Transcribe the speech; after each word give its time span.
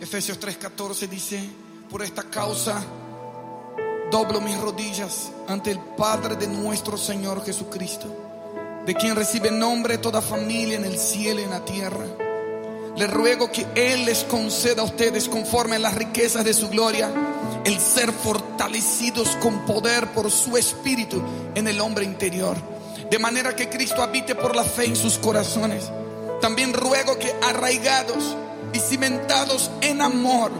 Efesios 0.00 0.38
3:14 0.38 1.08
dice, 1.08 1.40
por 1.90 2.02
esta 2.02 2.22
causa 2.22 2.80
doblo 4.12 4.40
mis 4.40 4.56
rodillas 4.56 5.32
ante 5.48 5.72
el 5.72 5.80
Padre 5.80 6.36
de 6.36 6.46
nuestro 6.46 6.96
Señor 6.96 7.44
Jesucristo, 7.44 8.06
de 8.86 8.94
quien 8.94 9.16
recibe 9.16 9.50
nombre 9.50 9.98
toda 9.98 10.22
familia 10.22 10.76
en 10.76 10.84
el 10.84 10.96
cielo 10.96 11.40
y 11.40 11.44
en 11.44 11.50
la 11.50 11.64
tierra. 11.64 12.06
Le 12.96 13.06
ruego 13.08 13.50
que 13.50 13.66
Él 13.74 14.04
les 14.04 14.22
conceda 14.24 14.82
a 14.82 14.84
ustedes, 14.84 15.28
conforme 15.28 15.76
a 15.76 15.80
las 15.80 15.94
riquezas 15.94 16.44
de 16.44 16.54
su 16.54 16.68
gloria, 16.68 17.12
el 17.64 17.80
ser 17.80 18.12
fortalecidos 18.12 19.36
con 19.42 19.66
poder 19.66 20.12
por 20.12 20.30
su 20.30 20.56
Espíritu 20.56 21.20
en 21.56 21.66
el 21.66 21.80
hombre 21.80 22.04
interior, 22.04 22.56
de 23.10 23.18
manera 23.18 23.56
que 23.56 23.68
Cristo 23.68 24.00
habite 24.00 24.36
por 24.36 24.54
la 24.54 24.64
fe 24.64 24.84
en 24.84 24.96
sus 24.96 25.18
corazones. 25.18 25.90
También 26.40 26.72
ruego 26.72 27.18
que 27.18 27.34
arraigados 27.42 28.36
y 28.72 28.78
cimentados 28.78 29.70
en 29.80 30.02
amor, 30.02 30.50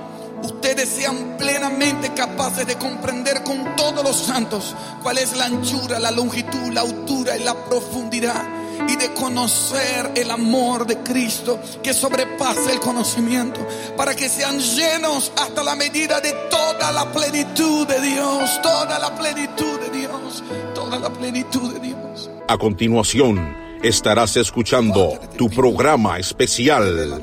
ustedes 0.42 0.88
sean 0.88 1.36
plenamente 1.38 2.12
capaces 2.14 2.66
de 2.66 2.76
comprender 2.76 3.42
con 3.42 3.76
todos 3.76 4.04
los 4.04 4.16
santos 4.16 4.74
cuál 5.02 5.18
es 5.18 5.36
la 5.36 5.46
anchura, 5.46 5.98
la 5.98 6.10
longitud, 6.10 6.72
la 6.72 6.82
altura 6.82 7.36
y 7.36 7.44
la 7.44 7.54
profundidad. 7.64 8.44
Y 8.88 8.94
de 8.94 9.12
conocer 9.12 10.12
el 10.14 10.30
amor 10.30 10.86
de 10.86 10.98
Cristo 10.98 11.58
que 11.82 11.92
sobrepasa 11.92 12.72
el 12.72 12.78
conocimiento, 12.78 13.58
para 13.96 14.14
que 14.14 14.28
sean 14.28 14.60
llenos 14.60 15.32
hasta 15.36 15.64
la 15.64 15.74
medida 15.74 16.20
de 16.20 16.32
toda 16.48 16.92
la 16.92 17.10
plenitud 17.10 17.88
de 17.88 18.00
Dios, 18.00 18.62
toda 18.62 19.00
la 19.00 19.16
plenitud 19.16 19.80
de 19.80 19.90
Dios, 19.90 20.44
toda 20.76 21.00
la 21.00 21.10
plenitud 21.10 21.74
de 21.74 21.80
Dios. 21.80 22.30
A 22.46 22.56
continuación, 22.56 23.67
estarás 23.82 24.36
escuchando 24.36 25.18
tu 25.36 25.48
programa 25.50 26.18
especial, 26.18 27.20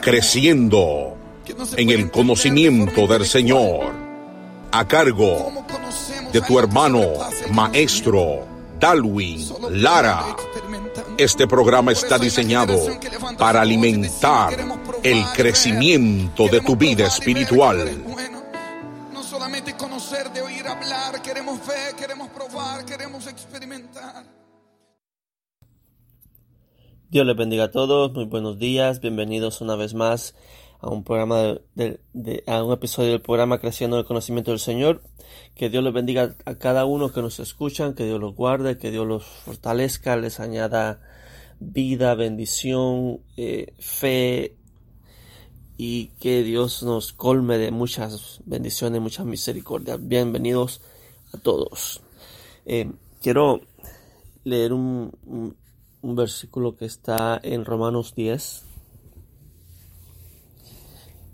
Creciendo 0.00 1.16
en 1.76 1.90
el 1.90 2.10
conocimiento 2.10 3.06
del 3.06 3.26
Señor, 3.26 3.92
a 4.72 4.86
cargo 4.86 5.52
de 6.32 6.40
tu 6.40 6.58
hermano, 6.58 7.02
maestro 7.50 8.46
Dalwin 8.78 9.46
Lara. 9.70 10.36
Este 11.18 11.46
programa 11.46 11.92
está 11.92 12.18
diseñado 12.18 12.78
para 13.36 13.60
alimentar 13.60 14.56
el 15.02 15.24
crecimiento 15.34 16.48
de 16.48 16.60
tu 16.60 16.76
vida 16.76 17.06
espiritual. 17.06 18.02
No 19.12 19.22
solamente 19.22 19.74
conocer, 19.76 20.30
de 20.30 20.40
oír 20.40 20.66
hablar, 20.66 21.20
queremos 21.20 21.58
ver, 21.66 21.94
queremos 21.94 22.28
probar, 22.28 22.84
queremos 22.86 23.26
experimentar. 23.26 24.39
Dios 27.10 27.26
les 27.26 27.36
bendiga 27.36 27.64
a 27.64 27.70
todos, 27.72 28.12
muy 28.12 28.26
buenos 28.26 28.60
días, 28.60 29.00
bienvenidos 29.00 29.60
una 29.60 29.74
vez 29.74 29.94
más 29.94 30.36
a 30.78 30.90
un 30.90 31.02
programa 31.02 31.58
de, 31.74 31.98
de, 32.12 32.44
a 32.46 32.62
un 32.62 32.72
episodio 32.72 33.10
del 33.10 33.20
programa 33.20 33.58
Creciendo 33.58 33.96
en 33.96 34.02
el 34.02 34.06
Conocimiento 34.06 34.52
del 34.52 34.60
Señor. 34.60 35.02
Que 35.56 35.70
Dios 35.70 35.82
les 35.82 35.92
bendiga 35.92 36.36
a 36.44 36.54
cada 36.54 36.84
uno 36.84 37.12
que 37.12 37.20
nos 37.20 37.40
escuchan, 37.40 37.94
que 37.94 38.04
Dios 38.04 38.20
los 38.20 38.36
guarde, 38.36 38.78
que 38.78 38.92
Dios 38.92 39.08
los 39.08 39.24
fortalezca, 39.24 40.16
les 40.16 40.38
añada 40.38 41.00
vida, 41.58 42.14
bendición, 42.14 43.18
eh, 43.36 43.74
fe 43.80 44.56
y 45.76 46.12
que 46.20 46.44
Dios 46.44 46.84
nos 46.84 47.12
colme 47.12 47.58
de 47.58 47.72
muchas 47.72 48.40
bendiciones, 48.46 49.00
muchas 49.00 49.26
misericordias. 49.26 49.98
Bienvenidos 50.00 50.80
a 51.34 51.38
todos. 51.38 52.02
Eh, 52.66 52.92
quiero 53.20 53.62
leer 54.44 54.72
un, 54.72 55.12
un, 55.26 55.56
un 56.02 56.16
versículo 56.16 56.76
que 56.76 56.86
está 56.86 57.38
en 57.42 57.64
Romanos 57.64 58.14
10. 58.14 58.64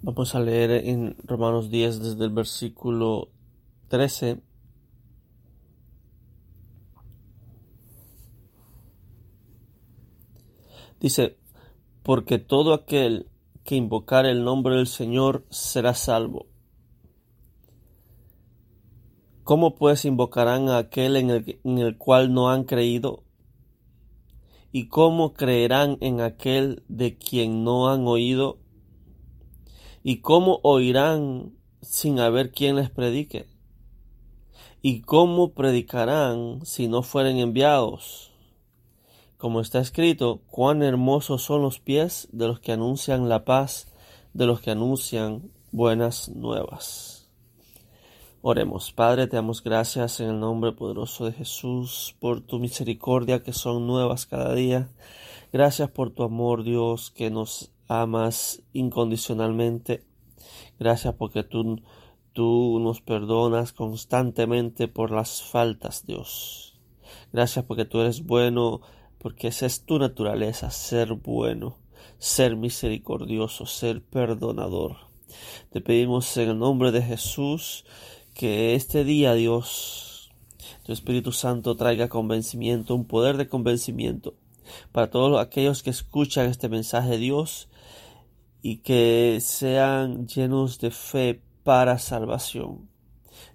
Vamos 0.03 0.35
a 0.35 0.41
leer 0.41 0.71
en 0.71 1.17
Romanos 1.25 1.71
10 1.71 2.01
desde 2.01 2.25
el 2.25 2.31
versículo 2.31 3.29
13. 3.89 4.41
Dice, 11.01 11.37
porque 12.03 12.39
todo 12.39 12.73
aquel 12.73 13.29
que 13.65 13.77
invocar 13.77 14.27
el 14.27 14.45
nombre 14.45 14.77
del 14.77 14.87
Señor 14.87 15.45
será 15.51 15.95
salvo. 15.95 16.47
¿Cómo 19.45 19.77
pues 19.77 20.05
invocarán 20.05 20.69
a 20.69 20.79
aquel 20.79 21.17
en 21.17 21.31
el, 21.31 21.61
en 21.63 21.79
el 21.79 21.97
cual 21.99 22.33
no 22.33 22.51
han 22.51 22.65
creído? 22.65 23.26
¿Y 24.73 24.89
cómo 24.89 25.33
creerán 25.33 25.97
en 26.01 26.21
aquel 26.21 26.83
de 26.89 27.17
quien 27.17 27.65
no 27.65 27.89
han 27.89 28.07
oído? 28.07 28.59
¿Y 30.03 30.19
cómo 30.21 30.61
oirán 30.63 31.57
sin 31.81 32.21
haber 32.21 32.53
quien 32.53 32.77
les 32.77 32.91
predique? 32.91 33.47
¿Y 34.83 35.01
cómo 35.01 35.53
predicarán 35.53 36.65
si 36.65 36.89
no 36.89 37.03
fueren 37.03 37.39
enviados? 37.39 38.33
Como 39.37 39.61
está 39.61 39.81
escrito, 39.81 40.43
cuán 40.49 40.83
hermosos 40.83 41.43
son 41.43 41.63
los 41.63 41.81
pies 41.81 42.29
de 42.33 42.49
los 42.49 42.61
que 42.61 42.73
anuncian 42.73 43.29
la 43.29 43.45
paz, 43.45 43.93
de 44.33 44.47
los 44.47 44.61
que 44.61 44.71
anuncian 44.71 45.51
buenas 45.73 46.29
nuevas. 46.29 47.16
Oremos, 48.49 48.93
Padre, 48.93 49.27
te 49.27 49.35
damos 49.35 49.61
gracias 49.61 50.21
en 50.21 50.29
el 50.29 50.39
nombre 50.39 50.71
poderoso 50.71 51.25
de 51.25 51.33
Jesús 51.33 52.15
por 52.21 52.43
tu 52.43 52.61
misericordia 52.61 53.43
que 53.43 53.53
son 53.53 53.89
nuevas 53.89 54.25
cada 54.27 54.55
día. 54.55 54.89
Gracias 55.53 55.91
por 55.91 56.11
tu 56.11 56.23
amor, 56.23 56.63
Dios, 56.63 57.11
que 57.11 57.29
nos 57.29 57.73
amas 57.89 58.63
incondicionalmente. 58.73 60.05
Gracias 60.79 61.15
porque 61.15 61.43
tú, 61.43 61.83
tú 62.35 62.79
nos 62.81 63.01
perdonas 63.01 63.73
constantemente 63.73 64.87
por 64.87 65.11
las 65.11 65.43
faltas, 65.43 66.07
Dios. 66.07 66.79
Gracias 67.33 67.65
porque 67.65 67.85
tú 67.85 68.01
eres 68.01 68.27
bueno, 68.27 68.81
porque 69.19 69.49
esa 69.49 69.67
es 69.67 69.85
tu 69.85 69.99
naturaleza, 69.99 70.71
ser 70.71 71.15
bueno, 71.15 71.79
ser 72.19 72.55
misericordioso, 72.55 73.67
ser 73.67 74.05
perdonador. 74.05 74.99
Te 75.73 75.81
pedimos 75.81 76.37
en 76.37 76.51
el 76.51 76.59
nombre 76.61 76.93
de 76.93 77.03
Jesús 77.03 77.85
que 78.37 78.75
este 78.75 79.03
día, 79.03 79.33
Dios, 79.33 80.31
tu 80.85 80.93
Espíritu 80.93 81.33
Santo 81.33 81.75
traiga 81.75 82.09
convencimiento, 82.09 82.95
un 82.95 83.07
poder 83.07 83.39
de 83.39 83.49
convencimiento 83.49 84.35
para 84.93 85.11
todos 85.11 85.41
aquellos 85.41 85.83
que 85.83 85.91
escuchan 85.91 86.51
este 86.51 86.69
mensaje 86.69 87.11
de 87.11 87.19
Dios 87.19 87.69
y 88.61 88.79
que 88.79 89.39
sean 89.41 90.27
llenos 90.27 90.79
de 90.81 90.91
fe 90.91 91.41
para 91.65 91.99
salvación. 91.99 92.91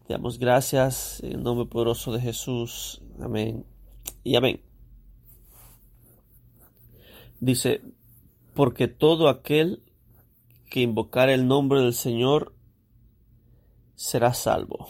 Damos 0.10 0.40
gracias 0.40 1.22
en 1.22 1.34
el 1.34 1.44
nombre 1.44 1.68
poderoso 1.68 2.12
de 2.12 2.22
Jesús. 2.22 3.02
Amén. 3.22 3.66
Y 4.24 4.36
amén. 4.36 4.62
Dice, 7.40 7.82
porque 8.54 8.88
todo 8.88 9.30
aquel 9.30 9.84
que 10.70 10.82
invocar 10.82 11.30
el 11.30 11.48
nombre 11.48 11.82
del 11.82 11.94
Señor 11.94 12.54
será 14.02 14.34
salvo. 14.34 14.90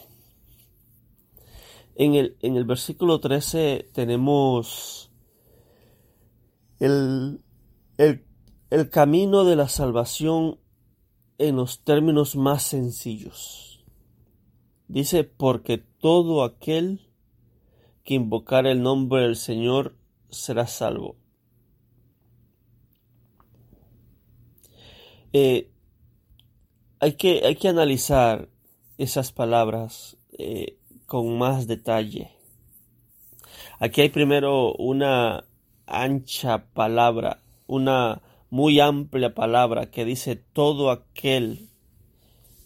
En 1.95 2.15
el, 2.15 2.37
en 2.39 2.55
el 2.55 2.63
versículo 2.63 3.19
13 3.19 3.89
tenemos 3.91 5.11
el, 6.79 7.43
el, 7.97 8.89
camino 8.89 9.43
de 9.43 9.57
la 9.57 9.67
salvación 9.67 10.59
en 11.37 11.57
los 11.57 11.83
términos 11.83 12.37
más 12.37 12.63
sencillos. 12.63 13.83
Dice, 14.87 15.25
porque 15.25 15.77
todo 15.77 16.45
aquel 16.45 17.11
que 18.05 18.13
invocar 18.13 18.65
el 18.65 18.81
nombre 18.81 19.23
del 19.23 19.35
Señor 19.35 19.97
será 20.29 20.67
salvo. 20.67 21.17
Eh, 25.33 25.69
hay, 27.01 27.13
que, 27.15 27.45
hay 27.45 27.55
que 27.57 27.67
analizar 27.67 28.50
esas 29.01 29.31
palabras 29.31 30.15
eh, 30.38 30.77
con 31.07 31.38
más 31.39 31.65
detalle. 31.65 32.31
Aquí 33.80 34.01
hay 34.01 34.09
primero 34.09 34.75
una 34.75 35.45
ancha 35.88 36.65
palabra, 36.74 37.42
una 37.65 38.21
muy 38.51 38.80
amplia 38.80 39.33
palabra 39.33 39.89
que 39.89 40.06
dice 40.06 40.36
todo 40.36 40.92
aquel 40.92 41.68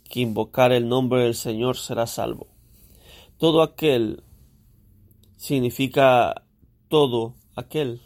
que 0.10 0.20
invocar 0.20 0.74
el 0.74 0.90
nombre 0.90 1.24
del 1.24 1.36
Señor 1.36 1.78
será 1.78 2.06
salvo. 2.06 2.48
Todo 3.38 3.62
aquel 3.62 4.22
significa 5.38 6.44
todo 6.90 7.36
aquel. 7.56 8.02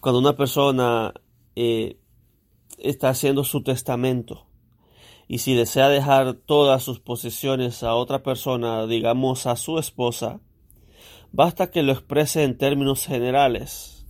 Cuando 0.00 0.18
una 0.18 0.36
persona 0.36 1.14
eh, 1.56 1.96
está 2.76 3.08
haciendo 3.08 3.42
su 3.42 3.62
testamento 3.62 4.46
y 5.26 5.38
si 5.38 5.54
desea 5.54 5.88
dejar 5.88 6.34
todas 6.34 6.82
sus 6.82 7.00
posesiones 7.00 7.82
a 7.82 7.94
otra 7.94 8.22
persona, 8.22 8.86
digamos 8.86 9.46
a 9.46 9.56
su 9.56 9.78
esposa, 9.78 10.40
basta 11.32 11.70
que 11.70 11.82
lo 11.82 11.92
exprese 11.92 12.44
en 12.44 12.58
términos 12.58 13.06
generales. 13.06 14.06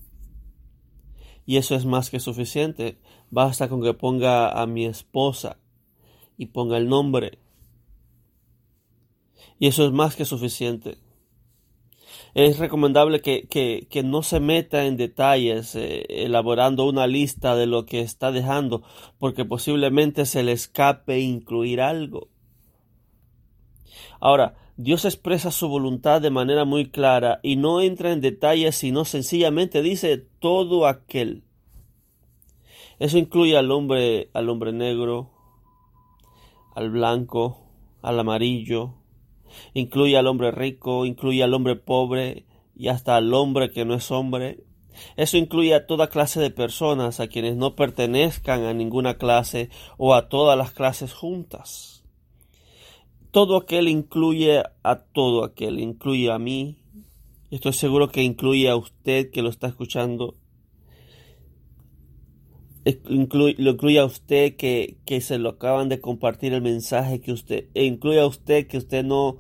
Y 1.46 1.58
eso 1.58 1.75
es 1.75 1.84
más 1.84 2.11
que 2.11 2.20
suficiente. 2.20 2.99
Basta 3.31 3.69
con 3.69 3.82
que 3.82 3.94
ponga 3.94 4.50
a 4.50 4.66
mi 4.66 4.87
esposa 4.87 5.58
y 6.37 6.46
ponga 6.46 6.78
el 6.78 6.88
nombre. 6.88 7.38
Y 9.58 9.69
eso 9.69 9.84
es 9.84 9.93
más 9.93 10.16
que 10.16 10.25
suficiente 10.25 11.03
es 12.34 12.58
recomendable 12.58 13.20
que, 13.20 13.46
que, 13.48 14.02
no 14.02 14.25
se 14.25 14.40
meta 14.40 14.86
en 14.86 14.96
detalles 14.96 15.76
eh, 15.76 16.04
elaborando 16.08 16.84
una 16.84 17.06
lista 17.06 17.54
de 17.54 17.66
lo 17.66 17.86
que 17.86 18.00
está 18.00 18.32
dejando, 18.32 18.82
porque 19.19 19.44
posiblemente 19.44 20.26
se 20.26 20.42
le 20.42 20.50
escape 20.50 21.20
incluir 21.20 21.81
algo. 21.81 22.28
Ahora, 24.19 24.56
Dios 24.76 25.04
expresa 25.04 25.52
su 25.52 25.69
voluntad 25.69 26.20
de 26.20 26.31
manera 26.31 26.64
muy 26.64 26.90
clara 26.90 27.38
y 27.44 27.54
no 27.54 27.81
entra 27.81 28.10
en 28.10 28.20
detalles, 28.20 28.75
sino 28.75 29.04
sencillamente 29.04 29.82
dice 29.82 30.19
todo 30.40 30.88
aquel. 30.88 31.44
Eso 32.98 33.19
incluye 33.19 33.56
al 33.56 33.70
hombre, 33.70 34.30
al 34.34 34.48
hombre 34.48 34.72
negro, 34.72 35.30
al 36.75 36.90
blanco, 36.90 37.60
al 38.02 38.19
amarillo, 38.19 38.94
incluye 39.72 40.16
al 40.16 40.26
hombre 40.26 40.50
rico, 40.50 41.06
incluye 41.06 41.42
al 41.42 41.54
hombre 41.54 41.76
pobre 41.76 42.44
y 42.76 42.88
hasta 42.88 43.16
al 43.16 43.32
hombre 43.34 43.70
que 43.70 43.84
no 43.84 43.94
es 43.94 44.10
hombre. 44.10 44.64
Eso 45.16 45.36
incluye 45.36 45.74
a 45.74 45.86
toda 45.86 46.08
clase 46.08 46.40
de 46.40 46.50
personas, 46.50 47.20
a 47.20 47.26
quienes 47.26 47.56
no 47.56 47.74
pertenezcan 47.74 48.64
a 48.64 48.74
ninguna 48.74 49.14
clase 49.14 49.70
o 49.96 50.14
a 50.14 50.28
todas 50.28 50.56
las 50.56 50.72
clases 50.72 51.12
juntas. 51.12 52.04
Todo 53.30 53.56
aquel 53.56 53.88
incluye 53.88 54.62
a 54.82 54.96
todo 54.96 55.44
aquel, 55.44 55.80
incluye 55.80 56.30
a 56.30 56.38
mí. 56.38 56.78
Estoy 57.50 57.72
seguro 57.72 58.08
que 58.08 58.22
incluye 58.22 58.68
a 58.68 58.76
usted 58.76 59.30
que 59.30 59.42
lo 59.42 59.50
está 59.50 59.66
escuchando 59.66 60.36
incluye, 62.84 63.54
lo 63.58 63.70
incluye 63.70 63.98
a 63.98 64.04
usted 64.04 64.56
que, 64.56 64.98
que, 65.06 65.20
se 65.20 65.38
lo 65.38 65.50
acaban 65.50 65.88
de 65.88 66.00
compartir 66.00 66.52
el 66.52 66.62
mensaje 66.62 67.20
que 67.20 67.32
usted, 67.32 67.66
e 67.75 67.84
incluye 67.84 68.20
a 68.20 68.26
usted 68.26 68.66
que 68.66 68.78
usted 68.78 69.04
no, 69.04 69.38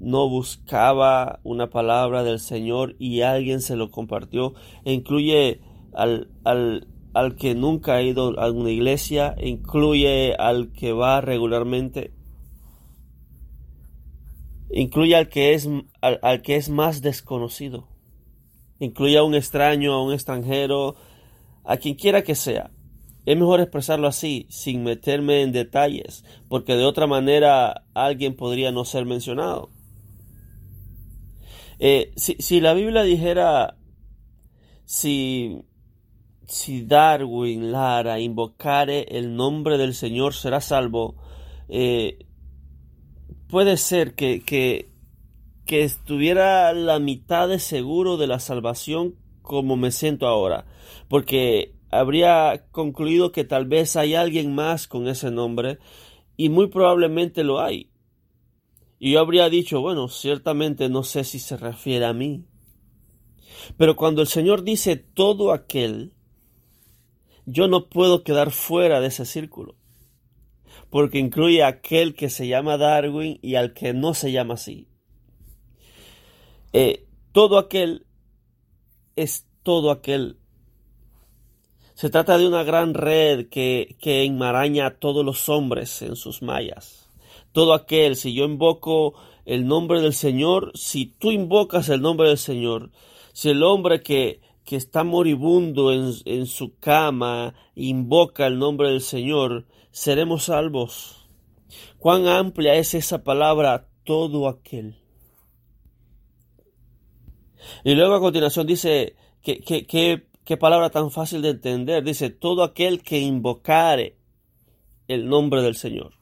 no 0.00 0.28
buscaba 0.28 1.40
una 1.42 1.70
palabra 1.70 2.22
del 2.22 2.38
Señor 2.38 2.94
y 2.98 3.22
alguien 3.22 3.60
se 3.60 3.76
lo 3.76 3.90
compartió, 3.90 4.54
e 4.84 4.92
incluye 4.92 5.60
al, 5.92 6.28
al, 6.44 6.86
al 7.14 7.34
que 7.34 7.54
nunca 7.54 7.96
ha 7.96 8.02
ido 8.02 8.38
a 8.38 8.50
una 8.50 8.70
iglesia, 8.70 9.34
e 9.38 9.48
incluye 9.48 10.34
al 10.38 10.72
que 10.72 10.92
va 10.92 11.20
regularmente, 11.20 12.12
incluye 14.70 15.16
al 15.16 15.28
que 15.28 15.54
es, 15.54 15.68
al, 16.00 16.20
al 16.22 16.42
que 16.42 16.56
es 16.56 16.68
más 16.68 17.02
desconocido, 17.02 17.88
incluye 18.78 19.18
a 19.18 19.24
un 19.24 19.34
extraño, 19.34 19.94
a 19.94 20.04
un 20.04 20.12
extranjero, 20.12 20.94
a 21.64 21.76
quien 21.76 21.94
quiera 21.96 22.22
que 22.22 22.34
sea. 22.34 22.70
Es 23.26 23.36
mejor 23.38 23.60
expresarlo 23.60 24.06
así, 24.06 24.46
sin 24.50 24.82
meterme 24.82 25.42
en 25.42 25.52
detalles, 25.52 26.24
porque 26.48 26.76
de 26.76 26.84
otra 26.84 27.06
manera 27.06 27.84
alguien 27.94 28.36
podría 28.36 28.70
no 28.70 28.84
ser 28.84 29.06
mencionado. 29.06 29.70
Eh, 31.78 32.12
si, 32.16 32.60
la 32.60 32.74
Biblia 32.74 33.02
dijera, 33.02 33.76
si, 34.84 35.62
si 36.46 36.84
Darwin 36.84 37.72
Lara 37.72 38.20
invocare 38.20 39.06
el 39.18 39.34
nombre 39.34 39.78
del 39.78 39.94
Señor 39.94 40.34
será 40.34 40.60
salvo, 40.60 41.16
eh, 41.68 42.26
puede 43.48 43.76
ser 43.78 44.14
que, 44.14 44.42
que, 44.44 44.90
que 45.64 45.82
estuviera 45.82 46.72
la 46.74 46.98
mitad 46.98 47.48
de 47.48 47.58
seguro 47.58 48.18
de 48.18 48.26
la 48.26 48.38
salvación 48.38 49.16
como 49.42 49.76
me 49.76 49.90
siento 49.90 50.26
ahora, 50.26 50.64
porque 51.08 51.73
habría 51.98 52.66
concluido 52.70 53.32
que 53.32 53.44
tal 53.44 53.66
vez 53.66 53.96
hay 53.96 54.14
alguien 54.14 54.54
más 54.54 54.86
con 54.88 55.08
ese 55.08 55.30
nombre 55.30 55.78
y 56.36 56.48
muy 56.48 56.68
probablemente 56.68 57.44
lo 57.44 57.60
hay. 57.60 57.90
Y 58.98 59.12
yo 59.12 59.20
habría 59.20 59.48
dicho, 59.48 59.80
bueno, 59.80 60.08
ciertamente 60.08 60.88
no 60.88 61.02
sé 61.02 61.24
si 61.24 61.38
se 61.38 61.56
refiere 61.56 62.06
a 62.06 62.12
mí. 62.12 62.44
Pero 63.76 63.96
cuando 63.96 64.22
el 64.22 64.28
Señor 64.28 64.64
dice 64.64 64.96
todo 64.96 65.52
aquel, 65.52 66.14
yo 67.46 67.68
no 67.68 67.88
puedo 67.88 68.24
quedar 68.24 68.50
fuera 68.50 69.00
de 69.00 69.08
ese 69.08 69.24
círculo, 69.24 69.76
porque 70.90 71.18
incluye 71.18 71.62
a 71.62 71.68
aquel 71.68 72.14
que 72.14 72.30
se 72.30 72.48
llama 72.48 72.78
Darwin 72.78 73.38
y 73.42 73.56
al 73.56 73.74
que 73.74 73.92
no 73.92 74.14
se 74.14 74.32
llama 74.32 74.54
así. 74.54 74.88
Eh, 76.72 77.06
todo 77.32 77.58
aquel 77.58 78.06
es 79.16 79.46
todo 79.62 79.90
aquel 79.90 80.38
se 81.94 82.10
trata 82.10 82.38
de 82.38 82.46
una 82.46 82.64
gran 82.64 82.92
red 82.94 83.48
que, 83.48 83.96
que 84.00 84.24
enmaraña 84.24 84.86
a 84.86 84.94
todos 84.98 85.24
los 85.24 85.48
hombres 85.48 86.02
en 86.02 86.16
sus 86.16 86.42
mallas. 86.42 87.08
Todo 87.52 87.72
aquel, 87.72 88.16
si 88.16 88.34
yo 88.34 88.44
invoco 88.44 89.14
el 89.44 89.66
nombre 89.66 90.00
del 90.00 90.12
Señor, 90.12 90.72
si 90.74 91.06
tú 91.06 91.30
invocas 91.30 91.88
el 91.88 92.02
nombre 92.02 92.28
del 92.28 92.38
Señor, 92.38 92.90
si 93.32 93.50
el 93.50 93.62
hombre 93.62 94.02
que, 94.02 94.40
que 94.64 94.74
está 94.76 95.04
moribundo 95.04 95.92
en, 95.92 96.12
en 96.24 96.46
su 96.46 96.76
cama 96.78 97.54
invoca 97.76 98.46
el 98.46 98.58
nombre 98.58 98.90
del 98.90 99.00
Señor, 99.00 99.66
seremos 99.92 100.44
salvos. 100.44 101.28
Cuán 101.98 102.26
amplia 102.26 102.74
es 102.74 102.94
esa 102.94 103.22
palabra, 103.22 103.88
todo 104.02 104.48
aquel. 104.48 104.96
Y 107.84 107.94
luego 107.94 108.14
a 108.14 108.20
continuación 108.20 108.66
dice 108.66 109.16
que, 109.42 109.60
que, 109.60 109.86
que 109.86 110.26
Qué 110.44 110.58
palabra 110.58 110.90
tan 110.90 111.10
fácil 111.10 111.40
de 111.40 111.50
entender. 111.50 112.04
Dice, 112.04 112.28
todo 112.28 112.64
aquel 112.64 113.02
que 113.02 113.18
invocare 113.18 114.18
el 115.08 115.28
nombre 115.28 115.62
del 115.62 115.74
Señor. 115.74 116.12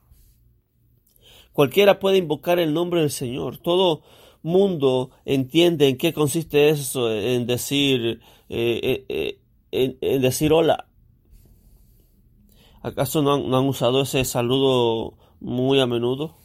Cualquiera 1.53 1.99
puede 1.99 2.19
invocar 2.19 2.59
el 2.59 2.73
nombre 2.73 3.01
del 3.01 3.11
Señor. 3.11 3.59
Todo 3.59 4.03
mundo 4.43 5.11
entiende 5.25 5.89
en 5.89 5.99
qué 5.99 6.13
consiste 6.13 6.71
eso, 6.71 7.13
en 7.13 7.47
decir, 7.47 8.21
eh, 8.49 8.81
eh, 9.09 9.39
eh, 9.73 9.99
en, 10.01 10.23
decir 10.23 10.53
hola. 10.53 10.89
¿Acaso 12.81 13.23
no 13.23 13.35
han, 13.35 13.69
usado 13.69 14.03
ese 14.03 14.25
saludo 14.25 15.15
muy 15.41 15.81
a 15.81 15.87
menudo? 15.87 16.37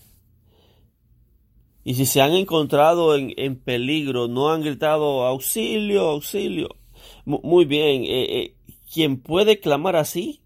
Y 1.83 1.93
si 1.93 2.05
se 2.05 2.21
han 2.21 2.33
encontrado 2.33 3.15
en, 3.15 3.33
en 3.37 3.55
peligro, 3.55 4.27
no 4.27 4.49
han 4.49 4.61
gritado 4.61 5.25
auxilio, 5.25 6.09
auxilio. 6.09 6.76
Muy 7.27 7.65
bien, 7.65 8.05
eh, 8.05 8.37
eh, 8.39 8.55
quien 8.89 9.21
puede 9.21 9.59
clamar 9.59 9.97
así, 9.97 10.39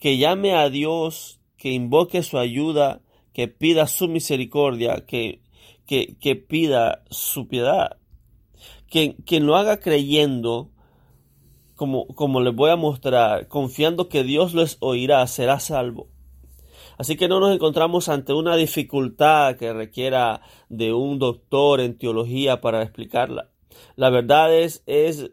que 0.00 0.18
llame 0.18 0.52
a 0.52 0.68
Dios, 0.68 1.38
que 1.56 1.70
invoque 1.70 2.24
su 2.24 2.36
ayuda, 2.36 3.00
que 3.32 3.46
pida 3.46 3.86
su 3.86 4.08
misericordia, 4.08 5.06
que, 5.06 5.40
que, 5.86 6.16
que 6.18 6.34
pida 6.34 7.04
su 7.10 7.46
piedad. 7.46 7.98
Quien, 8.90 9.12
quien 9.24 9.46
lo 9.46 9.54
haga 9.54 9.78
creyendo, 9.78 10.72
como, 11.76 12.08
como 12.08 12.40
les 12.40 12.56
voy 12.56 12.70
a 12.70 12.76
mostrar, 12.76 13.46
confiando 13.46 14.08
que 14.08 14.24
Dios 14.24 14.52
les 14.52 14.78
oirá, 14.80 15.24
será 15.28 15.60
salvo. 15.60 16.08
Así 16.98 17.14
que 17.16 17.28
no 17.28 17.38
nos 17.38 17.54
encontramos 17.54 18.08
ante 18.08 18.32
una 18.32 18.56
dificultad 18.56 19.54
que 19.54 19.72
requiera 19.72 20.40
de 20.68 20.92
un 20.92 21.20
doctor 21.20 21.80
en 21.80 21.96
teología 21.96 22.60
para 22.60 22.82
explicarla. 22.82 23.52
La 23.94 24.10
verdad 24.10 24.52
es, 24.52 24.82
es 24.86 25.30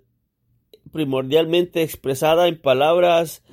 primordialmente 0.91 1.83
expresada 1.83 2.47
en 2.47 2.61
palabras 2.61 3.43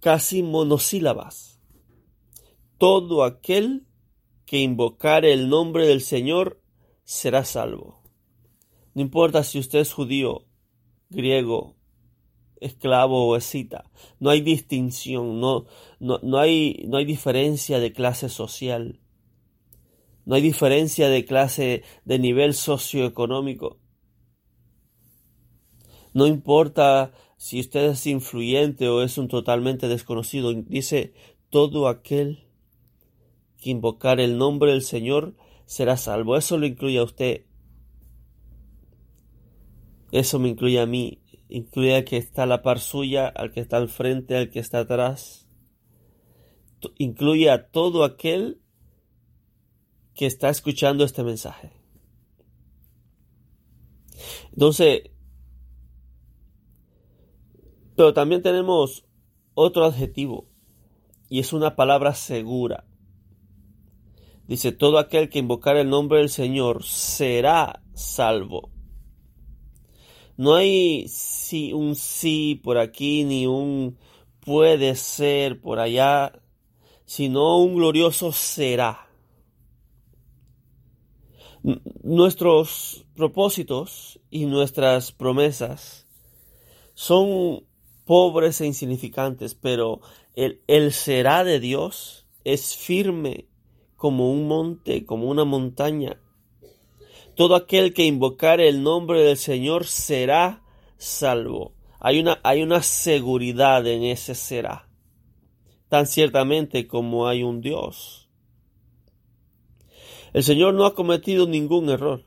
casi 0.00 0.42
monosílabas. 0.42 1.60
Todo 2.78 3.24
aquel 3.24 3.86
que 4.44 4.60
invocare 4.60 5.32
el 5.32 5.48
nombre 5.48 5.86
del 5.86 6.00
Señor 6.00 6.60
será 7.04 7.44
salvo. 7.44 8.02
No 8.94 9.02
importa 9.02 9.42
si 9.42 9.58
usted 9.58 9.80
es 9.80 9.92
judío, 9.92 10.46
griego, 11.10 11.76
esclavo 12.60 13.26
o 13.28 13.36
escita, 13.36 13.90
no 14.18 14.30
hay 14.30 14.40
distinción, 14.40 15.40
no, 15.40 15.66
no, 16.00 16.18
no, 16.22 16.38
hay, 16.38 16.84
no 16.88 16.96
hay 16.96 17.04
diferencia 17.04 17.78
de 17.78 17.92
clase 17.92 18.28
social. 18.28 19.00
No 20.24 20.34
hay 20.34 20.42
diferencia 20.42 21.08
de 21.08 21.24
clase, 21.24 21.84
de 22.04 22.18
nivel 22.18 22.54
socioeconómico. 22.54 23.78
No 26.16 26.26
importa 26.26 27.12
si 27.36 27.60
usted 27.60 27.90
es 27.90 28.06
influyente 28.06 28.88
o 28.88 29.02
es 29.02 29.18
un 29.18 29.28
totalmente 29.28 29.86
desconocido. 29.86 30.50
Dice, 30.54 31.12
todo 31.50 31.88
aquel 31.88 32.48
que 33.58 33.68
invocar 33.68 34.18
el 34.18 34.38
nombre 34.38 34.70
del 34.70 34.80
Señor 34.80 35.36
será 35.66 35.98
salvo. 35.98 36.38
Eso 36.38 36.56
lo 36.56 36.64
incluye 36.64 36.96
a 36.96 37.02
usted. 37.02 37.44
Eso 40.10 40.38
me 40.38 40.48
incluye 40.48 40.80
a 40.80 40.86
mí. 40.86 41.20
Incluye 41.50 41.96
al 41.96 42.04
que 42.06 42.16
está 42.16 42.44
a 42.44 42.46
la 42.46 42.62
par 42.62 42.80
suya, 42.80 43.28
al 43.28 43.52
que 43.52 43.60
está 43.60 43.76
al 43.76 43.90
frente, 43.90 44.38
al 44.38 44.48
que 44.48 44.60
está 44.60 44.78
atrás. 44.78 45.50
Incluye 46.96 47.50
a 47.50 47.68
todo 47.68 48.04
aquel 48.04 48.62
que 50.14 50.24
está 50.24 50.48
escuchando 50.48 51.04
este 51.04 51.22
mensaje. 51.22 51.72
Entonces, 54.52 55.10
pero 57.96 58.12
también 58.12 58.42
tenemos 58.42 59.04
otro 59.54 59.84
adjetivo 59.84 60.46
y 61.28 61.40
es 61.40 61.52
una 61.52 61.74
palabra 61.74 62.14
segura. 62.14 62.84
Dice, 64.46 64.70
todo 64.70 64.98
aquel 64.98 65.28
que 65.28 65.40
invocar 65.40 65.76
el 65.76 65.90
nombre 65.90 66.18
del 66.18 66.28
Señor 66.28 66.84
será 66.84 67.82
salvo. 67.94 68.70
No 70.36 70.54
hay 70.54 71.06
un 71.72 71.96
sí 71.96 72.60
por 72.62 72.78
aquí 72.78 73.24
ni 73.24 73.46
un 73.46 73.98
puede 74.40 74.94
ser 74.94 75.60
por 75.60 75.80
allá, 75.80 76.40
sino 77.06 77.58
un 77.58 77.74
glorioso 77.74 78.30
será 78.30 79.06
nuestros 82.04 83.04
propósitos 83.16 84.20
y 84.30 84.46
nuestras 84.46 85.10
promesas 85.10 86.06
son 86.94 87.65
pobres 88.06 88.60
e 88.60 88.66
insignificantes, 88.66 89.54
pero 89.54 90.00
el, 90.34 90.92
será 90.92 91.44
de 91.44 91.60
Dios 91.60 92.26
es 92.44 92.76
firme 92.76 93.48
como 93.96 94.30
un 94.30 94.46
monte, 94.46 95.04
como 95.04 95.28
una 95.28 95.44
montaña. 95.44 96.18
Todo 97.34 97.56
aquel 97.56 97.92
que 97.92 98.04
invocare 98.04 98.68
el 98.68 98.82
nombre 98.82 99.22
del 99.22 99.36
Señor 99.36 99.84
será 99.84 100.62
salvo. 100.96 101.74
Hay 101.98 102.20
una, 102.20 102.40
hay 102.44 102.62
una 102.62 102.82
seguridad 102.82 103.86
en 103.86 104.04
ese 104.04 104.34
será, 104.34 104.88
tan 105.88 106.06
ciertamente 106.06 106.86
como 106.86 107.26
hay 107.26 107.42
un 107.42 107.60
Dios. 107.60 108.28
El 110.32 110.44
Señor 110.44 110.74
no 110.74 110.86
ha 110.86 110.94
cometido 110.94 111.48
ningún 111.48 111.88
error. 111.90 112.25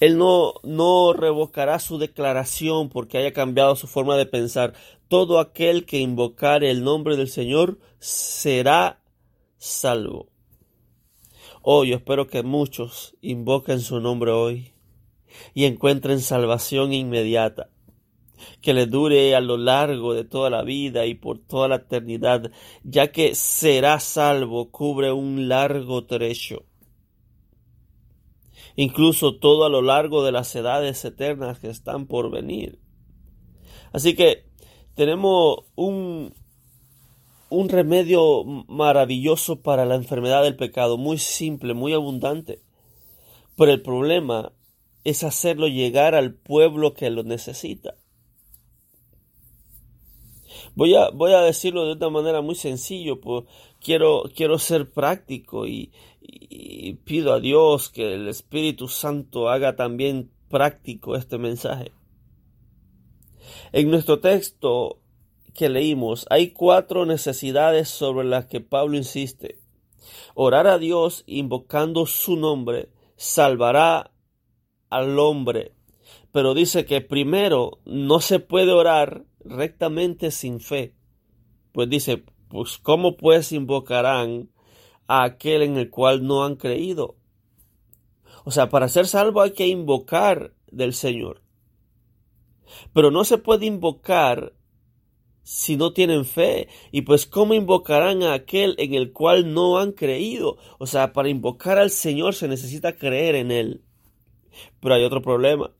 Él 0.00 0.18
no, 0.18 0.54
no 0.62 1.12
revocará 1.12 1.78
su 1.78 1.98
declaración 1.98 2.88
porque 2.88 3.18
haya 3.18 3.32
cambiado 3.32 3.76
su 3.76 3.86
forma 3.86 4.16
de 4.16 4.26
pensar. 4.26 4.74
Todo 5.08 5.38
aquel 5.38 5.86
que 5.86 5.98
invocare 5.98 6.70
el 6.70 6.84
nombre 6.84 7.16
del 7.16 7.28
Señor 7.28 7.78
será 7.98 9.02
salvo. 9.56 10.28
Oh, 11.62 11.84
yo 11.84 11.96
espero 11.96 12.26
que 12.26 12.42
muchos 12.42 13.16
invoquen 13.22 13.80
su 13.80 14.00
nombre 14.00 14.30
hoy 14.30 14.72
y 15.54 15.64
encuentren 15.64 16.20
salvación 16.20 16.92
inmediata 16.92 17.70
que 18.60 18.74
le 18.74 18.86
dure 18.86 19.34
a 19.34 19.40
lo 19.40 19.56
largo 19.56 20.14
de 20.14 20.24
toda 20.24 20.50
la 20.50 20.62
vida 20.62 21.06
y 21.06 21.14
por 21.14 21.38
toda 21.38 21.68
la 21.68 21.76
eternidad, 21.76 22.50
ya 22.84 23.12
que 23.12 23.34
será 23.34 24.00
salvo, 24.00 24.70
cubre 24.70 25.12
un 25.12 25.48
largo 25.48 26.04
trecho, 26.04 26.64
incluso 28.76 29.36
todo 29.36 29.64
a 29.64 29.70
lo 29.70 29.82
largo 29.82 30.22
de 30.22 30.32
las 30.32 30.54
edades 30.54 31.04
eternas 31.04 31.58
que 31.58 31.68
están 31.68 32.06
por 32.06 32.30
venir. 32.30 32.78
Así 33.92 34.14
que 34.14 34.44
tenemos 34.94 35.60
un, 35.74 36.34
un 37.48 37.68
remedio 37.68 38.44
maravilloso 38.44 39.62
para 39.62 39.86
la 39.86 39.94
enfermedad 39.94 40.42
del 40.42 40.56
pecado, 40.56 40.98
muy 40.98 41.18
simple, 41.18 41.74
muy 41.74 41.94
abundante. 41.94 42.60
Pero 43.56 43.72
el 43.72 43.82
problema 43.82 44.52
es 45.04 45.24
hacerlo 45.24 45.68
llegar 45.68 46.14
al 46.14 46.34
pueblo 46.34 46.92
que 46.92 47.08
lo 47.10 47.22
necesita. 47.22 47.96
Voy 50.74 50.94
a, 50.94 51.10
voy 51.10 51.32
a 51.32 51.40
decirlo 51.40 51.86
de 51.86 51.92
una 51.92 52.10
manera 52.10 52.40
muy 52.42 52.54
sencilla, 52.54 53.14
pues 53.16 53.44
quiero, 53.86 54.24
quiero 54.34 54.58
ser 54.58 54.90
práctico 54.90 55.64
y, 55.64 55.92
y 56.20 56.94
pido 57.04 57.32
a 57.32 57.38
Dios 57.38 57.88
que 57.88 58.14
el 58.14 58.26
Espíritu 58.26 58.88
Santo 58.88 59.48
haga 59.48 59.76
también 59.76 60.32
práctico 60.48 61.14
este 61.14 61.38
mensaje. 61.38 61.92
En 63.72 63.88
nuestro 63.88 64.18
texto 64.18 64.98
que 65.54 65.68
leímos 65.68 66.26
hay 66.30 66.50
cuatro 66.50 67.06
necesidades 67.06 67.88
sobre 67.88 68.26
las 68.26 68.46
que 68.46 68.60
Pablo 68.60 68.96
insiste. 68.96 69.60
Orar 70.34 70.66
a 70.66 70.78
Dios 70.78 71.22
invocando 71.26 72.06
su 72.06 72.34
nombre 72.36 72.88
salvará 73.14 74.10
al 74.90 75.16
hombre. 75.20 75.74
Pero 76.32 76.54
dice 76.54 76.86
que 76.86 77.00
primero 77.02 77.78
no 77.84 78.18
se 78.20 78.40
puede 78.40 78.72
orar 78.72 79.24
rectamente 79.44 80.32
sin 80.32 80.58
fe. 80.58 80.92
Pues 81.72 81.88
dice, 81.88 82.24
pues 82.56 82.78
¿cómo 82.78 83.16
pues 83.16 83.52
invocarán 83.52 84.50
a 85.06 85.24
aquel 85.24 85.62
en 85.62 85.76
el 85.76 85.90
cual 85.90 86.26
no 86.26 86.44
han 86.44 86.56
creído? 86.56 87.16
O 88.44 88.50
sea, 88.50 88.68
para 88.68 88.88
ser 88.88 89.06
salvo 89.06 89.40
hay 89.40 89.52
que 89.52 89.66
invocar 89.66 90.54
del 90.70 90.94
Señor. 90.94 91.42
Pero 92.92 93.10
no 93.10 93.24
se 93.24 93.38
puede 93.38 93.66
invocar 93.66 94.54
si 95.42 95.76
no 95.76 95.92
tienen 95.92 96.24
fe. 96.24 96.68
Y 96.90 97.02
pues 97.02 97.26
¿cómo 97.26 97.54
invocarán 97.54 98.22
a 98.22 98.34
aquel 98.34 98.74
en 98.78 98.94
el 98.94 99.12
cual 99.12 99.52
no 99.52 99.78
han 99.78 99.92
creído? 99.92 100.58
O 100.78 100.86
sea, 100.86 101.12
para 101.12 101.28
invocar 101.28 101.78
al 101.78 101.90
Señor 101.90 102.34
se 102.34 102.48
necesita 102.48 102.96
creer 102.96 103.36
en 103.36 103.50
Él. 103.50 103.82
Pero 104.80 104.94
hay 104.94 105.04
otro 105.04 105.22
problema 105.22 105.72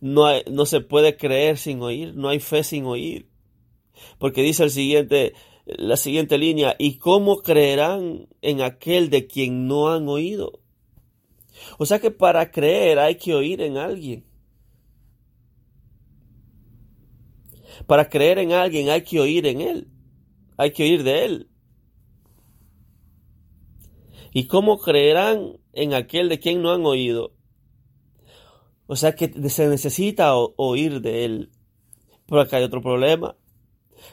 no, 0.00 0.26
no 0.50 0.66
se 0.66 0.80
puede 0.80 1.16
creer 1.16 1.58
sin 1.58 1.82
oír, 1.82 2.14
no 2.14 2.28
hay 2.28 2.40
fe 2.40 2.64
sin 2.64 2.86
oír. 2.86 3.28
Porque 4.18 4.42
dice 4.42 4.64
el 4.64 4.70
siguiente, 4.70 5.34
la 5.66 5.96
siguiente 5.96 6.38
línea, 6.38 6.76
¿y 6.78 6.98
cómo 6.98 7.38
creerán 7.42 8.28
en 8.42 8.62
aquel 8.62 9.10
de 9.10 9.26
quien 9.26 9.66
no 9.66 9.90
han 9.90 10.08
oído? 10.08 10.60
O 11.78 11.86
sea 11.86 11.98
que 11.98 12.10
para 12.10 12.50
creer 12.50 12.98
hay 12.98 13.16
que 13.16 13.34
oír 13.34 13.60
en 13.60 13.76
alguien. 13.76 14.24
Para 17.86 18.08
creer 18.08 18.38
en 18.38 18.52
alguien 18.52 18.90
hay 18.90 19.02
que 19.02 19.20
oír 19.20 19.46
en 19.46 19.60
él. 19.60 19.88
Hay 20.56 20.72
que 20.72 20.82
oír 20.82 21.02
de 21.02 21.24
él. 21.24 21.50
¿Y 24.32 24.46
cómo 24.46 24.78
creerán 24.78 25.58
en 25.72 25.94
aquel 25.94 26.28
de 26.28 26.38
quien 26.38 26.62
no 26.62 26.72
han 26.72 26.84
oído? 26.84 27.34
O 28.86 28.96
sea 28.96 29.14
que 29.14 29.28
se 29.48 29.68
necesita 29.68 30.34
oír 30.34 31.00
de 31.00 31.24
él. 31.24 31.50
Pero 32.26 32.40
acá 32.40 32.58
hay 32.58 32.64
otro 32.64 32.82
problema, 32.82 33.36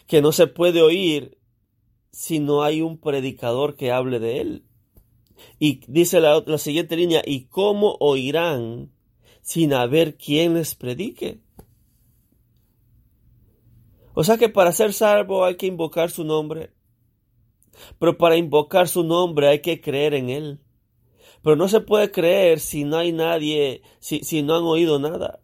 que 0.08 0.22
no 0.22 0.32
se 0.32 0.48
puede 0.48 0.82
oír 0.82 1.38
si 2.12 2.40
no 2.40 2.64
hay 2.64 2.82
un 2.82 3.00
predicador 3.00 3.76
que 3.76 3.92
hable 3.92 4.20
de 4.20 4.42
él. 4.42 4.66
Y 5.60 5.82
dice 5.88 6.20
la, 6.20 6.44
la 6.46 6.58
siguiente 6.58 6.96
línea, 6.96 7.22
¿y 7.26 7.46
cómo 7.46 7.98
oirán 8.00 8.92
sin 9.42 9.74
haber 9.74 10.18
quien 10.18 10.56
les 10.56 10.76
predique? 10.76 11.42
O 14.14 14.24
sea 14.24 14.38
que 14.38 14.50
para 14.50 14.72
ser 14.72 14.94
salvo 14.94 15.46
hay 15.46 15.58
que 15.58 15.68
invocar 15.68 16.10
su 16.10 16.24
nombre. 16.24 16.74
Pero 18.00 18.18
para 18.18 18.36
invocar 18.36 18.88
su 18.88 19.04
nombre 19.04 19.48
hay 19.48 19.62
que 19.62 19.80
creer 19.80 20.16
en 20.16 20.30
él. 20.30 20.60
Pero 21.44 21.56
no 21.56 21.68
se 21.68 21.82
puede 21.82 22.12
creer 22.12 22.60
si 22.60 22.84
no 22.84 22.98
hay 22.98 23.12
nadie, 23.12 23.84
si, 24.00 24.22
si 24.22 24.42
no 24.42 24.56
han 24.56 24.64
oído 24.64 24.98
nada. 24.98 25.40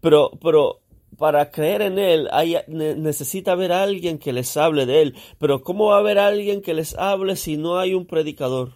Pero, 0.00 0.30
pero 0.40 0.82
para 1.16 1.50
creer 1.50 1.82
en 1.82 1.98
Él 1.98 2.28
hay, 2.30 2.56
necesita 2.68 3.52
haber 3.52 3.72
alguien 3.72 4.18
que 4.18 4.32
les 4.32 4.56
hable 4.56 4.86
de 4.86 5.02
Él. 5.02 5.14
Pero 5.38 5.62
¿cómo 5.62 5.86
va 5.86 5.96
a 5.96 6.00
haber 6.00 6.18
alguien 6.18 6.62
que 6.62 6.74
les 6.74 6.96
hable 6.96 7.36
si 7.36 7.56
no 7.56 7.78
hay 7.78 7.94
un 7.94 8.06
predicador? 8.06 8.74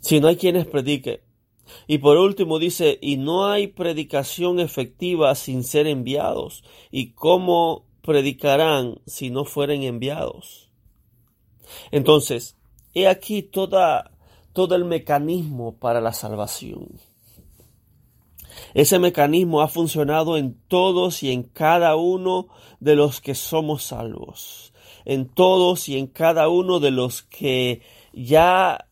Si 0.00 0.20
no 0.20 0.28
hay 0.28 0.36
quienes 0.36 0.66
predique. 0.66 1.22
Y 1.86 1.98
por 1.98 2.16
último 2.16 2.58
dice, 2.58 2.98
y 3.00 3.16
no 3.16 3.46
hay 3.46 3.68
predicación 3.68 4.58
efectiva 4.58 5.34
sin 5.34 5.64
ser 5.64 5.86
enviados. 5.86 6.64
¿Y 6.90 7.12
cómo 7.12 7.86
predicarán 8.02 9.00
si 9.06 9.30
no 9.30 9.44
fueren 9.44 9.82
enviados? 9.82 10.70
Entonces, 11.90 12.56
he 12.94 13.06
aquí 13.06 13.42
toda, 13.42 14.16
todo 14.52 14.74
el 14.74 14.84
mecanismo 14.84 15.78
para 15.78 16.00
la 16.00 16.12
salvación. 16.12 16.98
Ese 18.74 18.98
mecanismo 18.98 19.60
ha 19.60 19.68
funcionado 19.68 20.36
en 20.36 20.54
todos 20.68 21.22
y 21.22 21.32
en 21.32 21.42
cada 21.42 21.96
uno 21.96 22.48
de 22.80 22.96
los 22.96 23.20
que 23.20 23.34
somos 23.34 23.84
salvos, 23.84 24.72
en 25.04 25.28
todos 25.28 25.88
y 25.88 25.98
en 25.98 26.06
cada 26.06 26.48
uno 26.48 26.80
de 26.80 26.90
los 26.90 27.22
que 27.22 27.82
ya 28.12 28.88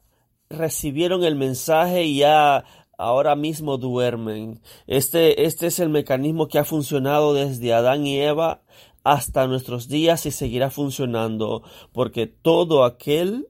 recibieron 0.48 1.24
el 1.24 1.36
mensaje 1.36 2.04
y 2.04 2.18
ya 2.18 2.64
ahora 2.98 3.34
mismo 3.34 3.78
duermen. 3.78 4.60
Este, 4.86 5.44
este 5.44 5.68
es 5.68 5.78
el 5.78 5.88
mecanismo 5.88 6.48
que 6.48 6.58
ha 6.58 6.64
funcionado 6.64 7.32
desde 7.32 7.72
Adán 7.72 8.06
y 8.06 8.20
Eva 8.20 8.62
hasta 9.04 9.46
nuestros 9.46 9.88
días 9.88 10.26
y 10.26 10.30
seguirá 10.30 10.70
funcionando, 10.70 11.62
porque 11.92 12.26
todo 12.26 12.84
aquel 12.84 13.48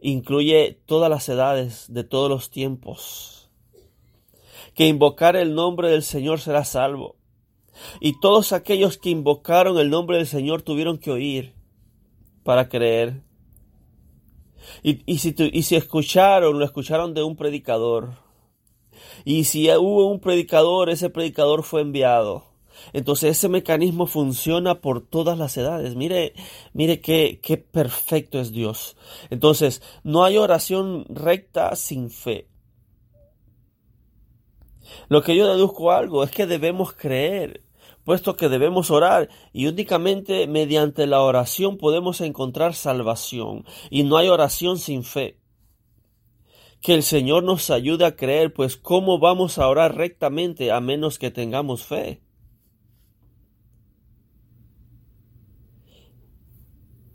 incluye 0.00 0.82
todas 0.84 1.08
las 1.08 1.28
edades 1.28 1.86
de 1.88 2.04
todos 2.04 2.28
los 2.28 2.50
tiempos. 2.50 3.43
Que 4.74 4.86
invocar 4.86 5.36
el 5.36 5.54
nombre 5.54 5.90
del 5.90 6.02
Señor 6.02 6.40
será 6.40 6.64
salvo. 6.64 7.16
Y 8.00 8.20
todos 8.20 8.52
aquellos 8.52 8.98
que 8.98 9.10
invocaron 9.10 9.78
el 9.78 9.90
nombre 9.90 10.16
del 10.16 10.26
Señor 10.26 10.62
tuvieron 10.62 10.98
que 10.98 11.10
oír 11.10 11.54
para 12.42 12.68
creer. 12.68 13.22
Y, 14.82 15.02
y, 15.06 15.18
si, 15.18 15.34
y 15.38 15.62
si 15.62 15.76
escucharon, 15.76 16.58
lo 16.58 16.64
escucharon 16.64 17.14
de 17.14 17.22
un 17.22 17.36
predicador. 17.36 18.12
Y 19.24 19.44
si 19.44 19.70
hubo 19.70 20.06
un 20.06 20.20
predicador, 20.20 20.90
ese 20.90 21.10
predicador 21.10 21.62
fue 21.62 21.80
enviado. 21.80 22.44
Entonces 22.92 23.36
ese 23.36 23.48
mecanismo 23.48 24.06
funciona 24.06 24.80
por 24.80 25.00
todas 25.00 25.38
las 25.38 25.56
edades. 25.56 25.94
Mire, 25.94 26.34
mire 26.72 27.00
qué, 27.00 27.40
qué 27.42 27.56
perfecto 27.56 28.40
es 28.40 28.52
Dios. 28.52 28.96
Entonces, 29.30 29.82
no 30.02 30.24
hay 30.24 30.36
oración 30.36 31.04
recta 31.08 31.76
sin 31.76 32.10
fe. 32.10 32.48
Lo 35.08 35.22
que 35.22 35.36
yo 35.36 35.46
deduzco 35.46 35.92
algo 35.92 36.24
es 36.24 36.30
que 36.30 36.46
debemos 36.46 36.92
creer, 36.92 37.62
puesto 38.04 38.36
que 38.36 38.48
debemos 38.48 38.90
orar 38.90 39.28
y 39.52 39.66
únicamente 39.66 40.46
mediante 40.46 41.06
la 41.06 41.22
oración 41.22 41.78
podemos 41.78 42.20
encontrar 42.20 42.74
salvación 42.74 43.64
y 43.90 44.02
no 44.02 44.16
hay 44.16 44.28
oración 44.28 44.78
sin 44.78 45.04
fe. 45.04 45.40
Que 46.80 46.94
el 46.94 47.02
Señor 47.02 47.44
nos 47.44 47.70
ayude 47.70 48.04
a 48.04 48.14
creer, 48.14 48.52
pues 48.52 48.76
¿cómo 48.76 49.18
vamos 49.18 49.58
a 49.58 49.68
orar 49.68 49.96
rectamente 49.96 50.70
a 50.70 50.80
menos 50.80 51.18
que 51.18 51.30
tengamos 51.30 51.82
fe? 51.84 52.20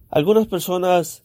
Algunas 0.09 0.47
personas 0.47 1.23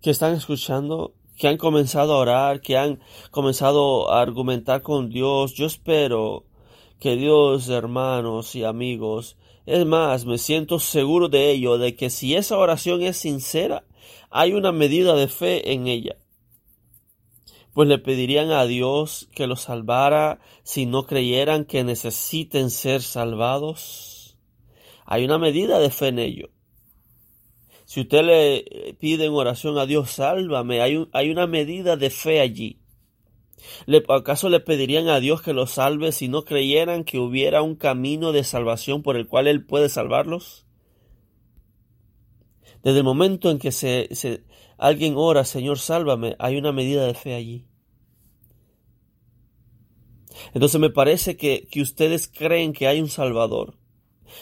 que 0.00 0.10
están 0.10 0.34
escuchando, 0.34 1.14
que 1.40 1.48
han 1.48 1.56
comenzado 1.56 2.12
a 2.12 2.18
orar, 2.18 2.60
que 2.60 2.76
han 2.76 3.00
comenzado 3.30 4.12
a 4.12 4.20
argumentar 4.20 4.82
con 4.82 5.08
Dios, 5.08 5.54
yo 5.54 5.64
espero 5.64 6.44
que 6.98 7.16
Dios, 7.16 7.70
hermanos 7.70 8.54
y 8.54 8.64
amigos, 8.64 9.38
es 9.64 9.86
más, 9.86 10.26
me 10.26 10.36
siento 10.36 10.78
seguro 10.78 11.30
de 11.30 11.50
ello, 11.50 11.78
de 11.78 11.96
que 11.96 12.10
si 12.10 12.34
esa 12.34 12.58
oración 12.58 13.00
es 13.00 13.16
sincera, 13.16 13.84
hay 14.28 14.52
una 14.52 14.70
medida 14.70 15.14
de 15.14 15.28
fe 15.28 15.72
en 15.72 15.86
ella. 15.86 16.18
Pues 17.72 17.88
le 17.88 17.96
pedirían 17.96 18.50
a 18.50 18.66
Dios 18.66 19.30
que 19.34 19.46
los 19.46 19.62
salvara 19.62 20.40
si 20.62 20.84
no 20.84 21.06
creyeran 21.06 21.64
que 21.64 21.84
necesiten 21.84 22.68
ser 22.68 23.00
salvados. 23.00 24.36
Hay 25.06 25.24
una 25.24 25.38
medida 25.38 25.78
de 25.78 25.88
fe 25.88 26.08
en 26.08 26.18
ello. 26.18 26.50
Si 27.90 28.02
usted 28.02 28.22
le 28.22 28.94
pide 29.00 29.24
en 29.24 29.32
oración 29.32 29.76
a 29.76 29.84
Dios, 29.84 30.12
sálvame, 30.12 30.80
hay, 30.80 31.08
hay 31.10 31.28
una 31.28 31.48
medida 31.48 31.96
de 31.96 32.10
fe 32.10 32.38
allí. 32.38 32.78
¿Le, 33.86 34.04
¿Acaso 34.08 34.48
le 34.48 34.60
pedirían 34.60 35.08
a 35.08 35.18
Dios 35.18 35.42
que 35.42 35.52
los 35.52 35.72
salve 35.72 36.12
si 36.12 36.28
no 36.28 36.44
creyeran 36.44 37.02
que 37.02 37.18
hubiera 37.18 37.62
un 37.62 37.74
camino 37.74 38.30
de 38.30 38.44
salvación 38.44 39.02
por 39.02 39.16
el 39.16 39.26
cual 39.26 39.48
Él 39.48 39.66
puede 39.66 39.88
salvarlos? 39.88 40.66
Desde 42.84 42.98
el 42.98 43.04
momento 43.04 43.50
en 43.50 43.58
que 43.58 43.72
se, 43.72 44.08
alguien 44.78 45.14
ora, 45.16 45.44
Señor, 45.44 45.80
sálvame, 45.80 46.36
hay 46.38 46.58
una 46.58 46.70
medida 46.70 47.04
de 47.04 47.14
fe 47.14 47.34
allí. 47.34 47.66
Entonces 50.54 50.80
me 50.80 50.90
parece 50.90 51.36
que, 51.36 51.66
que 51.68 51.82
ustedes 51.82 52.28
creen 52.28 52.72
que 52.72 52.86
hay 52.86 53.00
un 53.00 53.08
Salvador. 53.08 53.79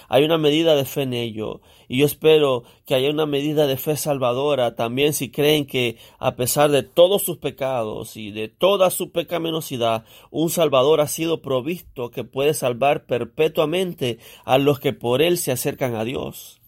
Hay 0.08 0.24
una 0.24 0.38
medida 0.38 0.74
de 0.74 0.84
fe 0.84 1.02
en 1.02 1.14
ello. 1.14 1.60
Y 1.88 1.98
yo 1.98 2.06
espero 2.06 2.64
que 2.86 2.94
haya 2.94 3.10
una 3.10 3.26
medida 3.26 3.66
de 3.66 3.76
fe 3.76 3.96
salvadora 3.96 4.74
también 4.74 5.14
si 5.14 5.30
creen 5.30 5.66
que 5.66 5.96
a 6.18 6.36
pesar 6.36 6.70
de 6.70 6.82
todos 6.82 7.22
sus 7.22 7.38
pecados 7.38 8.16
y 8.16 8.30
de 8.30 8.48
toda 8.48 8.90
su 8.90 9.10
pecaminosidad, 9.12 10.04
un 10.30 10.50
Salvador 10.50 11.00
ha 11.00 11.08
sido 11.08 11.42
provisto 11.42 12.10
que 12.10 12.24
puede 12.24 12.54
salvar 12.54 13.06
perpetuamente 13.06 14.18
a 14.44 14.58
los 14.58 14.80
que 14.80 14.92
por 14.92 15.22
él 15.22 15.38
se 15.38 15.52
acercan 15.52 15.94
a 15.94 16.04
Dios. 16.04 16.60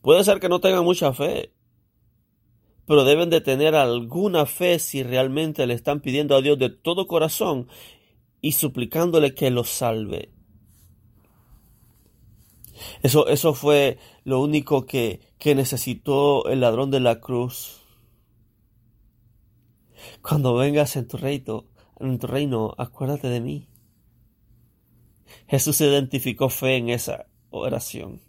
Puede 0.00 0.24
ser 0.24 0.40
que 0.40 0.48
no 0.48 0.60
tengan 0.60 0.84
mucha 0.84 1.12
fe, 1.12 1.52
pero 2.86 3.04
deben 3.04 3.28
de 3.28 3.40
tener 3.40 3.74
alguna 3.74 4.46
fe 4.46 4.78
si 4.78 5.02
realmente 5.02 5.66
le 5.66 5.74
están 5.74 6.00
pidiendo 6.00 6.34
a 6.36 6.40
Dios 6.40 6.58
de 6.58 6.70
todo 6.70 7.06
corazón 7.06 7.68
y 8.40 8.52
suplicándole 8.52 9.34
que 9.34 9.50
los 9.50 9.68
salve. 9.68 10.32
Eso, 13.02 13.28
eso 13.28 13.54
fue 13.54 13.98
lo 14.24 14.40
único 14.40 14.86
que, 14.86 15.20
que 15.38 15.54
necesitó 15.54 16.46
el 16.48 16.60
ladrón 16.60 16.90
de 16.90 17.00
la 17.00 17.20
cruz. 17.20 17.82
Cuando 20.22 20.54
vengas 20.54 20.96
en 20.96 21.08
tu 21.08 21.16
reino, 21.16 21.64
en 21.98 22.18
tu 22.18 22.26
reino, 22.26 22.74
acuérdate 22.78 23.28
de 23.28 23.40
mí. 23.40 23.68
Jesús 25.46 25.80
identificó 25.80 26.48
fe 26.48 26.76
en 26.76 26.88
esa 26.90 27.26
oración. 27.50 28.20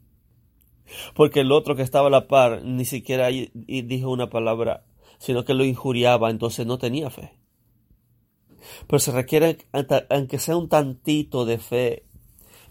Porque 1.16 1.42
el 1.42 1.52
otro 1.52 1.76
que 1.76 1.84
estaba 1.84 2.08
a 2.08 2.12
la 2.12 2.28
par 2.28 2.64
ni 2.64 2.86
siquiera 2.86 3.28
dijo 3.28 4.10
una 4.10 4.30
palabra, 4.30 4.86
sino 5.20 5.46
que 5.46 5.54
lo 5.54 5.64
injuriaba, 5.64 6.30
entonces 6.30 6.66
no 6.66 6.78
tenía 6.78 7.10
fe. 7.10 7.34
Pero 8.88 9.00
se 9.00 9.12
requiere, 9.12 9.58
aunque 10.10 10.40
sea 10.40 10.58
un 10.58 10.70
tantito 10.70 11.46
de 11.46 11.60
fe, 11.60 12.06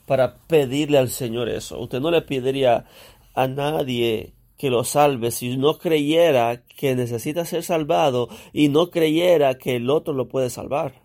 para 0.08 0.38
pedirle 0.48 0.98
al 0.98 1.10
Señor 1.10 1.48
eso. 1.48 1.78
Usted 1.78 2.00
no 2.00 2.10
le 2.10 2.22
pediría 2.22 2.86
a 3.34 3.46
nadie 3.46 4.34
que 4.56 4.70
lo 4.70 4.82
salve 4.82 5.30
si 5.30 5.56
no 5.56 5.78
creyera 5.78 6.64
que 6.64 6.96
necesita 6.96 7.44
ser 7.44 7.62
salvado 7.62 8.28
y 8.52 8.68
no 8.70 8.90
creyera 8.90 9.58
que 9.58 9.76
el 9.76 9.90
otro 9.90 10.14
lo 10.14 10.26
puede 10.26 10.50
salvar. 10.50 11.02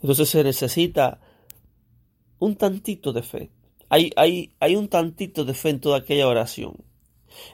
Entonces 0.00 0.28
se 0.28 0.44
necesita 0.44 1.20
un 2.38 2.56
tantito 2.56 3.12
de 3.12 3.22
fe. 3.22 3.50
Hay, 3.88 4.12
hay, 4.16 4.54
hay, 4.60 4.76
un 4.76 4.88
tantito 4.88 5.44
de 5.44 5.54
fe 5.54 5.70
en 5.70 5.80
toda 5.80 5.98
aquella 5.98 6.28
oración. 6.28 6.76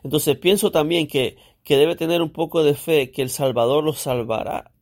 Entonces 0.04 0.36
pienso 0.36 0.70
también 0.70 1.06
que, 1.06 1.36
que 1.64 1.76
debe 1.76 1.96
tener 1.96 2.22
un 2.22 2.30
poco 2.30 2.62
de 2.62 2.74
fe 2.74 3.10
que 3.10 3.22
el 3.22 3.30
Salvador 3.30 3.84
lo 3.84 3.94
salvará. 3.94 4.72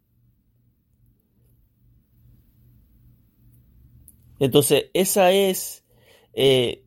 Entonces, 4.38 4.90
esa 4.94 5.32
es 5.32 5.84
eh, 6.32 6.84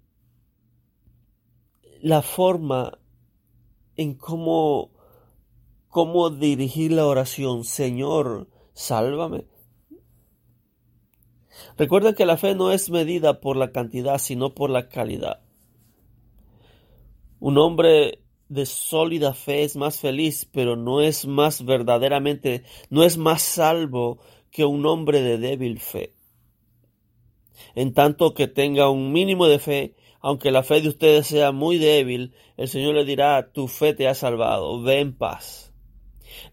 la 2.01 2.21
forma 2.21 2.97
en 3.97 4.15
cómo, 4.15 4.91
cómo 5.89 6.29
dirigir 6.29 6.93
la 6.93 7.05
oración. 7.05 7.65
Señor, 7.65 8.47
sálvame. 8.73 9.45
Recuerden 11.77 12.15
que 12.15 12.25
la 12.25 12.37
fe 12.37 12.55
no 12.55 12.71
es 12.71 12.89
medida 12.89 13.41
por 13.41 13.57
la 13.57 13.71
cantidad, 13.71 14.17
sino 14.17 14.53
por 14.55 14.69
la 14.69 14.87
calidad. 14.87 15.41
Un 17.39 17.57
hombre 17.57 18.23
de 18.47 18.65
sólida 18.65 19.33
fe 19.33 19.63
es 19.63 19.75
más 19.75 19.99
feliz, 19.99 20.47
pero 20.51 20.75
no 20.75 21.01
es 21.01 21.25
más 21.25 21.65
verdaderamente, 21.65 22.63
no 22.89 23.03
es 23.03 23.17
más 23.17 23.41
salvo 23.41 24.19
que 24.51 24.65
un 24.65 24.85
hombre 24.85 25.21
de 25.21 25.37
débil 25.37 25.79
fe 25.79 26.15
en 27.75 27.93
tanto 27.93 28.33
que 28.33 28.47
tenga 28.47 28.89
un 28.89 29.11
mínimo 29.11 29.47
de 29.47 29.59
fe, 29.59 29.95
aunque 30.19 30.51
la 30.51 30.63
fe 30.63 30.81
de 30.81 30.89
ustedes 30.89 31.27
sea 31.27 31.51
muy 31.51 31.77
débil, 31.77 32.33
el 32.57 32.67
Señor 32.67 32.95
le 32.95 33.05
dirá, 33.05 33.51
tu 33.51 33.67
fe 33.67 33.93
te 33.93 34.07
ha 34.07 34.13
salvado, 34.13 34.81
ve 34.81 34.99
en 34.99 35.17
paz. 35.17 35.71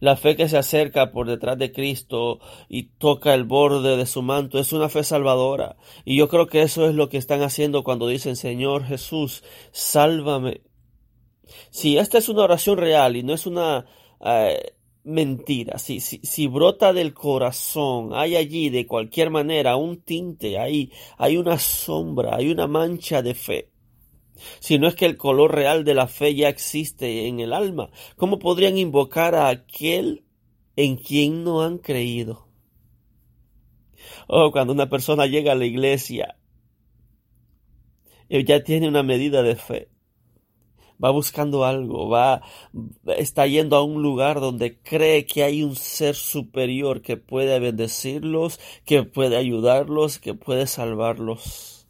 La 0.01 0.17
fe 0.17 0.37
que 0.37 0.49
se 0.49 0.59
acerca 0.59 1.13
por 1.13 1.27
detrás 1.29 1.59
de 1.59 1.73
Cristo 1.73 2.41
y 2.69 2.85
toca 2.99 3.35
el 3.35 3.45
borde 3.45 3.97
de 3.97 4.07
su 4.07 4.23
manto 4.23 4.59
es 4.59 4.73
una 4.73 4.89
fe 4.89 5.05
salvadora. 5.05 5.77
Y 6.05 6.17
yo 6.17 6.29
creo 6.29 6.47
que 6.47 6.63
eso 6.63 6.89
es 6.89 6.95
lo 6.95 7.09
que 7.09 7.17
están 7.17 7.43
haciendo 7.43 7.85
cuando 7.85 8.09
dicen, 8.09 8.37
Señor 8.37 8.85
Jesús, 8.85 9.45
sálvame. 9.71 10.63
Si 11.71 11.97
esta 11.99 12.19
es 12.19 12.29
una 12.29 12.43
oración 12.43 12.77
real 12.79 13.17
y 13.17 13.23
no 13.23 13.35
es 13.35 13.47
una 13.47 13.87
eh, 14.25 14.75
mentira, 15.05 15.79
si, 15.79 16.01
si, 16.01 16.21
si, 16.23 16.47
brota 16.47 16.93
del 16.93 17.15
corazón, 17.15 18.11
hay 18.13 18.37
allí 18.37 18.71
de 18.71 18.87
cualquier 18.87 19.31
manera 19.31 19.77
un 19.77 20.03
tinte, 20.03 20.59
hay, 20.59 20.93
hay 21.17 21.37
una 21.37 21.59
sombra, 21.59 22.37
hay 22.37 22.51
una 22.51 22.67
mancha 22.67 23.23
de 23.23 23.35
fe. 23.35 23.71
Si 24.61 24.79
no 24.79 24.87
es 24.87 24.95
que 24.95 25.07
el 25.07 25.17
color 25.17 25.55
real 25.55 25.85
de 25.85 25.95
la 25.95 26.07
fe 26.07 26.35
ya 26.35 26.49
existe 26.49 27.27
en 27.27 27.41
el 27.41 27.53
alma, 27.53 27.91
¿cómo 28.17 28.39
podrían 28.39 28.79
invocar 28.79 29.35
a 29.35 29.49
aquel 29.49 30.25
en 30.79 30.97
quien 30.97 31.43
no 31.43 31.63
han 31.63 31.79
creído. 31.79 32.47
Oh, 34.29 34.53
cuando 34.53 34.73
una 34.73 34.89
persona 34.89 35.27
llega 35.27 35.51
a 35.51 35.57
la 35.57 35.65
iglesia, 35.65 36.39
ya 38.29 38.63
tiene 38.63 38.87
una 38.87 39.03
medida 39.03 39.43
de 39.43 39.57
fe. 39.57 39.89
Va 41.03 41.11
buscando 41.11 41.65
algo, 41.65 42.09
va, 42.09 42.43
está 43.17 43.47
yendo 43.47 43.77
a 43.77 43.85
un 43.85 44.03
lugar 44.03 44.41
donde 44.41 44.79
cree 44.79 45.27
que 45.27 45.45
hay 45.45 45.63
un 45.63 45.77
ser 45.77 46.17
superior 46.17 47.03
que 47.03 47.17
puede 47.17 47.61
bendecirlos, 47.61 48.59
que 48.85 49.05
puede 49.05 49.37
ayudarlos, 49.37 50.19
que 50.19 50.35
puede 50.35 50.67
salvarlos. 50.67 51.87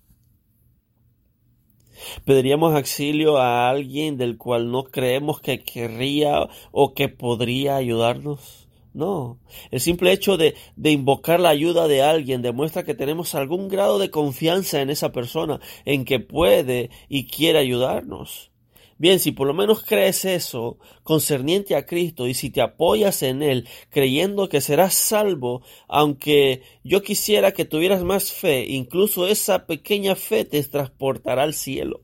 Pediríamos 2.24 2.74
auxilio 2.74 3.38
a 3.38 3.70
alguien 3.70 4.18
del 4.18 4.36
cual 4.36 4.70
no 4.70 4.84
creemos 4.84 5.40
que 5.40 5.64
querría 5.64 6.48
o 6.70 6.94
que 6.94 7.08
podría 7.08 7.76
ayudarnos. 7.76 8.68
No, 8.94 9.38
el 9.70 9.80
simple 9.80 10.12
hecho 10.12 10.36
de, 10.36 10.54
de, 10.76 10.90
invocar 10.90 11.40
la 11.40 11.50
ayuda 11.50 11.86
de 11.88 12.02
alguien 12.02 12.42
demuestra 12.42 12.84
que 12.84 12.94
tenemos 12.94 13.34
algún 13.34 13.68
grado 13.68 13.98
de 13.98 14.10
confianza 14.10 14.80
en 14.80 14.90
esa 14.90 15.12
persona, 15.12 15.60
en 15.84 16.04
que 16.04 16.20
puede 16.20 16.90
y 17.08 17.26
quiere 17.26 17.58
ayudarnos. 17.58 18.50
Bien, 18.98 19.20
si 19.20 19.30
por 19.30 19.46
lo 19.46 19.54
menos 19.54 19.84
crees 19.84 20.24
eso 20.24 20.78
concerniente 21.04 21.76
a 21.76 21.86
Cristo 21.86 22.26
y 22.26 22.34
si 22.34 22.50
te 22.50 22.60
apoyas 22.60 23.22
en 23.22 23.42
Él 23.42 23.68
creyendo 23.90 24.48
que 24.48 24.60
serás 24.60 24.94
salvo, 24.94 25.62
aunque 25.86 26.62
yo 26.82 27.02
quisiera 27.02 27.52
que 27.52 27.64
tuvieras 27.64 28.02
más 28.02 28.32
fe, 28.32 28.66
incluso 28.66 29.28
esa 29.28 29.66
pequeña 29.66 30.16
fe 30.16 30.44
te 30.44 30.60
transportará 30.64 31.44
al 31.44 31.54
cielo. 31.54 32.02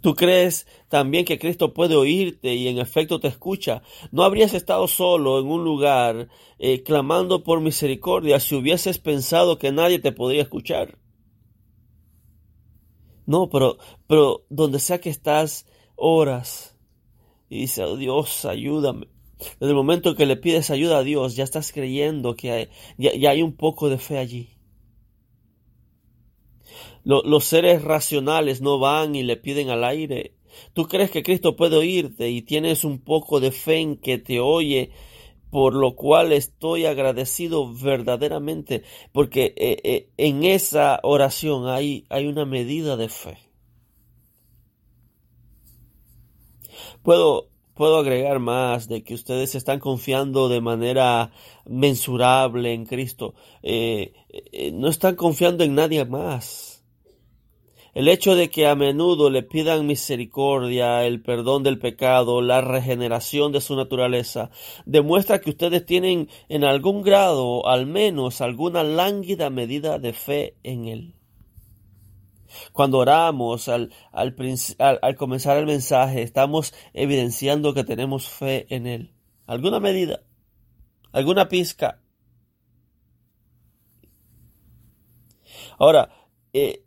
Tú 0.00 0.14
crees 0.14 0.66
también 0.88 1.24
que 1.24 1.38
Cristo 1.38 1.74
puede 1.74 1.96
oírte 1.96 2.54
y 2.54 2.68
en 2.68 2.78
efecto 2.78 3.18
te 3.20 3.28
escucha. 3.28 3.82
No 4.12 4.22
habrías 4.22 4.54
estado 4.54 4.86
solo 4.88 5.40
en 5.40 5.46
un 5.46 5.64
lugar 5.64 6.28
eh, 6.58 6.82
clamando 6.82 7.42
por 7.42 7.60
misericordia 7.60 8.40
si 8.40 8.54
hubieses 8.54 8.98
pensado 8.98 9.58
que 9.58 9.72
nadie 9.72 9.98
te 9.98 10.12
podría 10.12 10.42
escuchar. 10.42 10.98
No, 13.26 13.50
pero, 13.50 13.78
pero 14.06 14.44
donde 14.48 14.78
sea 14.78 15.00
que 15.00 15.10
estás, 15.10 15.66
oras 15.96 16.76
y 17.48 17.60
dices, 17.60 17.84
oh, 17.84 17.96
Dios, 17.96 18.44
ayúdame. 18.44 19.08
Desde 19.38 19.70
el 19.70 19.74
momento 19.74 20.16
que 20.16 20.26
le 20.26 20.36
pides 20.36 20.70
ayuda 20.70 20.98
a 20.98 21.02
Dios, 21.02 21.36
ya 21.36 21.44
estás 21.44 21.72
creyendo 21.72 22.36
que 22.36 22.70
ya 22.96 23.30
hay 23.30 23.42
un 23.42 23.52
poco 23.54 23.90
de 23.90 23.98
fe 23.98 24.18
allí 24.18 24.56
los 27.06 27.44
seres 27.44 27.82
racionales 27.82 28.60
no 28.60 28.80
van 28.80 29.14
y 29.14 29.22
le 29.22 29.36
piden 29.36 29.70
al 29.70 29.84
aire. 29.84 30.34
Tú 30.72 30.88
crees 30.88 31.10
que 31.10 31.22
Cristo 31.22 31.54
puede 31.54 31.76
oírte 31.76 32.30
y 32.30 32.42
tienes 32.42 32.82
un 32.82 32.98
poco 32.98 33.38
de 33.38 33.52
fe 33.52 33.78
en 33.78 33.96
que 33.96 34.18
te 34.18 34.40
oye, 34.40 34.90
por 35.56 35.72
lo 35.72 35.96
cual 35.96 36.32
estoy 36.32 36.84
agradecido 36.84 37.72
verdaderamente, 37.72 38.82
porque 39.12 39.54
eh, 39.56 39.80
eh, 39.84 40.10
en 40.18 40.44
esa 40.44 41.00
oración 41.02 41.66
hay, 41.66 42.04
hay 42.10 42.26
una 42.26 42.44
medida 42.44 42.98
de 42.98 43.08
fe. 43.08 43.38
Puedo, 47.02 47.48
puedo 47.72 47.96
agregar 47.96 48.38
más 48.38 48.86
de 48.86 49.02
que 49.02 49.14
ustedes 49.14 49.54
están 49.54 49.80
confiando 49.80 50.50
de 50.50 50.60
manera 50.60 51.32
mensurable 51.64 52.74
en 52.74 52.84
Cristo. 52.84 53.34
Eh, 53.62 54.12
no 54.74 54.88
están 54.88 55.16
confiando 55.16 55.64
en 55.64 55.74
nadie 55.74 56.04
más. 56.04 56.75
El 57.96 58.08
hecho 58.08 58.34
de 58.34 58.50
que 58.50 58.66
a 58.66 58.74
menudo 58.74 59.30
le 59.30 59.42
pidan 59.42 59.86
misericordia, 59.86 61.06
el 61.06 61.22
perdón 61.22 61.62
del 61.62 61.78
pecado, 61.78 62.42
la 62.42 62.60
regeneración 62.60 63.52
de 63.52 63.62
su 63.62 63.74
naturaleza, 63.74 64.50
demuestra 64.84 65.40
que 65.40 65.48
ustedes 65.48 65.86
tienen 65.86 66.28
en 66.50 66.64
algún 66.64 67.00
grado, 67.00 67.66
al 67.66 67.86
menos 67.86 68.42
alguna 68.42 68.84
lánguida 68.84 69.48
medida 69.48 69.98
de 69.98 70.12
fe 70.12 70.58
en 70.62 70.84
Él. 70.84 71.14
Cuando 72.74 72.98
oramos 72.98 73.66
al, 73.68 73.94
al, 74.12 75.16
comenzar 75.16 75.56
el 75.56 75.64
mensaje, 75.64 76.20
estamos 76.20 76.74
evidenciando 76.92 77.72
que 77.72 77.84
tenemos 77.84 78.28
fe 78.28 78.66
en 78.68 78.86
Él. 78.86 79.14
¿Alguna 79.46 79.80
medida? 79.80 80.20
¿Alguna 81.12 81.48
pizca? 81.48 82.02
Ahora, 85.78 86.10
eh, 86.52 86.82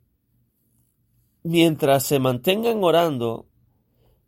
mientras 1.43 2.06
se 2.06 2.19
mantengan 2.19 2.84
orando, 2.84 3.47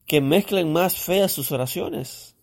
que 0.06 0.22
mezclen 0.22 0.74
más 0.74 0.98
fe 0.98 1.24
a 1.24 1.28
sus 1.28 1.52
oraciones. 1.52 2.36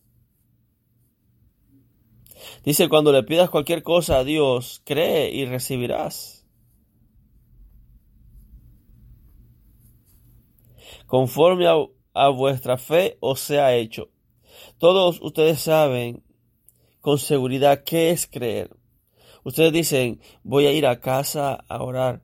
Dice, 2.65 2.89
cuando 2.89 3.13
le 3.13 3.23
pidas 3.23 3.51
cualquier 3.51 3.83
cosa 3.83 4.19
a 4.19 4.25
Dios, 4.25 4.83
cree 4.85 5.31
y 5.31 5.45
recibirás. 5.45 6.47
Conforme 11.07 11.67
a, 11.67 11.75
a 12.15 12.29
vuestra 12.29 12.77
fe 12.77 13.17
os 13.21 13.41
sea 13.41 13.75
hecho. 13.75 14.11
Todos 14.79 15.21
ustedes 15.23 15.61
saben 15.61 16.25
con 17.01 17.19
seguridad 17.19 17.85
qué 17.85 18.11
es 18.11 18.27
creer. 18.27 18.77
Ustedes 19.45 19.73
dicen, 19.73 20.21
voy 20.43 20.67
a 20.67 20.73
ir 20.73 20.87
a 20.87 21.01
casa 21.01 21.65
a 21.69 21.83
orar. 21.83 22.23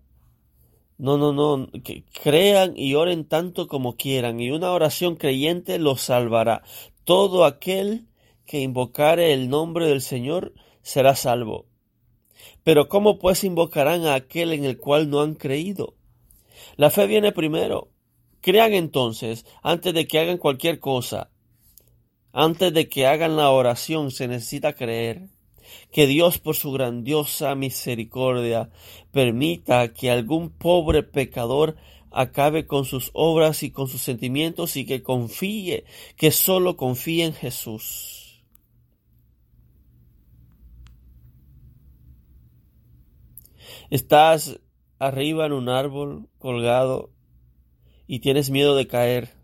No, 0.96 1.18
no, 1.18 1.32
no, 1.32 1.68
que 1.82 2.04
crean 2.22 2.74
y 2.76 2.94
oren 2.94 3.24
tanto 3.24 3.66
como 3.66 3.96
quieran, 3.96 4.40
y 4.40 4.50
una 4.50 4.70
oración 4.70 5.16
creyente 5.16 5.78
los 5.78 6.00
salvará. 6.00 6.62
Todo 7.04 7.44
aquel 7.44 8.06
que 8.46 8.60
invocare 8.60 9.32
el 9.32 9.48
nombre 9.48 9.86
del 9.86 10.00
Señor 10.00 10.54
será 10.82 11.16
salvo. 11.16 11.66
Pero 12.62 12.88
¿cómo 12.88 13.18
pues 13.18 13.42
invocarán 13.42 14.06
a 14.06 14.14
aquel 14.14 14.52
en 14.52 14.64
el 14.64 14.78
cual 14.78 15.10
no 15.10 15.20
han 15.20 15.34
creído? 15.34 15.94
La 16.76 16.90
fe 16.90 17.06
viene 17.06 17.32
primero. 17.32 17.88
Crean 18.40 18.72
entonces, 18.74 19.46
antes 19.62 19.94
de 19.94 20.06
que 20.06 20.18
hagan 20.18 20.38
cualquier 20.38 20.78
cosa, 20.78 21.30
antes 22.32 22.72
de 22.72 22.88
que 22.88 23.06
hagan 23.06 23.36
la 23.36 23.50
oración, 23.50 24.10
se 24.10 24.28
necesita 24.28 24.74
creer 24.74 25.28
que 25.90 26.06
Dios 26.06 26.38
por 26.38 26.56
su 26.56 26.72
grandiosa 26.72 27.54
misericordia 27.54 28.70
permita 29.12 29.92
que 29.92 30.10
algún 30.10 30.50
pobre 30.50 31.02
pecador 31.02 31.76
acabe 32.10 32.66
con 32.66 32.84
sus 32.84 33.10
obras 33.12 33.62
y 33.62 33.70
con 33.70 33.88
sus 33.88 34.02
sentimientos 34.02 34.76
y 34.76 34.86
que 34.86 35.02
confíe, 35.02 35.84
que 36.16 36.30
solo 36.30 36.76
confíe 36.76 37.24
en 37.24 37.32
Jesús. 37.32 38.44
Estás 43.90 44.60
arriba 44.98 45.46
en 45.46 45.52
un 45.52 45.68
árbol 45.68 46.28
colgado 46.38 47.10
y 48.06 48.20
tienes 48.20 48.50
miedo 48.50 48.76
de 48.76 48.86
caer, 48.86 49.34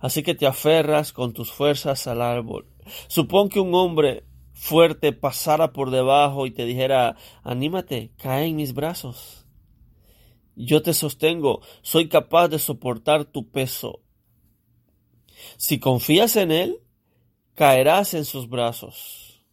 así 0.00 0.22
que 0.22 0.34
te 0.34 0.46
aferras 0.46 1.12
con 1.12 1.32
tus 1.32 1.52
fuerzas 1.52 2.06
al 2.06 2.20
árbol. 2.20 2.66
Supón 3.08 3.48
que 3.48 3.60
un 3.60 3.74
hombre 3.74 4.24
fuerte 4.56 5.12
pasara 5.12 5.72
por 5.72 5.90
debajo 5.90 6.46
y 6.46 6.50
te 6.50 6.64
dijera, 6.64 7.16
anímate, 7.44 8.10
cae 8.16 8.46
en 8.46 8.56
mis 8.56 8.72
brazos. 8.72 9.46
Yo 10.56 10.80
te 10.80 10.94
sostengo, 10.94 11.60
soy 11.82 12.08
capaz 12.08 12.48
de 12.48 12.58
soportar 12.58 13.26
tu 13.26 13.50
peso. 13.50 14.00
Si 15.58 15.78
confías 15.78 16.36
en 16.36 16.50
Él, 16.50 16.78
caerás 17.54 18.14
en 18.14 18.24
sus 18.24 18.48
brazos. 18.48 19.44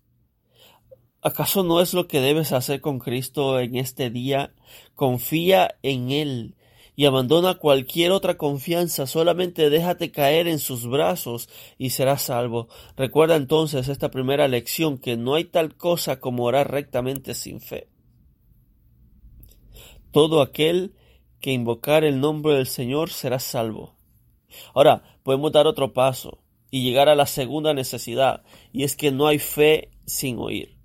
¿Acaso 1.22 1.64
no 1.64 1.82
es 1.82 1.94
lo 1.94 2.08
que 2.08 2.22
debes 2.22 2.54
hacer 2.54 2.80
con 2.80 3.00
Cristo 3.00 3.60
en 3.60 3.76
este 3.76 4.10
día? 4.10 4.54
Confía 4.96 5.76
en 5.84 6.12
Él 6.12 6.56
y 6.96 7.06
abandona 7.06 7.56
cualquier 7.56 8.12
otra 8.12 8.38
confianza, 8.38 9.08
solamente 9.08 9.70
déjate 9.70 10.12
caer 10.12 10.48
en 10.48 10.60
sus 10.60 10.88
brazos 10.88 11.50
y 11.78 11.90
serás 11.90 12.24
salvo. 12.24 12.68
Recuerda 12.96 13.36
entonces 13.36 13.88
esta 13.88 14.12
primera 14.12 14.48
lección 14.48 14.98
que 14.98 15.18
no 15.18 15.36
hay 15.36 15.46
tal 15.46 15.76
cosa 15.76 16.20
como 16.20 16.44
orar 16.46 16.72
rectamente 16.72 17.34
sin 17.34 17.62
fe. 17.62 17.90
Todo 20.12 20.42
aquel 20.42 20.94
que 21.42 21.52
invocar 21.52 22.04
el 22.04 22.20
nombre 22.20 22.54
del 22.54 22.68
Señor 22.68 23.10
será 23.10 23.40
salvo. 23.40 23.96
Ahora, 24.76 25.04
podemos 25.24 25.52
dar 25.52 25.66
otro 25.66 25.94
paso 25.94 26.44
y 26.70 26.84
llegar 26.84 27.10
a 27.10 27.16
la 27.16 27.26
segunda 27.26 27.74
necesidad, 27.74 28.44
y 28.72 28.84
es 28.84 28.96
que 28.96 29.12
no 29.12 29.28
hay 29.28 29.40
fe 29.40 29.92
sin 30.06 30.38
oír. 30.38 30.78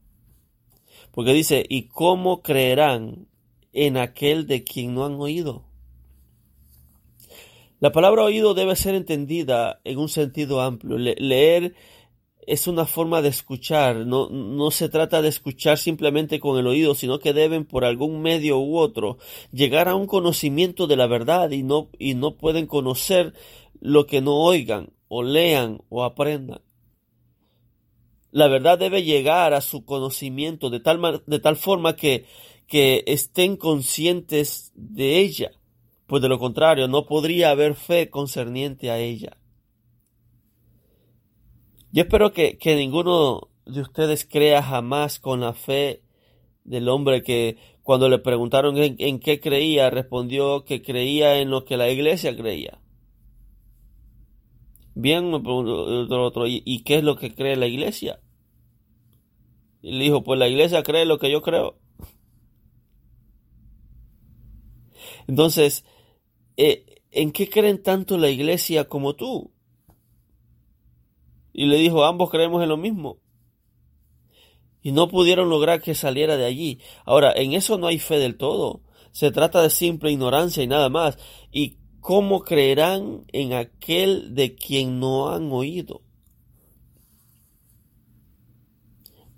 Porque 1.13 1.33
dice, 1.33 1.65
¿y 1.69 1.89
cómo 1.89 2.43
creerán 2.43 3.29
en 3.73 3.99
aquel 3.99 4.47
de 4.47 4.65
quien 4.65 4.95
no 4.95 5.05
han 5.05 5.15
oído? 5.15 5.68
La 7.81 7.93
palabra 7.93 8.25
oído 8.25 8.55
debe 8.55 8.75
ser 8.75 8.97
entendida 8.97 9.81
en 9.85 9.99
un 9.99 10.09
sentido 10.09 10.61
amplio. 10.61 10.99
leer 10.99 11.75
es 12.49 12.67
una 12.67 12.87
forma 12.87 13.23
de 13.23 13.29
escuchar, 13.29 14.07
no, 14.07 14.29
no 14.31 14.71
se 14.71 14.89
trata 14.89 15.23
de 15.23 15.29
escuchar 15.29 15.79
simplemente 15.79 16.41
con 16.41 16.59
el 16.59 16.67
oído, 16.67 16.95
sino 16.95 17.19
que 17.21 17.35
deben 17.35 17.67
por 17.67 17.85
algún 17.85 18.23
medio 18.23 18.59
u 18.59 18.79
otro 18.79 19.19
llegar 19.53 19.87
a 19.89 19.95
un 19.95 20.07
conocimiento 20.07 20.87
de 20.87 20.97
la 20.97 21.07
verdad 21.07 21.51
y 21.51 21.63
no, 21.63 21.91
y 21.99 22.15
no 22.15 22.37
pueden 22.37 22.67
conocer 22.67 23.35
lo 23.81 24.07
que 24.07 24.23
no 24.23 24.37
oigan 24.37 24.91
o 25.07 25.23
lean 25.23 25.83
o 25.89 26.03
aprendan. 26.03 26.63
La 28.33 28.49
verdad 28.49 28.79
debe 28.79 29.05
llegar 29.05 29.55
a 29.55 29.61
su 29.61 29.85
conocimiento 29.85 30.69
de 30.69 30.81
tal, 30.81 31.23
de 31.27 31.39
tal 31.39 31.57
forma 31.57 31.97
que, 31.97 32.25
que 32.67 33.05
estén 33.07 33.57
conscientes 33.57 34.73
de 34.75 35.19
ella, 35.19 35.53
pues 36.09 36.23
de 36.23 36.29
lo 36.29 36.39
contrario 36.39 36.89
no 36.89 37.07
podría 37.07 37.51
haber 37.51 37.75
fe 37.75 38.11
concerniente 38.11 38.91
a 38.91 38.99
ella. 38.99 39.37
Yo 41.93 42.03
espero 42.03 42.33
que, 42.33 42.59
que 42.59 42.75
ninguno 42.77 43.51
de 43.67 43.83
ustedes 43.83 44.27
crea 44.27 44.63
jamás 44.63 45.21
con 45.21 45.41
la 45.41 45.53
fe 45.53 46.03
del 46.65 46.89
hombre 46.89 47.23
que 47.23 47.59
cuando 47.83 48.09
le 48.09 48.19
preguntaron 48.19 48.77
en, 48.77 49.21
qué 49.21 49.41
creía, 49.41 49.91
respondió 49.91 50.65
que 50.65 50.83
creía 50.83 51.41
en 51.41 51.51
lo 51.51 51.65
que 51.65 51.77
la 51.77 51.91
iglesia 51.91 52.35
creía. 52.37 52.81
Bien, 54.95 55.31
me 55.31 55.41
preguntó 55.41 56.23
otro, 56.23 56.47
¿y 56.47 56.83
qué 56.85 56.97
es 56.97 57.05
lo 57.05 57.17
que 57.17 57.35
cree 57.35 57.57
la 57.57 57.67
iglesia? 57.67 58.21
Y 59.83 59.93
le 59.93 60.05
dijo, 60.05 60.25
pues 60.25 60.39
la 60.39 60.49
iglesia 60.49 60.83
cree 60.83 61.05
lo 61.05 61.19
que 61.19 61.31
yo 61.31 61.41
creo. 61.43 61.79
Entonces, 65.29 65.85
¿en 66.59 67.33
qué 67.33 67.49
creen 67.49 67.83
tanto 67.83 68.19
la 68.19 68.29
iglesia 68.29 68.89
como 68.89 69.15
tú? 69.15 69.53
Y 71.53 71.67
le 71.67 71.77
dijo, 71.79 72.05
ambos 72.05 72.31
creemos 72.31 72.63
en 72.63 72.69
lo 72.69 72.77
mismo 72.77 73.21
y 74.83 74.93
no 74.93 75.09
pudieron 75.09 75.49
lograr 75.51 75.83
que 75.83 75.95
saliera 75.95 76.37
de 76.37 76.45
allí. 76.45 76.81
Ahora, 77.05 77.33
en 77.35 77.53
eso 77.53 77.79
no 77.79 77.87
hay 77.87 77.99
fe 77.99 78.19
del 78.19 78.37
todo. 78.37 78.81
Se 79.13 79.31
trata 79.31 79.63
de 79.63 79.71
simple 79.71 80.13
ignorancia 80.13 80.63
y 80.63 80.67
nada 80.67 80.89
más. 80.89 81.19
¿Y 81.51 81.77
cómo 82.01 82.41
creerán 82.41 83.25
en 83.33 83.53
aquel 83.53 84.35
de 84.35 84.55
quien 84.55 85.01
no 85.01 85.29
han 85.31 85.51
oído? 85.53 86.03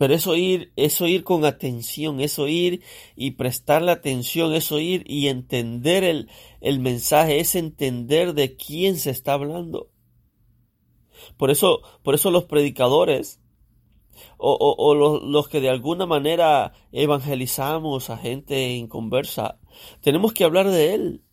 Pero 0.01 0.15
es 0.15 0.27
oír, 0.27 0.73
es 0.77 0.99
oír 1.03 1.25
con 1.25 1.45
atención, 1.45 2.23
es 2.23 2.39
oír 2.39 2.83
y 3.17 3.33
prestarle 3.33 3.93
atención, 3.93 4.55
es 4.55 4.73
oír 4.73 5.05
y 5.07 5.29
entender 5.29 6.05
el, 6.05 6.31
el 6.63 6.81
mensaje, 6.81 7.39
es 7.39 7.55
entender 7.55 8.33
de 8.33 8.57
quién 8.57 8.97
se 8.97 9.11
está 9.11 9.35
hablando. 9.35 9.91
Por 11.37 11.51
eso, 11.51 11.83
por 12.03 12.15
eso 12.15 12.31
los 12.31 12.45
predicadores 12.45 13.43
o, 14.39 14.95
los, 14.95 15.49
que 15.49 15.61
de 15.61 15.69
alguna 15.69 16.07
manera 16.07 16.73
evangelizamos 16.93 18.09
a 18.09 18.17
gente 18.17 18.77
en 18.77 18.87
conversa, 18.87 19.61
tenemos 20.01 20.33
que 20.33 20.45
hablar 20.45 20.71
de 20.71 20.95
Él. 20.95 21.25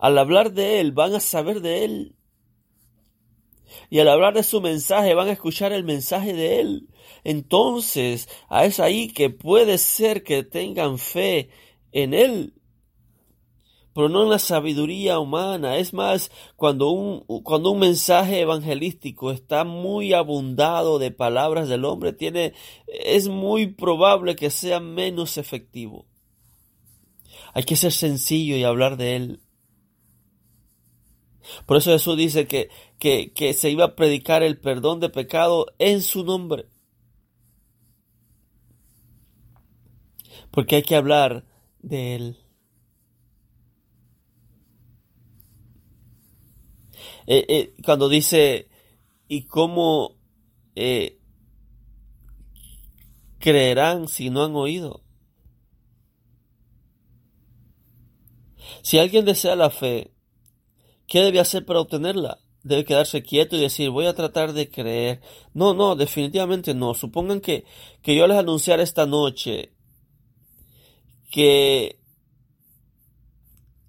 Al 0.00 0.18
hablar 0.18 0.52
de 0.52 0.80
Él 0.80 0.90
van 0.90 1.14
a 1.14 1.20
saber 1.20 1.60
de 1.60 1.84
Él. 1.84 2.16
Y 3.88 3.98
al 3.98 4.08
hablar 4.08 4.34
de 4.34 4.42
su 4.42 4.60
mensaje 4.60 5.14
van 5.14 5.28
a 5.28 5.32
escuchar 5.32 5.72
el 5.72 5.84
mensaje 5.84 6.32
de 6.32 6.60
Él. 6.60 6.88
Entonces, 7.24 8.28
es 8.62 8.80
ahí 8.80 9.08
que 9.08 9.30
puede 9.30 9.78
ser 9.78 10.22
que 10.22 10.42
tengan 10.42 10.98
fe 10.98 11.50
en 11.92 12.14
Él 12.14 12.54
pero 13.92 14.08
no 14.08 14.22
en 14.22 14.30
la 14.30 14.38
sabiduría 14.38 15.18
humana. 15.18 15.76
Es 15.76 15.92
más, 15.92 16.30
cuando 16.56 16.90
un, 16.90 17.20
cuando 17.42 17.70
un 17.72 17.80
mensaje 17.80 18.40
evangelístico 18.40 19.30
está 19.30 19.64
muy 19.64 20.12
abundado 20.12 20.98
de 20.98 21.10
palabras 21.10 21.68
del 21.68 21.84
hombre, 21.84 22.12
tiene, 22.12 22.54
es 22.86 23.28
muy 23.28 23.66
probable 23.68 24.36
que 24.36 24.50
sea 24.50 24.80
menos 24.80 25.38
efectivo. 25.38 26.06
Hay 27.52 27.64
que 27.64 27.76
ser 27.76 27.92
sencillo 27.92 28.56
y 28.56 28.64
hablar 28.64 28.96
de 28.96 29.16
él. 29.16 29.40
Por 31.66 31.76
eso 31.76 31.90
Jesús 31.90 32.16
dice 32.16 32.46
que, 32.46 32.68
que, 32.98 33.32
que 33.32 33.54
se 33.54 33.70
iba 33.70 33.84
a 33.84 33.96
predicar 33.96 34.42
el 34.42 34.58
perdón 34.58 35.00
de 35.00 35.08
pecado 35.08 35.66
en 35.78 36.02
su 36.02 36.24
nombre. 36.24 36.66
Porque 40.50 40.76
hay 40.76 40.82
que 40.82 40.96
hablar 40.96 41.44
de 41.80 42.14
él. 42.16 42.38
Eh, 47.26 47.46
eh, 47.48 47.74
cuando 47.84 48.08
dice, 48.08 48.68
¿y 49.28 49.44
cómo 49.44 50.16
eh, 50.74 51.20
creerán 53.38 54.08
si 54.08 54.30
no 54.30 54.42
han 54.42 54.56
oído? 54.56 55.04
Si 58.82 58.98
alguien 58.98 59.24
desea 59.24 59.54
la 59.54 59.70
fe, 59.70 60.12
¿qué 61.10 61.20
debe 61.20 61.40
hacer 61.40 61.66
para 61.66 61.80
obtenerla? 61.80 62.38
Debe 62.62 62.84
quedarse 62.84 63.22
quieto 63.22 63.56
y 63.56 63.60
decir, 63.60 63.90
voy 63.90 64.06
a 64.06 64.14
tratar 64.14 64.52
de 64.52 64.70
creer. 64.70 65.20
No, 65.52 65.74
no, 65.74 65.96
definitivamente 65.96 66.72
no. 66.72 66.94
Supongan 66.94 67.40
que, 67.40 67.64
que 68.00 68.14
yo 68.14 68.28
les 68.28 68.38
anunciara 68.38 68.82
esta 68.82 69.06
noche 69.06 69.72
que, 71.32 71.98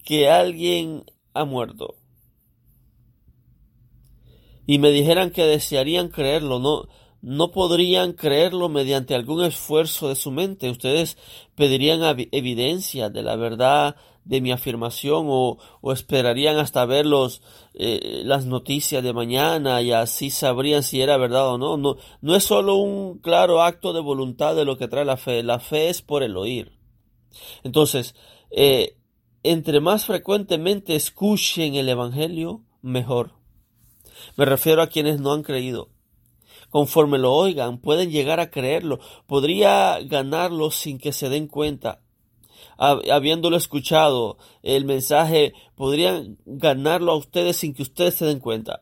que 0.04 0.30
alguien 0.30 1.06
ha 1.34 1.46
muerto 1.46 1.96
y 4.66 4.80
me 4.80 4.90
dijeran 4.90 5.30
que 5.30 5.44
desearían 5.44 6.10
creerlo, 6.10 6.60
no, 6.60 6.88
no 7.22 7.52
podrían 7.52 8.14
creerlo 8.14 8.68
mediante 8.68 9.14
algún 9.14 9.44
esfuerzo 9.44 10.10
de 10.10 10.16
su 10.16 10.32
mente. 10.32 10.72
Ustedes 10.72 11.18
pedirían 11.56 12.02
evidencia 12.32 13.10
de 13.10 13.22
la 13.22 13.36
verdad 13.36 13.96
de 14.24 14.42
mi 14.42 14.52
afirmación 14.52 15.26
o, 15.30 15.58
o 15.82 15.92
esperarían 15.92 16.58
hasta 16.58 16.86
ver 16.86 17.06
los, 17.06 17.42
eh, 17.74 18.22
las 18.24 18.46
noticias 18.46 19.04
de 19.04 19.14
mañana 19.14 19.82
y 19.82 19.92
así 19.92 20.30
sabrían 20.30 20.84
si 20.84 21.02
era 21.02 21.18
verdad 21.18 21.48
o 21.50 21.58
no. 21.58 21.78
no. 21.78 21.98
No 22.22 22.36
es 22.36 22.44
solo 22.44 22.76
un 22.76 23.20
claro 23.20 23.62
acto 23.62 23.94
de 23.94 24.02
voluntad 24.02 24.56
de 24.56 24.66
lo 24.66 24.78
que 24.78 24.88
trae 24.88 25.06
la 25.06 25.18
fe. 25.18 25.44
La 25.44 25.60
fe 25.60 25.90
es 25.90 26.02
por 26.02 26.24
el 26.24 26.38
oír. 26.38 26.78
Entonces, 27.64 28.16
eh, 28.52 28.98
entre 29.44 29.80
más 29.80 30.06
frecuentemente 30.06 30.96
escuchen 30.96 31.76
el 31.76 31.90
Evangelio, 31.90 32.64
mejor. 32.82 33.34
Me 34.36 34.46
refiero 34.46 34.82
a 34.82 34.88
quienes 34.88 35.20
no 35.20 35.34
han 35.34 35.44
creído. 35.44 35.90
Conforme 36.70 37.18
lo 37.18 37.34
oigan, 37.34 37.80
pueden 37.80 38.12
llegar 38.12 38.40
a 38.40 38.50
creerlo. 38.50 39.00
Podría 39.28 40.00
ganarlo 40.04 40.72
sin 40.72 41.00
que 41.00 41.12
se 41.12 41.28
den 41.28 41.48
cuenta. 41.48 42.01
Habiéndolo 42.78 43.58
escuchado, 43.58 44.38
el 44.64 44.86
mensaje, 44.86 45.54
podrían 45.76 46.38
ganarlo 46.46 47.12
a 47.12 47.18
ustedes 47.18 47.58
sin 47.58 47.74
que 47.74 47.84
ustedes 47.84 48.16
se 48.16 48.26
den 48.26 48.40
cuenta. 48.40 48.82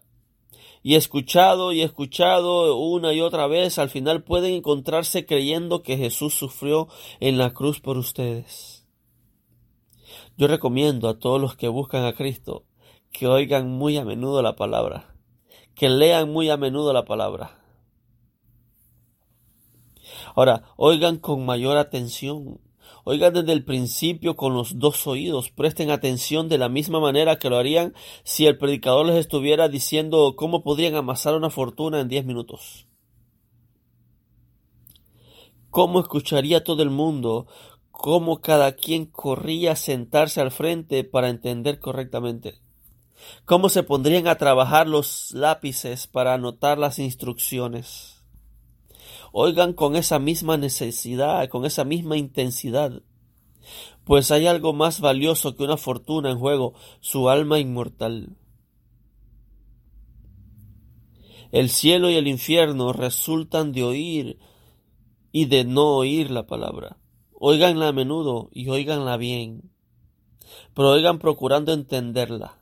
Y 0.81 0.95
escuchado 0.95 1.73
y 1.73 1.81
escuchado 1.81 2.77
una 2.77 3.13
y 3.13 3.19
otra 3.19 3.47
vez, 3.47 3.77
al 3.77 3.89
final 3.89 4.23
pueden 4.23 4.53
encontrarse 4.53 5.25
creyendo 5.25 5.83
que 5.83 5.97
Jesús 5.97 6.33
sufrió 6.33 6.87
en 7.19 7.37
la 7.37 7.51
cruz 7.51 7.81
por 7.81 7.97
ustedes. 7.97 8.85
Yo 10.37 10.47
recomiendo 10.47 11.09
a 11.09 11.19
todos 11.19 11.41
los 11.41 11.57
que 11.57 11.67
buscan 11.67 12.05
a 12.05 12.13
Cristo 12.13 12.65
que 13.11 13.27
oigan 13.27 13.69
muy 13.69 13.97
a 13.97 14.05
menudo 14.05 14.41
la 14.41 14.55
palabra 14.55 15.15
que 15.79 15.87
lean 15.87 16.29
muy 16.29 16.49
a 16.49 16.57
menudo 16.57 16.91
la 16.91 17.05
palabra. 17.05 17.57
Ahora, 20.35 20.63
oigan 20.75 21.19
con 21.19 21.45
mayor 21.45 21.77
atención. 21.77 22.59
Oigan 23.03 23.33
desde 23.33 23.53
el 23.53 23.65
principio 23.65 24.35
con 24.35 24.53
los 24.53 24.79
dos 24.79 25.07
oídos. 25.07 25.51
Presten 25.51 25.91
atención 25.91 26.49
de 26.49 26.57
la 26.57 26.69
misma 26.69 26.99
manera 26.99 27.39
que 27.39 27.49
lo 27.49 27.57
harían 27.57 27.93
si 28.23 28.45
el 28.45 28.57
predicador 28.57 29.05
les 29.05 29.17
estuviera 29.17 29.69
diciendo 29.69 30.35
cómo 30.35 30.63
podrían 30.63 30.95
amasar 30.95 31.35
una 31.35 31.49
fortuna 31.49 31.99
en 31.99 32.07
diez 32.07 32.25
minutos. 32.25 32.88
¿Cómo 35.69 35.99
escucharía 35.99 36.63
todo 36.63 36.83
el 36.83 36.89
mundo? 36.89 37.47
¿Cómo 37.91 38.41
cada 38.41 38.73
quien 38.73 39.05
corría 39.05 39.73
a 39.73 39.75
sentarse 39.75 40.41
al 40.41 40.51
frente 40.51 41.03
para 41.03 41.29
entender 41.29 41.79
correctamente? 41.79 42.62
cómo 43.45 43.69
se 43.69 43.83
pondrían 43.83 44.27
a 44.27 44.35
trabajar 44.35 44.88
los 44.88 45.31
lápices 45.31 46.07
para 46.07 46.33
anotar 46.33 46.77
las 46.77 46.99
instrucciones. 46.99 48.18
Oigan 49.31 49.73
con 49.73 49.95
esa 49.95 50.19
misma 50.19 50.57
necesidad, 50.57 51.47
con 51.49 51.65
esa 51.65 51.83
misma 51.83 52.17
intensidad, 52.17 53.03
pues 54.03 54.31
hay 54.31 54.47
algo 54.47 54.73
más 54.73 55.01
valioso 55.01 55.55
que 55.55 55.63
una 55.63 55.77
fortuna 55.77 56.31
en 56.31 56.39
juego, 56.39 56.73
su 56.99 57.29
alma 57.29 57.59
inmortal. 57.59 58.35
El 61.51 61.69
cielo 61.69 62.09
y 62.09 62.15
el 62.15 62.27
infierno 62.27 62.93
resultan 62.93 63.71
de 63.71 63.83
oír 63.83 64.39
y 65.31 65.45
de 65.45 65.63
no 65.63 65.95
oír 65.97 66.31
la 66.31 66.47
palabra. 66.47 66.97
Óiganla 67.33 67.89
a 67.89 67.93
menudo 67.93 68.49
y 68.51 68.69
óiganla 68.69 69.17
bien, 69.17 69.71
pero 70.73 70.89
oigan 70.89 71.19
procurando 71.19 71.73
entenderla 71.73 72.59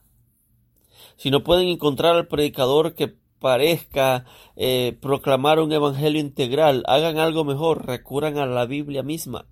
si 1.17 1.31
no 1.31 1.43
pueden 1.43 1.67
encontrar 1.67 2.15
al 2.15 2.27
predicador 2.27 2.93
que 2.93 3.15
parezca 3.39 4.25
eh, 4.55 4.97
proclamar 5.01 5.59
un 5.59 5.71
evangelio 5.71 6.19
integral, 6.19 6.83
hagan 6.87 7.17
algo 7.17 7.43
mejor, 7.43 7.85
recurran 7.85 8.37
a 8.37 8.45
la 8.45 8.65
Biblia 8.65 9.03
misma. 9.03 9.47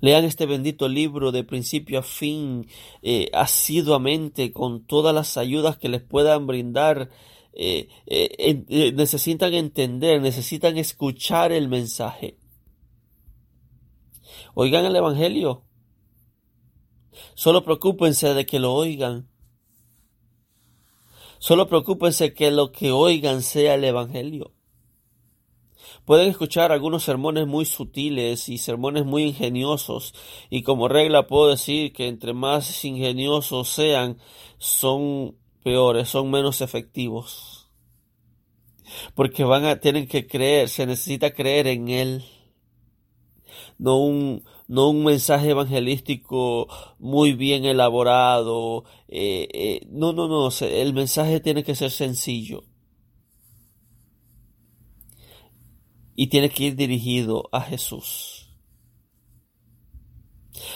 Lean 0.00 0.24
este 0.24 0.46
bendito 0.46 0.88
libro 0.88 1.32
de 1.32 1.44
principio 1.44 1.98
a 1.98 2.02
fin, 2.02 2.68
eh, 3.02 3.30
asiduamente, 3.32 4.52
con 4.52 4.84
todas 4.86 5.14
las 5.14 5.36
ayudas 5.36 5.78
que 5.78 5.88
les 5.88 6.02
puedan 6.02 6.46
brindar 6.46 7.10
eh, 7.56 7.88
necesitan 8.94 9.54
entender, 9.54 10.20
necesitan 10.20 10.76
escuchar 10.76 11.52
el 11.52 11.68
mensaje. 11.68 12.36
Oigan 14.54 14.84
el 14.84 14.96
Evangelio. 14.96 15.64
Solo 17.34 17.64
preocúpense 17.64 18.34
de 18.34 18.46
que 18.46 18.58
lo 18.58 18.72
oigan. 18.72 19.28
Solo 21.44 21.68
preocúpense 21.68 22.32
que 22.32 22.50
lo 22.50 22.72
que 22.72 22.90
oigan 22.90 23.42
sea 23.42 23.74
el 23.74 23.84
Evangelio. 23.84 24.52
Pueden 26.06 26.30
escuchar 26.30 26.72
algunos 26.72 27.04
sermones 27.04 27.46
muy 27.46 27.66
sutiles 27.66 28.48
y 28.48 28.56
sermones 28.56 29.04
muy 29.04 29.24
ingeniosos, 29.24 30.14
y 30.48 30.62
como 30.62 30.88
regla 30.88 31.26
puedo 31.26 31.50
decir 31.50 31.92
que 31.92 32.08
entre 32.08 32.32
más 32.32 32.82
ingeniosos 32.86 33.68
sean, 33.68 34.16
son 34.56 35.36
peores, 35.62 36.08
son 36.08 36.30
menos 36.30 36.62
efectivos. 36.62 37.68
Porque 39.14 39.44
van 39.44 39.66
a, 39.66 39.80
tienen 39.80 40.08
que 40.08 40.26
creer, 40.26 40.70
se 40.70 40.86
necesita 40.86 41.34
creer 41.34 41.66
en 41.66 41.90
Él. 41.90 42.24
No 43.76 43.98
un, 43.98 44.44
no 44.68 44.88
un 44.90 45.04
mensaje 45.04 45.50
evangelístico 45.50 46.68
muy 46.98 47.32
bien 47.34 47.64
elaborado. 47.64 48.84
Eh, 49.08 49.48
eh, 49.52 49.86
no, 49.90 50.12
no, 50.12 50.28
no, 50.28 50.48
el 50.60 50.94
mensaje 50.94 51.40
tiene 51.40 51.64
que 51.64 51.74
ser 51.74 51.90
sencillo. 51.90 52.64
y 56.16 56.28
tiene 56.28 56.50
que 56.50 56.64
ir 56.64 56.76
dirigido 56.76 57.48
a 57.52 57.60
Jesús. 57.60 58.50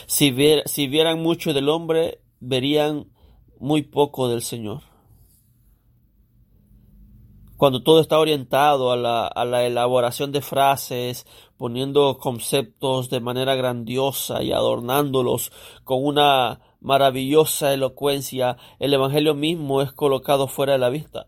Si, 0.06 0.34
si 0.66 0.88
vieran 0.88 1.20
mucho 1.20 1.54
del 1.54 1.68
hombre, 1.68 2.20
verían 2.40 3.10
muy 3.58 3.82
poco 3.82 4.28
del 4.28 4.42
Señor. 4.42 4.82
Cuando 7.58 7.82
todo 7.82 8.00
está 8.00 8.18
orientado 8.18 8.92
a 8.92 8.96
la, 8.96 9.26
a 9.26 9.44
la 9.44 9.64
elaboración 9.66 10.30
de 10.30 10.40
frases, 10.40 11.26
poniendo 11.56 12.18
conceptos 12.18 13.10
de 13.10 13.18
manera 13.18 13.56
grandiosa 13.56 14.44
y 14.44 14.52
adornándolos 14.52 15.50
con 15.82 16.04
una 16.04 16.60
maravillosa 16.80 17.74
elocuencia, 17.74 18.56
el 18.78 18.94
Evangelio 18.94 19.34
mismo 19.34 19.82
es 19.82 19.92
colocado 19.92 20.46
fuera 20.46 20.74
de 20.74 20.78
la 20.78 20.88
vista. 20.88 21.26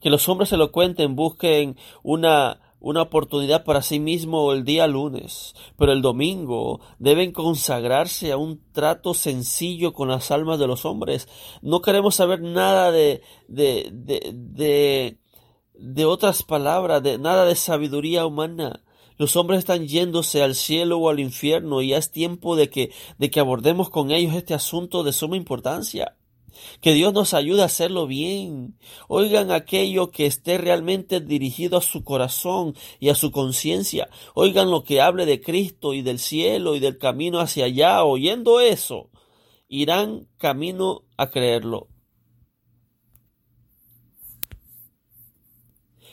Que 0.00 0.10
los 0.10 0.28
hombres 0.28 0.52
elocuentes 0.52 1.08
busquen 1.10 1.76
una, 2.04 2.60
una 2.80 3.02
oportunidad 3.02 3.64
para 3.64 3.82
sí 3.82 3.98
mismo 3.98 4.52
el 4.52 4.64
día 4.64 4.86
lunes, 4.86 5.54
pero 5.76 5.92
el 5.92 6.02
domingo 6.02 6.80
deben 6.98 7.32
consagrarse 7.32 8.32
a 8.32 8.36
un 8.36 8.60
trato 8.72 9.14
sencillo 9.14 9.92
con 9.92 10.08
las 10.08 10.30
almas 10.30 10.58
de 10.58 10.66
los 10.66 10.84
hombres. 10.84 11.28
No 11.62 11.82
queremos 11.82 12.14
saber 12.14 12.40
nada 12.40 12.92
de, 12.92 13.22
de, 13.48 13.90
de, 13.92 14.32
de, 14.32 15.18
de 15.74 16.04
otras 16.04 16.42
palabras, 16.42 17.02
de 17.02 17.18
nada 17.18 17.44
de 17.44 17.56
sabiduría 17.56 18.26
humana. 18.26 18.84
Los 19.16 19.34
hombres 19.34 19.58
están 19.58 19.88
yéndose 19.88 20.42
al 20.42 20.54
cielo 20.54 20.98
o 20.98 21.08
al 21.08 21.18
infierno 21.18 21.82
y 21.82 21.92
es 21.92 22.12
tiempo 22.12 22.54
de 22.54 22.70
que, 22.70 22.92
de 23.18 23.30
que 23.30 23.40
abordemos 23.40 23.90
con 23.90 24.12
ellos 24.12 24.34
este 24.34 24.54
asunto 24.54 25.02
de 25.02 25.12
suma 25.12 25.36
importancia. 25.36 26.17
Que 26.80 26.94
Dios 26.94 27.12
nos 27.12 27.34
ayude 27.34 27.62
a 27.62 27.66
hacerlo 27.66 28.06
bien. 28.06 28.78
Oigan 29.08 29.50
aquello 29.50 30.10
que 30.10 30.26
esté 30.26 30.58
realmente 30.58 31.20
dirigido 31.20 31.78
a 31.78 31.82
su 31.82 32.04
corazón 32.04 32.74
y 33.00 33.08
a 33.08 33.14
su 33.14 33.30
conciencia. 33.30 34.08
Oigan 34.34 34.70
lo 34.70 34.84
que 34.84 35.00
hable 35.00 35.26
de 35.26 35.40
Cristo 35.40 35.94
y 35.94 36.02
del 36.02 36.18
cielo 36.18 36.74
y 36.74 36.80
del 36.80 36.98
camino 36.98 37.40
hacia 37.40 37.66
allá. 37.66 38.04
Oyendo 38.04 38.60
eso, 38.60 39.10
irán 39.68 40.28
camino 40.38 41.02
a 41.16 41.30
creerlo. 41.30 41.88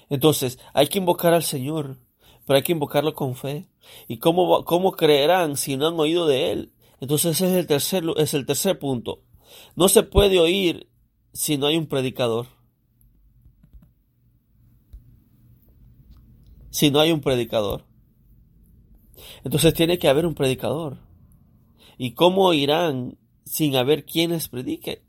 Entonces, 0.10 0.60
hay 0.74 0.88
que 0.88 1.00
invocar 1.00 1.34
al 1.34 1.44
Señor, 1.44 1.98
pero 2.46 2.58
hay 2.58 2.64
que 2.64 2.74
invocarlo 2.74 3.14
con 3.14 3.36
fe. 3.36 3.68
¿Y 4.08 4.18
cómo, 4.20 4.64
cómo 4.66 4.92
creerán 4.92 5.58
si 5.58 5.78
no 5.78 5.88
han 5.88 6.00
oído 6.00 6.28
de 6.28 6.52
Él? 6.52 6.72
Entonces 7.00 7.34
ese 7.36 7.48
es 7.52 7.58
el 7.58 7.68
tercer, 7.68 8.04
es 8.18 8.34
el 8.34 8.46
tercer 8.46 8.80
punto. 8.80 9.22
No 9.76 9.90
se 9.90 10.04
puede 10.04 10.40
oír 10.40 10.90
si 11.34 11.58
no 11.58 11.68
hay 11.68 11.78
un 11.78 11.88
predicador. 11.88 12.48
Si 16.70 16.92
no 16.92 17.00
hay 17.00 17.12
un 17.12 17.22
predicador. 17.22 17.86
Entonces 19.44 19.74
tiene 19.74 19.98
que 19.98 20.08
haber 20.08 20.26
un 20.26 20.36
predicador. 20.36 20.98
¿Y 21.98 22.12
cómo 22.12 22.46
oirán 22.46 23.18
sin 23.46 23.76
haber 23.76 24.06
quienes 24.06 24.50
prediquen? 24.50 25.00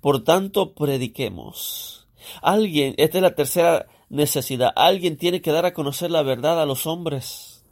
Por 0.00 0.24
tanto, 0.24 0.74
prediquemos. 0.74 2.08
Alguien, 2.42 2.94
esta 2.98 3.18
es 3.18 3.22
la 3.22 3.34
tercera 3.34 3.86
necesidad, 4.08 4.72
alguien 4.76 5.16
tiene 5.16 5.40
que 5.40 5.52
dar 5.52 5.66
a 5.66 5.72
conocer 5.72 6.10
la 6.10 6.22
verdad 6.22 6.60
a 6.60 6.66
los 6.66 6.86
hombres. 6.86 7.64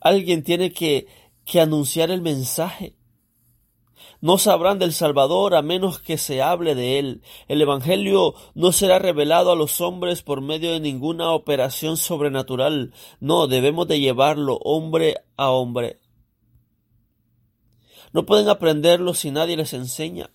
Alguien 0.00 0.42
tiene 0.42 0.72
que, 0.72 1.06
que 1.44 1.60
anunciar 1.60 2.10
el 2.10 2.22
mensaje. 2.22 2.94
No 4.20 4.38
sabrán 4.38 4.78
del 4.78 4.92
Salvador 4.92 5.54
a 5.54 5.62
menos 5.62 5.98
que 5.98 6.18
se 6.18 6.42
hable 6.42 6.74
de 6.74 6.98
él. 6.98 7.22
El 7.48 7.60
Evangelio 7.60 8.34
no 8.54 8.72
será 8.72 8.98
revelado 8.98 9.52
a 9.52 9.56
los 9.56 9.80
hombres 9.80 10.22
por 10.22 10.40
medio 10.40 10.72
de 10.72 10.80
ninguna 10.80 11.30
operación 11.30 11.96
sobrenatural. 11.96 12.92
No, 13.20 13.46
debemos 13.46 13.86
de 13.88 14.00
llevarlo 14.00 14.58
hombre 14.62 15.16
a 15.36 15.50
hombre. 15.50 16.00
No 18.12 18.24
pueden 18.24 18.48
aprenderlo 18.48 19.12
si 19.12 19.30
nadie 19.30 19.56
les 19.56 19.74
enseña. 19.74 20.30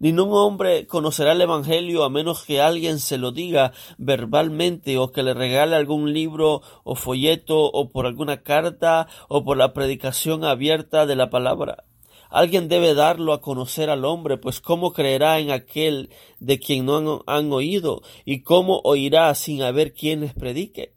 Ningún 0.00 0.32
hombre 0.32 0.86
conocerá 0.86 1.32
el 1.32 1.42
Evangelio 1.42 2.04
a 2.04 2.10
menos 2.10 2.44
que 2.46 2.62
alguien 2.62 2.98
se 2.98 3.18
lo 3.18 3.32
diga 3.32 3.72
verbalmente 3.98 4.96
o 4.96 5.12
que 5.12 5.22
le 5.22 5.34
regale 5.34 5.76
algún 5.76 6.14
libro 6.14 6.62
o 6.84 6.94
folleto 6.94 7.70
o 7.70 7.90
por 7.90 8.06
alguna 8.06 8.42
carta 8.42 9.08
o 9.28 9.44
por 9.44 9.58
la 9.58 9.74
predicación 9.74 10.42
abierta 10.42 11.04
de 11.04 11.16
la 11.16 11.28
palabra. 11.28 11.84
Alguien 12.30 12.68
debe 12.68 12.94
darlo 12.94 13.32
a 13.32 13.40
conocer 13.40 13.90
al 13.90 14.04
hombre, 14.04 14.38
pues 14.38 14.60
cómo 14.60 14.92
creerá 14.92 15.40
en 15.40 15.50
aquel 15.50 16.10
de 16.38 16.60
quien 16.60 16.86
no 16.86 17.24
han, 17.26 17.52
oído, 17.52 18.02
y 18.24 18.42
cómo 18.42 18.80
oirá 18.84 19.34
sin 19.34 19.62
haber 19.62 19.92
quien 19.92 20.20
les 20.20 20.32
predique. 20.32 20.94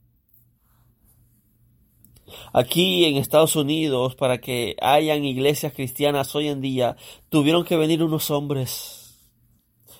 Aquí 2.53 3.05
en 3.05 3.17
Estados 3.17 3.55
Unidos, 3.55 4.15
para 4.15 4.39
que 4.39 4.75
hayan 4.81 5.25
iglesias 5.25 5.73
cristianas 5.73 6.35
hoy 6.35 6.47
en 6.47 6.61
día, 6.61 6.95
tuvieron 7.29 7.65
que 7.65 7.77
venir 7.77 8.03
unos 8.03 8.29
hombres 8.29 9.19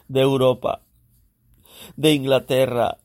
de 0.07 0.21
Europa, 0.21 0.83
de 1.95 2.13
Inglaterra, 2.13 2.99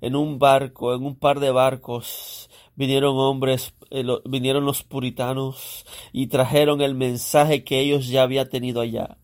en 0.00 0.16
un 0.16 0.38
barco, 0.38 0.94
en 0.94 1.04
un 1.04 1.16
par 1.16 1.40
de 1.40 1.50
barcos, 1.50 2.43
vinieron 2.76 3.16
hombres, 3.18 3.74
eh, 3.90 4.04
vinieron 4.24 4.64
los 4.64 4.82
puritanos 4.82 5.84
y 6.12 6.28
trajeron 6.28 6.80
el 6.80 6.94
mensaje 6.94 7.64
que 7.64 7.80
ellos 7.80 8.08
ya 8.08 8.22
habían 8.22 8.48
tenido 8.48 8.80
allá. 8.80 9.18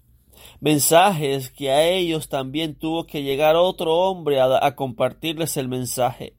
Mensajes 0.60 1.50
que 1.50 1.70
a 1.70 1.88
ellos 1.88 2.28
también 2.28 2.74
tuvo 2.74 3.06
que 3.06 3.22
llegar 3.22 3.56
otro 3.56 3.94
hombre 3.96 4.40
a 4.40 4.74
compartirles 4.76 5.56
el 5.56 5.68
mensaje. 5.68 6.36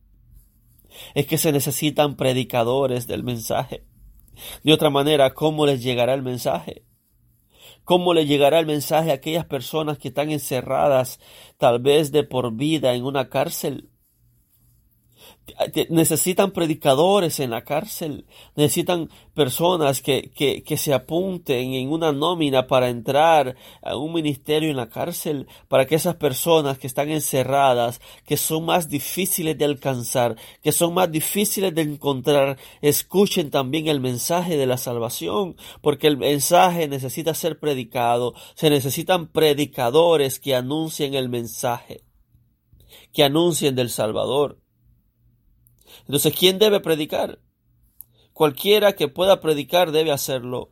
Es 1.16 1.26
que 1.26 1.38
se 1.38 1.52
necesitan 1.52 2.16
predicadores 2.16 3.08
del 3.08 3.24
mensaje. 3.24 3.86
De 4.64 4.74
otra 4.74 4.90
manera, 4.90 5.34
¿cómo 5.34 5.66
les 5.66 5.84
llegará 5.84 6.14
el 6.14 6.22
mensaje? 6.22 6.86
¿Cómo 7.84 8.14
le 8.14 8.26
llegará 8.26 8.60
el 8.60 8.66
mensaje 8.66 9.12
a 9.12 9.16
aquellas 9.16 9.46
personas 9.46 9.98
que 9.98 10.10
están 10.10 10.32
encerradas 10.32 11.20
tal 11.58 11.80
vez 11.80 12.12
de 12.12 12.24
por 12.24 12.54
vida 12.54 12.94
en 12.94 13.06
una 13.06 13.30
cárcel? 13.30 13.91
Necesitan 15.90 16.52
predicadores 16.52 17.40
en 17.40 17.52
la 17.52 17.64
cárcel, 17.64 18.26
necesitan 18.56 19.10
personas 19.34 20.02
que, 20.02 20.32
que, 20.32 20.64
que, 20.64 20.78
se 20.78 20.94
apunten 20.94 21.74
en 21.74 21.92
una 21.92 22.12
nómina 22.12 22.68
para 22.68 22.90
entrar 22.90 23.56
a 23.82 23.96
un 23.96 24.14
ministerio 24.14 24.70
en 24.70 24.78
la 24.78 24.90
cárcel, 24.90 25.48
para 25.68 25.86
que 25.86 25.96
esas 25.96 26.16
personas 26.16 26.78
que 26.78 26.88
están 26.88 27.10
encerradas, 27.10 28.02
que 28.26 28.38
son 28.38 28.66
más 28.66 28.90
difíciles 28.90 29.58
de 29.58 29.66
alcanzar, 29.66 30.36
que 30.62 30.72
son 30.72 30.94
más 30.94 31.12
difíciles 31.12 31.74
de 31.76 31.82
encontrar, 31.84 32.58
escuchen 32.82 33.52
también 33.52 33.88
el 33.88 34.00
mensaje 34.00 34.58
de 34.58 34.66
la 34.66 34.78
salvación, 34.78 35.56
porque 35.82 36.08
el 36.08 36.18
mensaje 36.18 36.88
necesita 36.88 37.34
ser 37.34 37.60
predicado, 37.60 38.34
se 38.56 38.70
necesitan 38.70 39.28
predicadores 39.28 40.40
que 40.40 40.56
anuncien 40.56 41.14
el 41.14 41.30
mensaje, 41.30 42.04
que 43.14 43.24
anuncien 43.24 43.76
del 43.76 43.90
Salvador. 43.90 44.61
Entonces, 46.02 46.34
¿quién 46.38 46.60
debe 46.60 46.80
predicar? 46.80 47.40
Cualquiera 48.34 48.94
que 48.94 49.08
pueda 49.08 49.42
predicar 49.42 49.92
debe 49.92 50.12
hacerlo. 50.12 50.72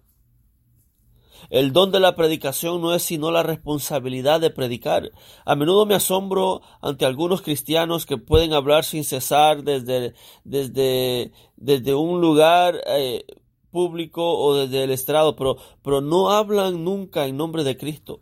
El 1.50 1.72
don 1.72 1.92
de 1.92 2.00
la 2.00 2.16
predicación 2.16 2.82
no 2.82 2.94
es 2.94 3.04
sino 3.04 3.32
la 3.32 3.44
responsabilidad 3.44 4.40
de 4.40 4.50
predicar. 4.50 5.12
A 5.46 5.56
menudo 5.56 5.86
me 5.86 5.96
asombro 5.96 6.62
ante 6.82 7.06
algunos 7.06 7.42
cristianos 7.42 8.06
que 8.06 8.18
pueden 8.18 8.54
hablar 8.54 8.84
sin 8.84 9.04
cesar 9.04 9.64
desde, 9.64 10.14
desde, 10.44 11.32
desde 11.56 11.96
un 11.96 12.22
lugar 12.22 12.82
eh, 12.86 13.26
público 13.72 14.38
o 14.38 14.56
desde 14.56 14.84
el 14.84 14.92
estrado, 14.92 15.36
pero, 15.36 15.58
pero 15.82 16.02
no 16.02 16.32
hablan 16.32 16.84
nunca 16.84 17.26
en 17.26 17.38
nombre 17.38 17.64
de 17.64 17.78
Cristo. 17.78 18.22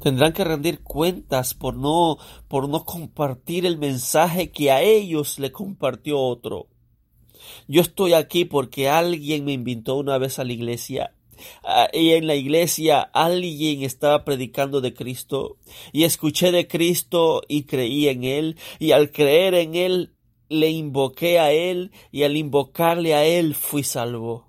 Tendrán 0.00 0.32
que 0.32 0.44
rendir 0.44 0.80
cuentas 0.80 1.54
por 1.54 1.74
no, 1.74 2.18
por 2.46 2.68
no 2.68 2.84
compartir 2.84 3.66
el 3.66 3.78
mensaje 3.78 4.50
que 4.50 4.70
a 4.70 4.82
ellos 4.82 5.38
le 5.38 5.50
compartió 5.50 6.20
otro. 6.20 6.68
Yo 7.66 7.80
estoy 7.80 8.12
aquí 8.12 8.44
porque 8.44 8.88
alguien 8.88 9.44
me 9.44 9.52
invitó 9.52 9.96
una 9.96 10.18
vez 10.18 10.38
a 10.38 10.44
la 10.44 10.52
iglesia 10.52 11.14
ah, 11.64 11.88
y 11.92 12.10
en 12.10 12.26
la 12.26 12.34
iglesia 12.34 13.00
alguien 13.00 13.82
estaba 13.82 14.24
predicando 14.24 14.80
de 14.80 14.94
Cristo 14.94 15.56
y 15.92 16.04
escuché 16.04 16.52
de 16.52 16.66
Cristo 16.66 17.42
y 17.48 17.64
creí 17.64 18.08
en 18.08 18.24
Él 18.24 18.56
y 18.78 18.92
al 18.92 19.12
creer 19.12 19.54
en 19.54 19.74
Él 19.74 20.14
le 20.48 20.70
invoqué 20.70 21.38
a 21.38 21.52
Él 21.52 21.92
y 22.10 22.22
al 22.22 22.36
invocarle 22.36 23.14
a 23.14 23.24
Él 23.24 23.54
fui 23.54 23.82
salvo. 23.82 24.47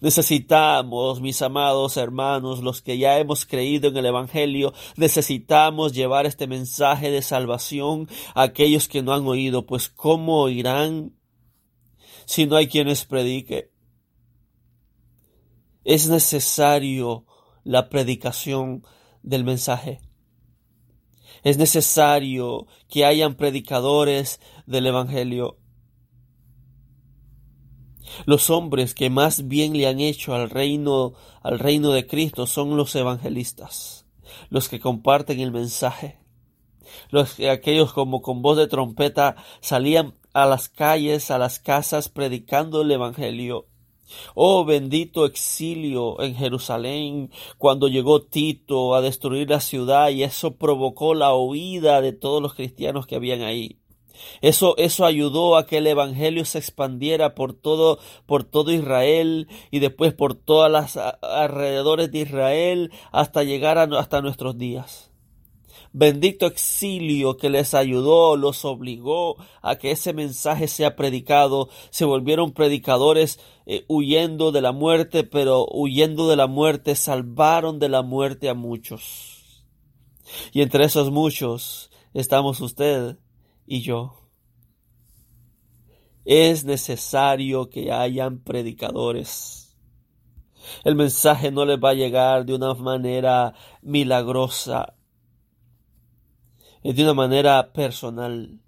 Necesitamos, 0.00 1.20
mis 1.20 1.42
amados 1.42 1.96
hermanos, 1.96 2.62
los 2.62 2.82
que 2.82 2.98
ya 2.98 3.18
hemos 3.18 3.46
creído 3.46 3.88
en 3.88 3.96
el 3.96 4.06
Evangelio, 4.06 4.72
necesitamos 4.96 5.92
llevar 5.92 6.24
este 6.26 6.46
mensaje 6.46 7.10
de 7.10 7.22
salvación 7.22 8.08
a 8.34 8.42
aquellos 8.42 8.86
que 8.88 9.02
no 9.02 9.12
han 9.12 9.26
oído, 9.26 9.66
pues 9.66 9.88
¿cómo 9.88 10.42
oirán 10.42 11.16
si 12.26 12.46
no 12.46 12.56
hay 12.56 12.68
quienes 12.68 13.04
predique? 13.04 13.72
Es 15.84 16.08
necesario 16.08 17.24
la 17.64 17.88
predicación 17.88 18.84
del 19.22 19.42
mensaje. 19.42 20.00
Es 21.42 21.58
necesario 21.58 22.66
que 22.88 23.04
hayan 23.04 23.34
predicadores 23.34 24.40
del 24.66 24.86
Evangelio. 24.86 25.58
Los 28.26 28.50
hombres 28.50 28.94
que 28.94 29.10
más 29.10 29.48
bien 29.48 29.76
le 29.76 29.86
han 29.86 30.00
hecho 30.00 30.34
al 30.34 30.50
reino, 30.50 31.14
al 31.42 31.58
reino 31.58 31.92
de 31.92 32.06
Cristo 32.06 32.46
son 32.46 32.76
los 32.76 32.94
evangelistas, 32.94 34.06
los 34.50 34.68
que 34.68 34.80
comparten 34.80 35.40
el 35.40 35.52
mensaje, 35.52 36.18
los 37.10 37.34
que 37.34 37.50
aquellos 37.50 37.92
como 37.92 38.22
con 38.22 38.42
voz 38.42 38.56
de 38.56 38.68
trompeta 38.68 39.36
salían 39.60 40.14
a 40.32 40.46
las 40.46 40.68
calles, 40.68 41.30
a 41.30 41.38
las 41.38 41.58
casas 41.58 42.08
predicando 42.08 42.82
el 42.82 42.90
evangelio. 42.90 43.66
Oh 44.34 44.64
bendito 44.64 45.26
exilio 45.26 46.20
en 46.22 46.34
Jerusalén, 46.34 47.30
cuando 47.58 47.88
llegó 47.88 48.22
Tito 48.22 48.94
a 48.94 49.02
destruir 49.02 49.50
la 49.50 49.60
ciudad 49.60 50.08
y 50.10 50.22
eso 50.22 50.56
provocó 50.56 51.14
la 51.14 51.34
huida 51.34 52.00
de 52.00 52.12
todos 52.12 52.40
los 52.40 52.54
cristianos 52.54 53.06
que 53.06 53.16
habían 53.16 53.42
ahí. 53.42 53.78
Eso, 54.40 54.76
eso 54.76 55.04
ayudó 55.04 55.56
a 55.56 55.66
que 55.66 55.78
el 55.78 55.86
evangelio 55.86 56.44
se 56.44 56.58
expandiera 56.58 57.34
por 57.34 57.54
todo, 57.54 57.98
por 58.26 58.44
todo 58.44 58.72
Israel 58.72 59.48
y 59.70 59.78
después 59.80 60.14
por 60.14 60.34
todas 60.34 60.70
las 60.70 60.96
alrededores 61.22 62.10
de 62.12 62.20
Israel 62.20 62.92
hasta 63.12 63.44
llegar 63.44 63.78
hasta 63.78 64.20
nuestros 64.20 64.58
días. 64.58 65.08
Bendito 65.92 66.46
exilio 66.46 67.38
que 67.38 67.48
les 67.48 67.72
ayudó, 67.72 68.36
los 68.36 68.64
obligó 68.64 69.36
a 69.62 69.76
que 69.76 69.90
ese 69.90 70.12
mensaje 70.12 70.68
sea 70.68 70.96
predicado. 70.96 71.70
Se 71.90 72.04
volvieron 72.04 72.52
predicadores 72.52 73.40
eh, 73.66 73.84
huyendo 73.88 74.52
de 74.52 74.60
la 74.60 74.72
muerte, 74.72 75.24
pero 75.24 75.66
huyendo 75.70 76.28
de 76.28 76.36
la 76.36 76.46
muerte 76.46 76.94
salvaron 76.94 77.78
de 77.78 77.88
la 77.88 78.02
muerte 78.02 78.48
a 78.50 78.54
muchos. 78.54 79.64
Y 80.52 80.60
entre 80.60 80.84
esos 80.84 81.10
muchos 81.10 81.90
estamos 82.12 82.60
usted 82.60 83.16
y 83.68 83.82
yo. 83.82 84.14
Es 86.24 86.64
necesario 86.64 87.68
que 87.68 87.92
hayan 87.92 88.40
predicadores. 88.40 89.76
El 90.84 90.96
mensaje 90.96 91.50
no 91.50 91.64
les 91.64 91.78
va 91.78 91.90
a 91.90 91.94
llegar 91.94 92.44
de 92.44 92.54
una 92.54 92.74
manera 92.74 93.54
milagrosa, 93.82 94.94
de 96.82 97.02
una 97.02 97.14
manera 97.14 97.72
personal. 97.72 98.60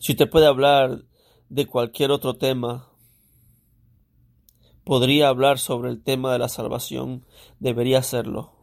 Si 0.00 0.12
usted 0.12 0.28
puede 0.28 0.46
hablar 0.46 1.04
de 1.48 1.66
cualquier 1.66 2.10
otro 2.10 2.34
tema, 2.34 2.90
podría 4.84 5.28
hablar 5.28 5.58
sobre 5.58 5.90
el 5.90 6.02
tema 6.02 6.32
de 6.32 6.38
la 6.38 6.48
salvación, 6.48 7.24
debería 7.58 7.98
hacerlo. 7.98 8.53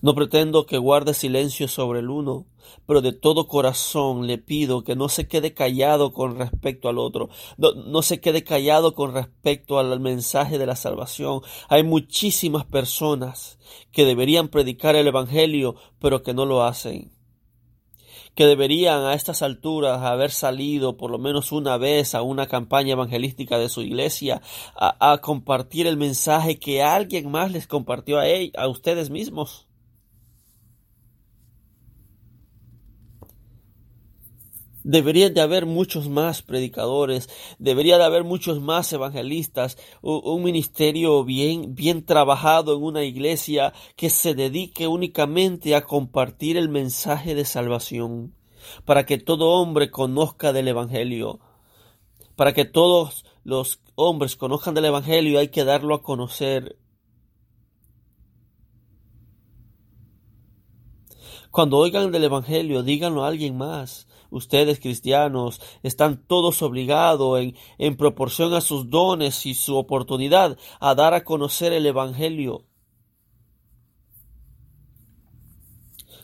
No 0.00 0.14
pretendo 0.14 0.64
que 0.64 0.78
guarde 0.78 1.12
silencio 1.12 1.66
sobre 1.66 2.00
el 2.00 2.08
uno, 2.10 2.46
pero 2.86 3.00
de 3.00 3.12
todo 3.12 3.48
corazón 3.48 4.26
le 4.26 4.38
pido 4.38 4.84
que 4.84 4.94
no 4.94 5.08
se 5.08 5.26
quede 5.26 5.54
callado 5.54 6.12
con 6.12 6.38
respecto 6.38 6.88
al 6.88 6.98
otro, 6.98 7.30
no, 7.56 8.02
se 8.02 8.20
quede 8.20 8.44
callado 8.44 8.94
con 8.94 9.12
respecto 9.12 9.78
al 9.78 9.98
mensaje 10.00 10.58
de 10.58 10.66
la 10.66 10.76
salvación. 10.76 11.40
Hay 11.68 11.82
muchísimas 11.82 12.64
personas 12.64 13.58
que 13.90 14.04
deberían 14.04 14.48
predicar 14.48 14.94
el 14.94 15.08
Evangelio, 15.08 15.74
pero 15.98 16.22
que 16.22 16.34
no 16.34 16.46
lo 16.46 16.62
hacen 16.62 17.12
que 18.34 18.46
deberían 18.46 19.02
a 19.02 19.14
estas 19.14 19.42
alturas 19.42 20.00
haber 20.02 20.30
salido 20.30 20.96
por 20.96 21.10
lo 21.10 21.18
menos 21.18 21.50
una 21.50 21.76
vez 21.76 22.14
a 22.14 22.22
una 22.22 22.46
campaña 22.46 22.92
evangelística 22.92 23.58
de 23.58 23.68
su 23.68 23.82
iglesia 23.82 24.42
a, 24.76 25.18
compartir 25.18 25.88
el 25.88 25.96
mensaje 25.96 26.56
que 26.56 26.80
alguien 26.80 27.32
más 27.32 27.50
les 27.50 27.66
compartió 27.66 28.20
a, 28.20 28.26
a 28.56 28.68
ustedes 28.68 29.10
mismos. 29.10 29.67
Debería 34.88 35.28
de 35.28 35.42
haber 35.42 35.66
muchos 35.66 36.08
más 36.08 36.40
predicadores, 36.40 37.28
debería 37.58 37.98
de 37.98 38.04
haber 38.04 38.24
muchos 38.24 38.62
más 38.62 38.90
evangelistas, 38.90 39.76
un 40.00 40.42
ministerio 40.42 41.24
bien, 41.24 41.74
bien 41.74 42.06
trabajado 42.06 42.74
en 42.74 42.82
una 42.82 43.04
iglesia 43.04 43.74
que 43.96 44.08
se 44.08 44.32
dedique 44.32 44.86
únicamente 44.86 45.74
a 45.74 45.84
compartir 45.84 46.56
el 46.56 46.70
mensaje 46.70 47.34
de 47.34 47.44
salvación, 47.44 48.32
para 48.86 49.04
que 49.04 49.18
todo 49.18 49.50
hombre 49.60 49.90
conozca 49.90 50.54
del 50.54 50.68
Evangelio, 50.68 51.38
para 52.34 52.54
que 52.54 52.64
todos 52.64 53.26
los 53.44 53.80
hombres 53.94 54.36
conozcan 54.36 54.72
del 54.72 54.86
Evangelio 54.86 55.38
hay 55.38 55.48
que 55.48 55.64
darlo 55.64 55.96
a 55.96 56.02
conocer. 56.02 56.78
Cuando 61.50 61.78
oigan 61.78 62.12
del 62.12 62.24
Evangelio, 62.24 62.82
díganlo 62.82 63.24
a 63.24 63.28
alguien 63.28 63.56
más 63.56 64.08
ustedes 64.30 64.80
cristianos 64.80 65.60
están 65.82 66.26
todos 66.26 66.62
obligados 66.62 67.40
en, 67.40 67.56
en 67.78 67.96
proporción 67.96 68.54
a 68.54 68.60
sus 68.60 68.90
dones 68.90 69.46
y 69.46 69.54
su 69.54 69.76
oportunidad 69.76 70.58
a 70.80 70.94
dar 70.94 71.14
a 71.14 71.24
conocer 71.24 71.72
el 71.72 71.86
Evangelio. 71.86 72.64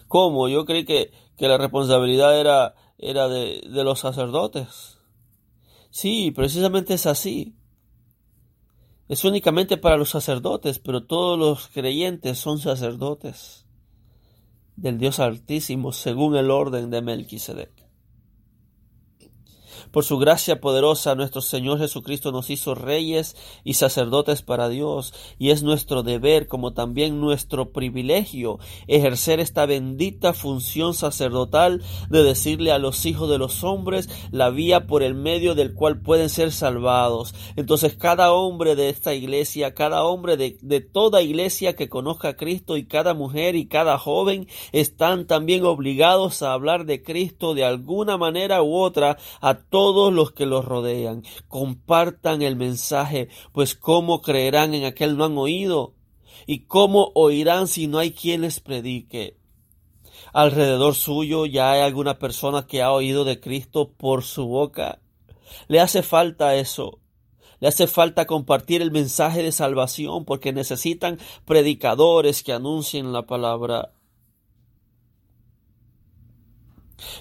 ¿Cómo? 0.08 0.48
Yo 0.48 0.64
creí 0.64 0.84
que, 0.84 1.12
que 1.36 1.48
la 1.48 1.58
responsabilidad 1.58 2.38
era, 2.38 2.74
era 2.98 3.28
de, 3.28 3.62
de 3.68 3.84
los 3.84 4.00
sacerdotes. 4.00 4.98
Sí, 5.90 6.30
precisamente 6.30 6.94
es 6.94 7.06
así. 7.06 7.56
Es 9.08 9.24
únicamente 9.24 9.76
para 9.76 9.96
los 9.96 10.10
sacerdotes, 10.10 10.78
pero 10.78 11.04
todos 11.04 11.38
los 11.38 11.68
creyentes 11.68 12.38
son 12.38 12.58
sacerdotes 12.58 13.63
del 14.76 14.98
Dios 14.98 15.20
Altísimo 15.20 15.92
según 15.92 16.36
el 16.36 16.50
orden 16.50 16.90
de 16.90 17.02
Melquisedec. 17.02 17.84
Por 19.95 20.03
su 20.03 20.18
gracia 20.18 20.61
poderosa, 20.61 21.14
nuestro 21.14 21.40
Señor 21.40 21.78
Jesucristo 21.78 22.32
nos 22.32 22.51
hizo 22.51 22.74
reyes 22.74 23.36
y 23.62 23.74
sacerdotes 23.74 24.42
para 24.42 24.68
Dios, 24.68 25.14
y 25.38 25.51
es 25.51 25.62
nuestro 25.62 26.03
deber, 26.03 26.49
como 26.49 26.72
también 26.72 27.20
nuestro 27.20 27.70
privilegio, 27.70 28.59
ejercer 28.88 29.38
esta 29.38 29.66
bendita 29.66 30.32
función 30.32 30.95
sacerdotal 30.95 31.80
de 32.11 32.24
decirle 32.24 32.72
a 32.72 32.80
los 32.80 33.07
hijos 33.07 33.30
de 33.30 33.38
los 33.38 33.62
hombres 33.62 34.09
la 34.32 34.51
vía 34.51 34.88
por 34.88 35.05
el 35.05 35.14
medio 35.14 35.55
del 35.55 35.74
cual 35.74 36.01
pueden 36.01 36.28
ser 36.28 36.51
salvados. 36.51 37.32
Entonces, 37.55 37.95
cada 37.95 38.32
hombre 38.32 38.74
de 38.74 38.88
esta 38.88 39.14
iglesia, 39.14 39.74
cada 39.74 40.03
hombre 40.03 40.36
de, 40.36 40.80
toda 40.80 41.22
iglesia 41.22 41.76
que 41.76 41.88
conozca 41.88 42.30
a 42.30 42.36
Cristo 42.36 42.76
y 42.76 42.88
cada 42.88 43.14
mujer 43.14 43.55
y 43.55 43.68
cada 43.68 43.97
joven 43.99 44.49
están 44.72 45.28
también 45.28 45.64
obligados 45.64 46.42
a 46.42 46.53
hablar 46.53 46.84
de 46.84 47.05
Cristo 47.05 47.55
de 47.55 47.64
alguna 47.64 48.18
manera 48.18 48.61
u 48.61 48.74
otra 48.74 49.18
a 49.40 49.55
todos 49.55 49.84
todos 49.85 50.14
los 50.14 50.32
que 50.32 50.47
los 50.47 50.64
rodean. 50.64 51.24
Compartan 51.47 52.41
el 52.41 52.57
mensaje, 52.57 53.28
pues 53.53 53.74
cómo 53.74 54.22
creerán 54.22 54.72
en 54.72 54.87
aquel 54.87 55.18
no 55.18 55.26
han 55.26 55.37
oído, 55.37 55.93
y 56.47 56.61
cómo 56.61 57.12
oirán 57.14 57.68
si 57.68 57.87
no 57.87 57.99
hay 57.99 58.12
quien 58.12 58.41
les 58.41 58.61
predique. 58.61 59.37
Alrededor 60.32 60.95
suyo 60.95 61.45
ya 61.45 61.72
hay 61.72 61.82
alguna 61.82 62.18
persona 62.18 62.66
que 62.66 62.80
ha 62.80 62.93
oído 62.93 63.26
de 63.26 63.41
Cristo 63.41 63.93
por 63.95 64.22
su 64.22 64.47
boca. 64.47 65.01
Le 65.68 65.80
hace 65.80 66.03
falta 66.03 66.55
eso. 66.55 67.01
Le 67.61 67.68
hace 67.68 67.87
falta 67.87 68.26
compartir 68.26 68.80
el 68.80 68.91
mensaje 68.91 69.43
de 69.43 69.53
salvación 69.53 70.24
porque 70.24 70.55
necesitan 70.55 71.18
predicadores 71.45 72.43
que 72.43 72.55
anuncien 72.55 73.12
la 73.12 73.26
palabra. 73.26 73.93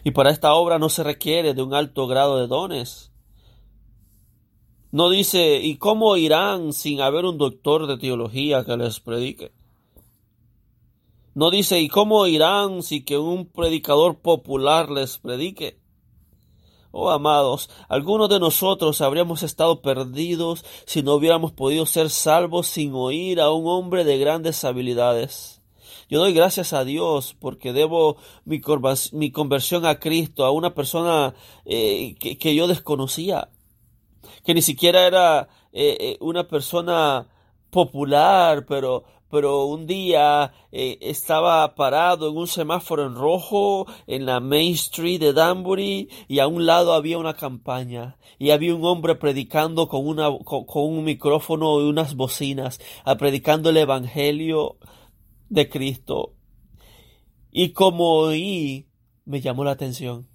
Y 0.03 0.11
para 0.11 0.31
esta 0.31 0.53
obra 0.53 0.79
no 0.79 0.89
se 0.89 1.03
requiere 1.03 1.53
de 1.53 1.61
un 1.61 1.73
alto 1.73 2.07
grado 2.07 2.39
de 2.39 2.47
dones. 2.47 3.11
No 4.91 5.09
dice, 5.09 5.59
¿y 5.61 5.77
cómo 5.77 6.17
irán 6.17 6.71
sin 6.71 7.01
haber 7.01 7.25
un 7.25 7.37
doctor 7.37 7.87
de 7.87 7.97
teología 7.97 8.63
que 8.63 8.77
les 8.77 8.99
predique? 8.99 9.51
No 11.33 11.49
dice, 11.49 11.79
¿y 11.79 11.87
cómo 11.87 12.27
irán 12.27 12.83
si 12.83 13.03
que 13.03 13.17
un 13.17 13.47
predicador 13.47 14.19
popular 14.19 14.91
les 14.91 15.17
predique? 15.17 15.79
Oh, 16.91 17.09
amados, 17.09 17.71
algunos 17.89 18.29
de 18.29 18.39
nosotros 18.39 19.01
habríamos 19.01 19.41
estado 19.41 19.81
perdidos 19.81 20.63
si 20.85 21.01
no 21.01 21.15
hubiéramos 21.15 21.51
podido 21.51 21.87
ser 21.87 22.11
salvos 22.11 22.67
sin 22.67 22.93
oír 22.93 23.41
a 23.41 23.49
un 23.49 23.65
hombre 23.65 24.03
de 24.03 24.19
grandes 24.19 24.63
habilidades. 24.63 25.52
Yo 26.13 26.19
doy 26.19 26.33
gracias 26.33 26.73
a 26.73 26.85
Dios 26.85 27.35
porque 27.39 27.73
debo 27.73 28.17
mi, 28.45 28.61
conversión 28.61 29.83
a 29.87 29.97
Cristo, 29.97 30.45
a 30.45 30.51
una 30.51 30.75
persona 30.75 31.33
eh, 31.65 32.13
que, 32.19 32.53
yo 32.53 32.67
desconocía, 32.67 33.49
que 34.45 34.53
ni 34.53 34.61
siquiera 34.61 35.07
era 35.07 35.49
eh, 35.71 35.97
eh, 35.99 36.17
una 36.19 36.47
persona 36.47 37.29
popular, 37.71 38.67
pero 38.67 39.05
pero 39.31 39.65
un 39.65 39.87
día 39.87 40.53
estaba 40.71 41.73
parado 41.73 42.29
en 42.29 42.37
un 42.37 42.45
semáforo 42.45 43.07
en 43.07 43.15
rojo 43.15 43.87
en 44.05 44.27
la 44.27 44.39
Main 44.39 44.75
Street 44.75 45.19
de 45.19 45.33
Danbury 45.33 46.07
y 46.27 46.37
a 46.37 46.45
un 46.45 46.67
lado 46.67 46.93
había 46.93 47.17
una 47.17 47.33
campaña 47.33 48.17
y 48.37 48.51
había 48.51 48.75
un 48.75 48.85
hombre 48.85 49.15
predicando 49.15 49.87
con, 49.87 50.05
una, 50.05 50.29
con, 50.45 50.65
un 50.75 51.03
micrófono 51.03 51.81
y 51.81 51.89
unas 51.89 52.13
bocinas, 52.13 52.79
predicando 53.17 53.71
el 53.71 53.77
Evangelio 53.77 54.77
de 55.53 55.69
Cristo. 55.69 56.33
Y 57.51 57.69
como 57.69 58.13
oí, 58.13 58.87
me 59.25 59.41
llamó 59.41 59.63
la 59.63 59.71
atención. 59.71 60.27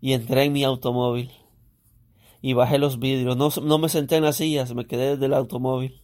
Y 0.00 0.12
entré 0.12 0.44
en 0.44 0.52
mi 0.52 0.62
automóvil. 0.62 1.32
Y 2.40 2.52
bajé 2.52 2.78
los 2.78 3.00
vidrios. 3.00 3.36
No, 3.36 3.50
no 3.62 3.78
me 3.78 3.88
senté 3.88 4.16
en 4.16 4.24
las 4.24 4.36
sillas, 4.36 4.74
me 4.74 4.86
quedé 4.86 5.10
desde 5.10 5.26
el 5.26 5.34
automóvil 5.34 6.00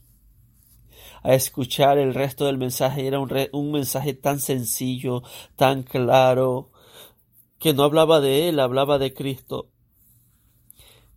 a 1.23 1.35
escuchar 1.35 1.97
el 1.97 2.13
resto 2.13 2.47
del 2.47 2.59
mensaje. 2.59 3.07
Era 3.07 3.21
un, 3.21 3.31
un 3.53 3.73
mensaje 3.73 4.13
tan 4.13 4.41
sencillo, 4.41 5.23
tan 5.57 5.85
claro, 5.85 6.71
que 7.59 7.73
no 7.73 7.85
hablaba 7.85 8.21
de 8.21 8.49
él, 8.49 8.61
hablaba 8.61 8.99
de 8.99 9.15
Cristo 9.15 9.71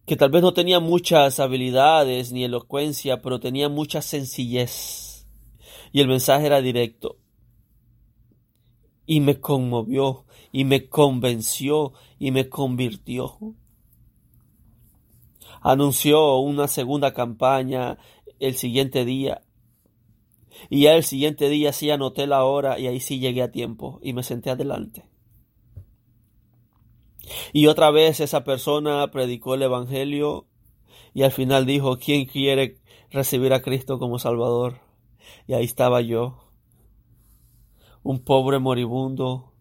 que 0.06 0.16
tal 0.16 0.30
vez 0.30 0.42
no 0.42 0.54
tenía 0.54 0.80
muchas 0.80 1.42
habilidades 1.42 2.32
ni 2.32 2.46
elocuencia, 2.46 3.22
pero 3.22 3.42
tenía 3.42 3.68
mucha 3.68 4.02
sencillez. 4.02 5.07
Y 5.98 6.02
el 6.02 6.08
mensaje 6.08 6.46
era 6.46 6.62
directo. 6.62 7.18
Y 9.08 9.20
me 9.20 9.40
conmovió, 9.40 10.26
y 10.52 10.64
me 10.64 10.90
convenció, 10.90 11.94
y 12.20 12.30
me 12.30 12.50
convirtió. 12.50 13.36
Anunció 15.60 16.38
una 16.38 16.68
segunda 16.68 17.16
campaña 17.16 17.98
el 18.38 18.54
siguiente 18.54 19.06
día. 19.06 19.42
Y 20.70 20.84
ya 20.84 20.94
el 20.94 21.04
siguiente 21.04 21.50
día 21.50 21.74
sí 21.74 21.90
anoté 21.90 22.28
la 22.28 22.44
hora 22.44 22.78
y 22.78 22.86
ahí 22.86 23.00
sí 23.00 23.18
llegué 23.18 23.42
a 23.42 23.52
tiempo 23.52 24.00
y 24.04 24.14
me 24.14 24.22
senté 24.22 24.52
adelante. 24.52 25.10
Y 27.54 27.66
otra 27.66 27.90
vez 27.90 28.20
esa 28.20 28.44
persona 28.44 29.10
predicó 29.10 29.56
el 29.56 29.64
Evangelio 29.64 30.46
y 31.16 31.24
al 31.24 31.32
final 31.32 31.66
dijo, 31.66 31.98
¿quién 31.98 32.28
quiere 32.28 32.78
recibir 33.10 33.52
a 33.52 33.64
Cristo 33.64 33.98
como 33.98 34.20
Salvador? 34.20 34.86
Y 35.48 35.54
ahí 35.54 35.66
estaba 35.66 36.02
yo, 36.02 36.52
un 38.04 38.20
pobre 38.20 38.60
moribundo, 38.60 39.54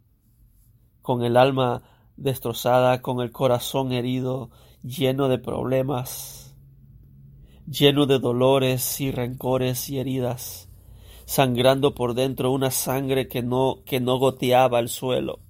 con 1.02 1.24
el 1.24 1.36
alma 1.36 1.82
destrozada, 2.16 3.02
con 3.02 3.20
el 3.20 3.30
corazón 3.30 3.92
herido, 3.92 4.50
lleno 4.82 5.28
de 5.28 5.38
problemas, 5.38 6.56
lleno 7.66 8.06
de 8.06 8.18
dolores 8.18 9.00
y 9.00 9.10
rencores 9.10 9.88
y 9.90 9.98
heridas 9.98 10.66
sangrando 11.26 11.94
por 11.94 12.14
dentro 12.14 12.52
una 12.52 12.70
sangre 12.70 13.28
que 13.28 13.42
no, 13.42 13.82
que 13.84 14.00
no 14.00 14.18
goteaba 14.18 14.78
al 14.78 14.88
suelo. 14.88 15.40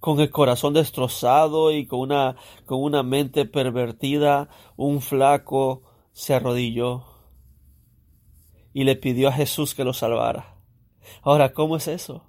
Con 0.00 0.20
el 0.20 0.28
corazón 0.28 0.74
destrozado 0.74 1.72
y 1.72 1.86
con 1.86 2.00
una, 2.00 2.36
con 2.66 2.82
una 2.82 3.02
mente 3.02 3.46
pervertida, 3.46 4.50
un 4.76 5.00
flaco 5.00 5.82
se 6.12 6.34
arrodilló 6.34 7.04
y 8.74 8.84
le 8.84 8.96
pidió 8.96 9.28
a 9.28 9.32
Jesús 9.32 9.74
que 9.74 9.84
lo 9.84 9.94
salvara. 9.94 10.56
Ahora, 11.22 11.52
¿cómo 11.54 11.76
es 11.76 11.88
eso? 11.88 12.24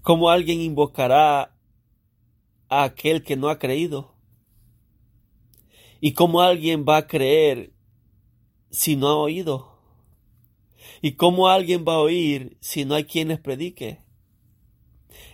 ¿Cómo 0.00 0.30
alguien 0.30 0.60
invocará 0.60 1.56
a 2.68 2.84
aquel 2.84 3.22
que 3.24 3.36
no 3.36 3.48
ha 3.48 3.58
creído? 3.58 4.14
¿Y 6.00 6.12
cómo 6.12 6.40
alguien 6.40 6.84
va 6.88 6.98
a 6.98 7.06
creer 7.06 7.72
si 8.70 8.94
no 8.96 9.08
ha 9.08 9.16
oído? 9.16 9.78
¿Y 11.02 11.12
cómo 11.12 11.48
alguien 11.48 11.84
va 11.86 11.94
a 11.94 12.00
oír 12.00 12.56
si 12.60 12.84
no 12.84 12.94
hay 12.94 13.04
quienes 13.04 13.40
predique? 13.40 14.04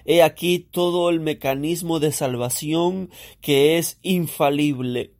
He 0.04 0.22
aquí 0.22 0.60
todo 0.60 1.10
el 1.10 1.20
mecanismo 1.20 2.00
de 2.00 2.12
salvación 2.12 3.10
que 3.40 3.76
es 3.76 3.98
infalible. 4.02 5.14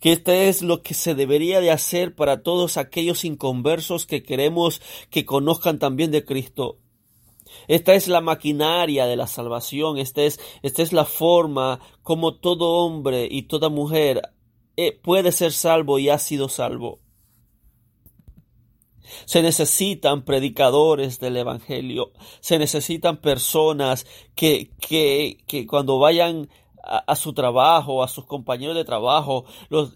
Que 0.00 0.12
este 0.12 0.48
es 0.48 0.62
lo 0.62 0.82
que 0.82 0.94
se 0.94 1.14
debería 1.14 1.60
de 1.60 1.70
hacer 1.70 2.14
para 2.14 2.42
todos 2.42 2.76
aquellos 2.76 3.24
inconversos 3.24 4.06
que 4.06 4.22
queremos 4.22 4.80
que 5.10 5.24
conozcan 5.24 5.78
también 5.78 6.10
de 6.10 6.24
Cristo. 6.24 6.78
Esta 7.66 7.94
es 7.94 8.08
la 8.08 8.20
maquinaria 8.20 9.06
de 9.06 9.16
la 9.16 9.26
salvación, 9.26 9.98
esta 9.98 10.22
es, 10.22 10.40
esta 10.62 10.82
es 10.82 10.92
la 10.92 11.04
forma 11.04 11.80
como 12.02 12.36
todo 12.36 12.84
hombre 12.84 13.28
y 13.30 13.42
toda 13.42 13.68
mujer 13.68 14.22
eh, 14.76 14.92
puede 14.92 15.32
ser 15.32 15.52
salvo 15.52 15.98
y 15.98 16.08
ha 16.08 16.18
sido 16.18 16.48
salvo. 16.48 17.00
Se 19.24 19.42
necesitan 19.42 20.24
predicadores 20.24 21.18
del 21.18 21.38
Evangelio. 21.38 22.12
Se 22.40 22.58
necesitan 22.58 23.16
personas 23.16 24.06
que, 24.34 24.70
que, 24.80 25.38
que 25.46 25.66
cuando 25.66 25.98
vayan 25.98 26.48
a, 26.88 27.16
su 27.16 27.32
trabajo, 27.32 28.02
a 28.02 28.08
sus 28.08 28.24
compañeros 28.24 28.74
de 28.74 28.84
trabajo, 28.84 29.44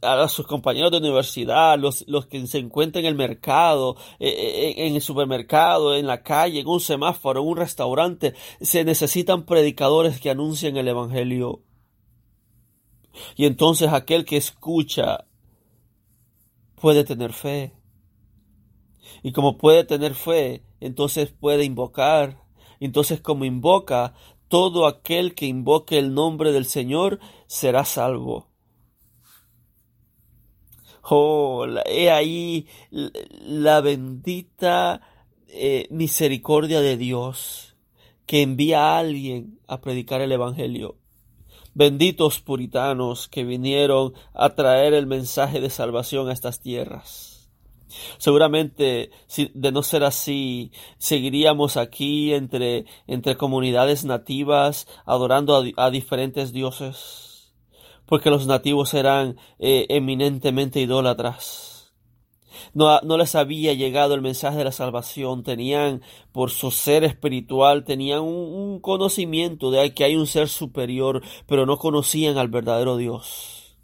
a, 0.03 0.28
sus 0.28 0.47
compañeros 0.47 0.90
de 0.90 0.99
universidad, 0.99 1.78
los, 1.78 2.05
los 2.07 2.26
que 2.26 2.47
se 2.47 2.59
encuentran 2.59 3.05
en 3.05 3.09
el 3.09 3.14
mercado, 3.14 3.97
eh, 4.20 4.28
eh, 4.28 4.86
en 4.86 4.95
el 4.95 5.01
supermercado, 5.01 5.95
en 5.95 6.07
la 6.07 6.22
calle, 6.22 6.61
en 6.61 6.66
un 6.66 6.80
semáforo, 6.80 7.40
en 7.40 7.49
un 7.49 7.57
restaurante, 7.57 8.34
se 8.61 8.84
necesitan 8.84 9.45
predicadores 9.45 10.20
que 10.20 10.30
anuncien 10.30 10.76
el 10.76 10.88
Evangelio. 10.88 11.62
Y 13.36 13.47
entonces 13.47 13.93
aquel 13.93 14.24
que 14.24 14.36
escucha 14.36 15.26
puede 16.76 17.05
tener 17.05 17.32
fe 17.32 17.72
y 19.22 19.32
como 19.32 19.57
puede 19.59 19.84
tener 19.84 20.14
fe, 20.14 20.64
entonces 20.80 21.30
puede 21.30 21.64
invocar. 21.64 22.43
Entonces 22.80 23.20
como 23.20 23.45
invoca, 23.45 24.14
todo 24.53 24.86
aquel 24.86 25.34
que 25.34 25.46
invoque 25.46 25.98
el 25.98 26.12
nombre 26.12 26.53
del 26.53 26.66
Señor 26.66 27.20
será 27.46 27.86
salvo. 27.86 28.48
Oh, 31.09 31.64
he 31.86 32.11
ahí 32.11 32.66
la 32.90 33.80
bendita 33.80 35.00
eh, 35.48 35.86
misericordia 35.88 36.82
de 36.82 36.98
Dios 36.98 37.76
que 38.26 38.42
envía 38.42 38.80
a 38.80 38.98
alguien 38.98 39.59
a 39.68 39.80
predicar 39.80 40.20
el 40.20 40.32
Evangelio. 40.32 40.96
Benditos 41.72 42.40
puritanos 42.40 43.28
que 43.28 43.44
vinieron 43.44 44.12
a 44.34 44.50
traer 44.50 44.92
el 44.92 45.07
mensaje 45.07 45.62
de 45.62 45.70
salvación 45.70 46.28
a 46.28 46.34
estas 46.34 46.61
tierras. 46.61 47.32
Seguramente, 48.18 49.11
si 49.26 49.51
de 49.55 49.72
no 49.72 49.82
ser 49.82 50.05
así, 50.05 50.72
seguiríamos 50.99 51.76
aquí 51.76 52.32
entre, 52.32 52.86
entre 53.07 53.36
comunidades 53.36 54.05
nativas 54.05 54.86
adorando 55.05 55.64
a, 55.76 55.90
diferentes 55.90 56.53
dioses, 56.53 57.53
porque 58.07 58.30
los 58.30 58.47
nativos 58.47 58.95
eran 58.95 59.36
eh, 59.59 59.86
eminentemente 59.88 60.80
idólatras. 60.80 61.93
No, 62.74 63.01
no, 63.01 63.16
les 63.16 63.34
había 63.34 63.74
llegado 63.74 64.14
el 64.14 64.22
mensaje 64.22 64.59
de 64.59 64.64
la 64.64 64.72
salvación, 64.72 65.43
tenían 65.43 66.03
por 66.32 66.51
su 66.51 66.70
ser 66.70 67.05
espiritual, 67.05 67.84
tenían 67.84 68.20
un, 68.20 68.34
un 68.34 68.80
conocimiento 68.80 69.70
de 69.70 69.93
que 69.95 70.05
hay 70.05 70.16
un 70.16 70.26
ser 70.26 70.49
superior, 70.49 71.22
pero 71.47 71.66
no 71.66 71.78
conocían 71.78 72.38
al 72.38 72.49
verdadero 72.49 72.97
Dios. 72.97 73.76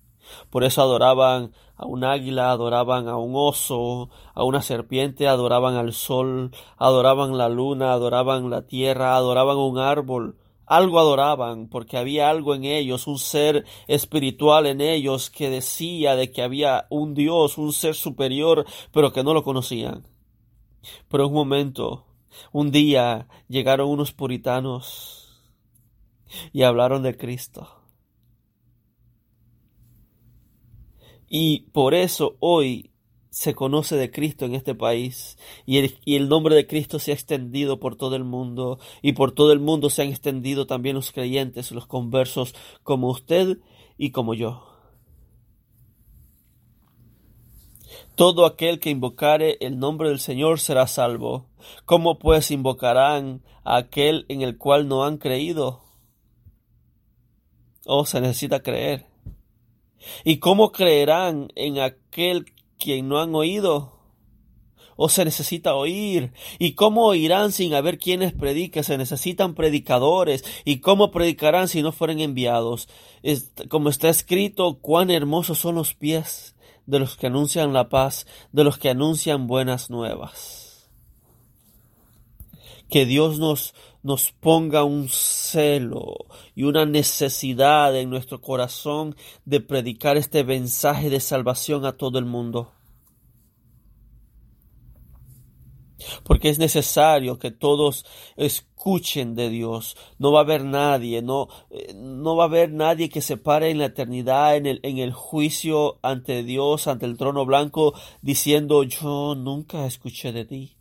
Por 0.51 0.65
eso 0.65 0.83
adoraban 0.83 1.53
a 1.79 1.87
un 1.87 2.05
águila, 2.05 2.51
adoraban 2.51 3.09
a 3.09 3.17
un 3.17 3.33
oso, 3.37 4.11
a 4.35 4.43
una 4.43 4.63
serpiente, 4.63 5.29
adoraban 5.29 5.77
al 5.77 5.93
sol, 5.93 6.51
adoraban 6.77 7.39
la 7.39 7.49
luna, 7.49 7.93
adoraban 7.93 8.51
la 8.51 8.67
tierra, 8.67 9.17
adoraban 9.17 9.57
un 9.57 9.79
árbol, 9.79 10.37
algo 10.67 10.99
adoraban, 10.99 11.69
porque 11.69 11.97
había 11.97 12.31
algo 12.31 12.57
en 12.57 12.65
ellos, 12.65 13.07
un 13.07 13.19
ser 13.19 13.65
espiritual 13.87 14.67
en 14.67 14.81
ellos 14.81 15.31
que 15.31 15.51
decía 15.51 16.17
de 16.17 16.33
que 16.33 16.43
había 16.43 16.87
un 16.91 17.15
Dios, 17.15 17.57
un 17.59 17.73
ser 17.73 17.95
superior, 17.95 18.67
pero 18.93 19.13
que 19.13 19.23
no 19.23 19.33
lo 19.33 19.45
conocían. 19.45 20.05
Pero 21.09 21.29
un 21.29 21.35
momento, 21.35 22.07
un 22.51 22.73
día 22.73 23.29
llegaron 23.47 23.89
unos 23.89 24.13
puritanos 24.13 25.41
y 26.53 26.63
hablaron 26.63 27.05
de 27.05 27.17
Cristo 27.17 27.78
Y 31.29 31.61
por 31.73 31.95
eso 31.95 32.37
hoy 32.41 32.91
se 33.31 33.55
conoce 33.55 33.97
de 33.97 34.11
Cristo 34.11 34.47
en 34.47 34.55
este 34.55 34.75
país 34.75 35.39
y 35.65 35.79
el, 36.17 36.29
nombre 36.29 36.55
de 36.55 36.67
Cristo 36.67 36.99
se 36.99 37.13
ha 37.13 37.15
extendido 37.15 37.79
por 37.79 37.95
todo 37.95 38.17
el 38.17 38.25
mundo 38.25 38.79
y 39.03 39.13
por 39.13 39.33
todo 39.33 39.53
el 39.53 39.61
mundo 39.61 39.91
se 39.91 40.03
han 40.03 40.09
extendido 40.09 40.67
también 40.67 40.97
los 40.97 41.13
creyentes, 41.13 41.71
los 41.71 41.87
conversos 41.87 42.55
como 42.83 43.09
usted 43.09 43.59
y 43.97 44.11
como 44.11 44.35
yo. 44.35 44.65
Todo 48.17 48.47
aquel 48.47 48.81
que 48.81 48.91
invocare 48.91 49.59
el 49.61 49.79
nombre 49.79 50.09
del 50.09 50.19
Señor 50.19 50.59
será 50.59 50.87
salvo. 50.89 51.47
¿Cómo 51.85 52.19
pues 52.19 52.51
invocarán 52.51 53.43
a 53.63 53.77
aquel 53.77 54.27
en 54.29 54.43
el 54.43 54.59
cual 54.59 54.89
no 54.89 55.05
han 55.05 55.19
creído? 55.19 55.85
Oh, 57.87 58.05
se 58.05 58.21
necesita 58.21 58.61
creer. 58.61 59.07
¿Y 60.25 60.39
cómo 60.39 60.73
creerán 60.73 61.53
en 61.55 61.79
aquel 61.79 62.53
quien 62.79 63.09
no 63.09 63.21
han 63.21 63.35
oído? 63.35 63.99
¿O 64.97 65.09
se 65.09 65.25
necesita 65.25 65.75
oír? 65.75 66.33
¿Y 66.59 66.73
cómo 66.73 67.07
oirán 67.07 67.53
sin 67.53 67.73
haber 67.75 67.99
quienes 67.99 68.33
prediquen? 68.33 68.83
Se 68.83 68.99
necesitan 68.99 69.55
predicadores. 69.55 70.45
¿Y 70.65 70.81
cómo 70.81 71.13
predicarán 71.13 71.69
si 71.69 71.83
no 71.83 71.93
fueren 71.93 72.21
enviados? 72.21 72.89
como 73.69 73.91
está 73.91 74.09
escrito, 74.09 74.79
cuán 74.81 75.11
hermosos 75.11 75.59
son 75.59 75.75
los 75.77 75.95
pies 75.95 76.57
de 76.87 76.99
los 76.99 77.17
que 77.17 77.27
anuncian 77.27 77.75
la 77.75 77.91
paz, 77.91 78.27
de 78.51 78.65
los 78.65 78.79
que 78.79 78.89
anuncian 78.89 79.47
buenas 79.47 79.91
nuevas. 79.91 80.89
Que 82.89 83.05
Dios 83.05 83.39
nos, 83.39 83.75
nos 84.09 84.33
ponga 84.33 84.85
un 84.85 85.07
celo 85.11 86.17
y 86.55 86.63
una 86.63 86.87
necesidad 86.87 87.95
en 87.95 88.09
nuestro 88.09 88.41
corazón 88.41 89.15
de 89.45 89.61
predicar 89.61 90.17
este 90.17 90.45
mensaje 90.45 91.11
de 91.11 91.21
salvación 91.21 91.85
a 91.85 91.93
todo 91.99 92.19
el 92.19 92.25
mundo. 92.25 92.73
porque 96.23 96.49
es 96.49 96.59
necesario 96.59 97.39
que 97.39 97.51
todos 97.51 98.07
escuchen 98.37 99.35
de 99.35 99.51
Dios. 99.51 99.97
No 100.19 100.33
va 100.33 100.39
a 100.39 100.43
haber 100.45 100.65
nadie, 100.65 101.21
no, 101.21 101.49
eh, 101.71 101.93
no 101.95 102.37
va 102.37 102.45
a 102.45 102.47
haber 102.47 102.73
nadie 102.73 103.11
que 103.11 103.21
se 103.21 103.37
pare 103.37 103.69
en 103.69 103.79
la 103.79 103.87
eternidad, 103.87 104.57
en 104.57 104.67
el, 104.67 104.81
en 104.85 104.99
el 104.99 105.13
juicio 105.13 105.99
ante 106.03 106.45
Dios, 106.45 106.87
ante 106.87 107.05
el 107.05 107.19
trono 107.19 107.45
blanco, 107.45 107.95
diciendo 108.23 108.85
yo 108.85 109.35
nunca 109.35 109.85
escuché 109.85 110.33
de 110.33 110.45
ti. 110.45 110.78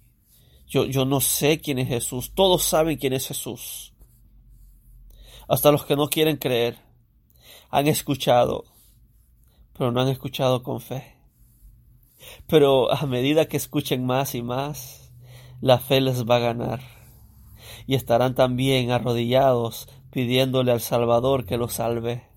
Yo, 0.68 0.86
yo 0.86 1.06
no 1.06 1.22
sé 1.22 1.60
quién 1.60 1.80
es 1.80 1.88
Jesús. 1.88 2.32
Todos 2.34 2.64
saben 2.64 2.98
quién 2.98 3.14
es 3.14 3.28
Jesús. 3.28 3.94
Hasta 5.48 5.72
los 5.72 5.86
que 5.86 5.96
no 5.96 6.10
quieren 6.10 6.38
creer 6.38 6.78
han 7.70 7.88
escuchado, 7.88 8.66
pero 9.74 9.92
no 9.92 10.02
han 10.02 10.10
escuchado 10.10 10.64
con 10.64 10.82
fe. 10.82 11.16
Pero 12.48 12.92
a 12.92 13.06
medida 13.06 13.48
que 13.48 13.58
escuchen 13.58 14.06
más 14.06 14.36
y 14.36 14.42
más, 14.42 15.12
la 15.62 15.80
fe 15.80 16.02
les 16.02 16.26
va 16.26 16.38
a 16.38 16.40
ganar. 16.40 16.82
Y 17.86 17.96
estarán 17.96 18.36
también 18.36 18.92
arrodillados 18.92 19.88
pidiéndole 20.12 20.72
al 20.72 20.82
Salvador 20.82 21.46
que 21.46 21.58
los 21.58 21.74
salve. 21.74 22.28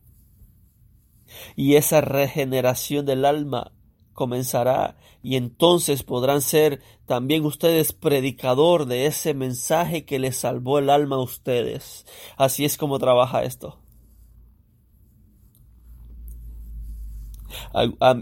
Y 1.57 1.76
esa 1.76 2.01
regeneración 2.01 3.07
del 3.07 3.24
alma 3.24 3.72
comenzará 4.12 4.96
y 5.22 5.36
entonces 5.36 6.02
podrán 6.02 6.42
ser 6.42 6.82
también 7.06 7.44
ustedes 7.44 7.92
predicador 7.92 8.86
de 8.86 9.06
ese 9.06 9.34
mensaje 9.34 10.04
que 10.04 10.18
les 10.18 10.36
salvó 10.36 10.78
el 10.78 10.90
alma 10.90 11.16
a 11.16 11.22
ustedes. 11.22 12.06
Así 12.36 12.64
es 12.64 12.76
como 12.76 12.98
trabaja 12.98 13.42
esto. 13.44 13.78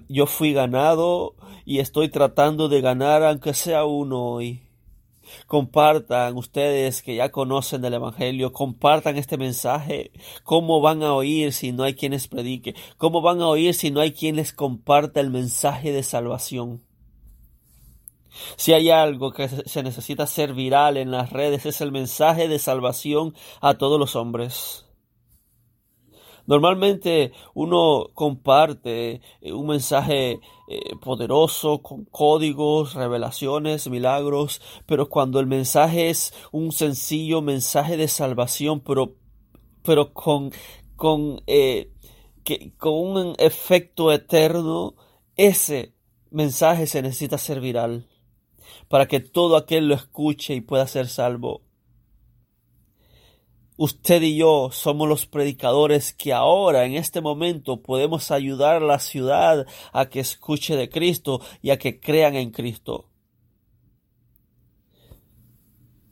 Yo 0.09 0.27
fui 0.27 0.53
ganado 0.53 1.35
y 1.65 1.81
estoy 1.81 2.09
tratando 2.09 2.69
de 2.69 2.81
ganar 2.81 3.23
aunque 3.23 3.55
sea 3.55 3.85
uno 3.85 4.23
hoy. 4.23 4.68
Compartan 5.47 6.37
ustedes 6.37 7.03
que 7.03 7.17
ya 7.17 7.31
conocen 7.31 7.83
del 7.83 7.95
Evangelio, 7.95 8.53
compartan 8.53 9.17
este 9.17 9.37
mensaje. 9.37 10.13
¿Cómo 10.45 10.81
van 10.81 11.03
a 11.03 11.15
oír 11.15 11.53
si 11.53 11.73
no 11.73 11.85
hay 11.85 11.95
quien 11.95 12.13
les 12.13 12.29
predique? 12.29 12.75
¿Cómo 12.97 13.21
van 13.21 13.41
a 13.41 13.49
oír 13.49 13.75
si 13.75 13.91
no 13.91 14.01
hay 14.01 14.13
quien 14.13 14.37
les 14.37 14.53
comparta 14.53 15.21
el 15.21 15.31
mensaje 15.31 15.93
de 15.93 16.03
salvación? 16.03 16.83
Si 18.57 18.73
hay 18.73 18.91
algo 18.91 19.33
que 19.33 19.49
se 19.49 19.83
necesita 19.83 20.27
ser 20.27 20.55
viral 20.55 20.97
en 20.97 21.11
las 21.11 21.31
redes 21.31 21.67
es 21.67 21.81
el 21.81 21.93
mensaje 21.93 22.49
de 22.49 22.59
salvación 22.59 23.35
a 23.61 23.75
todos 23.75 23.99
los 23.99 24.17
hombres. 24.17 24.88
Normalmente 26.49 27.33
uno 27.53 28.07
comparte 28.15 29.21
eh, 29.43 29.53
un 29.53 29.67
mensaje 29.67 30.41
eh, 30.67 30.97
poderoso 30.99 31.83
con 31.83 32.07
códigos, 32.07 32.95
revelaciones, 32.95 33.91
milagros, 33.91 34.63
pero 34.87 35.11
cuando 35.11 35.41
el 35.41 35.47
mensaje 35.47 36.09
es 36.09 36.33
un 36.51 36.73
sencillo 36.73 37.43
mensaje 37.43 37.99
de 37.99 38.09
salvación, 38.09 38.81
pero, 38.81 39.17
pero 39.83 40.15
con, 40.15 40.51
con, 40.97 41.43
eh, 41.47 41.93
que, 42.45 42.73
con 42.79 42.95
un 42.95 43.35
efecto 43.39 44.11
eterno, 44.11 44.95
ese 45.37 45.93
mensaje 46.31 46.87
se 46.87 47.03
necesita 47.03 47.37
ser 47.37 47.61
viral 47.61 48.09
para 48.89 49.07
que 49.07 49.21
todo 49.21 49.59
aquel 49.59 49.87
lo 49.87 49.95
escuche 49.95 50.55
y 50.55 50.63
pueda 50.63 50.87
ser 50.87 51.09
salvo. 51.09 51.68
Usted 53.81 54.23
y 54.23 54.35
yo 54.35 54.71
somos 54.73 55.09
los 55.09 55.27
predicadores 55.27 56.13
que 56.13 56.33
ahora, 56.33 56.85
en 56.85 56.97
este 56.97 57.21
momento, 57.21 57.81
podemos 57.81 58.33
ayudar 58.33 58.75
a 58.75 58.85
la 58.85 58.99
ciudad 58.99 59.69
a 59.93 60.09
que 60.09 60.19
escuche 60.19 60.75
de 60.75 60.89
Cristo 60.89 61.41
y 61.63 61.71
a 61.71 61.79
que 61.79 62.01
crean 62.01 62.35
en 62.35 62.51
Cristo. 62.51 63.09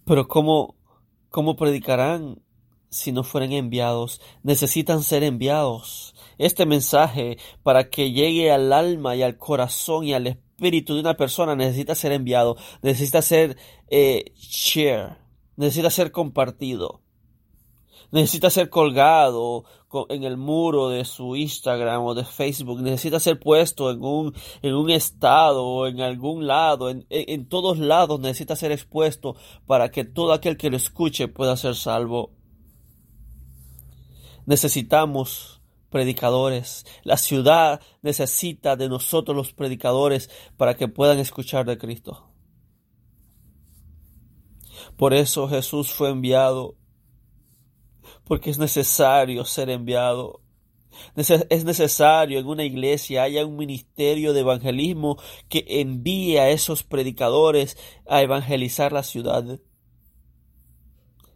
Pero 0.05 0.29
¿cómo, 0.29 0.77
cómo 1.29 1.57
predicarán 1.57 2.41
si 2.89 3.11
no 3.11 3.25
fueren 3.25 3.51
enviados? 3.51 4.21
Necesitan 4.45 5.03
ser 5.03 5.25
enviados. 5.25 6.15
Este 6.39 6.67
mensaje, 6.67 7.37
para 7.65 7.91
que 7.91 8.13
llegue 8.13 8.53
al 8.53 8.73
alma 8.73 9.17
y 9.17 9.23
al 9.25 9.39
corazón 9.39 10.05
y 10.05 10.15
al 10.15 10.29
espíritu 10.29 10.95
de 10.95 11.01
una 11.01 11.17
persona, 11.17 11.57
necesita 11.57 11.97
ser 11.97 12.13
enviado, 12.13 12.57
necesita 12.83 13.23
ser 13.23 13.57
eh, 13.89 14.33
share, 14.37 15.17
necesita 15.57 15.91
ser 15.91 16.13
compartido 16.13 17.03
necesita 18.11 18.51
ser 18.51 18.71
colgado 18.71 19.65
en 20.09 20.25
el 20.25 20.37
muro 20.37 20.89
de 20.91 21.05
su 21.05 21.37
Instagram 21.37 22.05
o 22.05 22.15
de 22.15 22.25
Facebook, 22.25 22.83
necesita 22.83 23.21
ser 23.21 23.39
puesto 23.39 23.91
en 23.91 24.03
un, 24.03 24.35
en 24.63 24.75
un 24.75 24.91
estado 24.91 25.65
o 25.65 25.87
en 25.87 26.01
algún 26.01 26.47
lado, 26.47 26.91
en, 26.91 27.07
en 27.09 27.49
todos 27.49 27.79
lados 27.79 28.21
necesita 28.21 28.57
ser 28.57 28.73
expuesto 28.73 29.37
para 29.67 29.91
que 29.91 30.05
todo 30.05 30.33
aquel 30.33 30.57
que 30.57 30.71
lo 30.71 30.77
escuche 30.77 31.29
pueda 31.29 31.57
ser 31.57 31.75
salvo. 31.75 32.33
Necesitamos 34.45 35.57
predicadores. 35.91 36.85
La 37.05 37.17
ciudad 37.17 37.81
necesita 38.03 38.77
de 38.77 38.89
nosotros 38.89 39.37
los 39.37 39.53
predicadores 39.53 40.31
para 40.57 40.77
que 40.77 40.89
puedan 40.89 41.19
escuchar 41.19 41.65
de 41.65 41.79
Cristo. 41.79 42.31
Por 44.97 45.15
eso 45.15 45.49
Jesús 45.49 45.91
fue 45.91 46.11
enviado 46.11 46.77
porque 48.27 48.51
es 48.51 48.59
necesario 48.59 49.45
ser 49.45 49.71
enviado. 49.71 50.41
Es 51.15 51.65
necesario 51.65 52.39
en 52.39 52.47
una 52.47 52.65
iglesia 52.65 53.23
haya 53.23 53.45
un 53.45 53.57
ministerio 53.57 54.33
de 54.33 54.41
evangelismo 54.41 55.19
que 55.49 55.65
envíe 55.69 56.39
a 56.39 56.49
esos 56.49 56.83
predicadores 56.83 57.77
a 58.07 58.23
evangelizar 58.23 58.93
la 58.93 59.03
ciudad. 59.03 59.61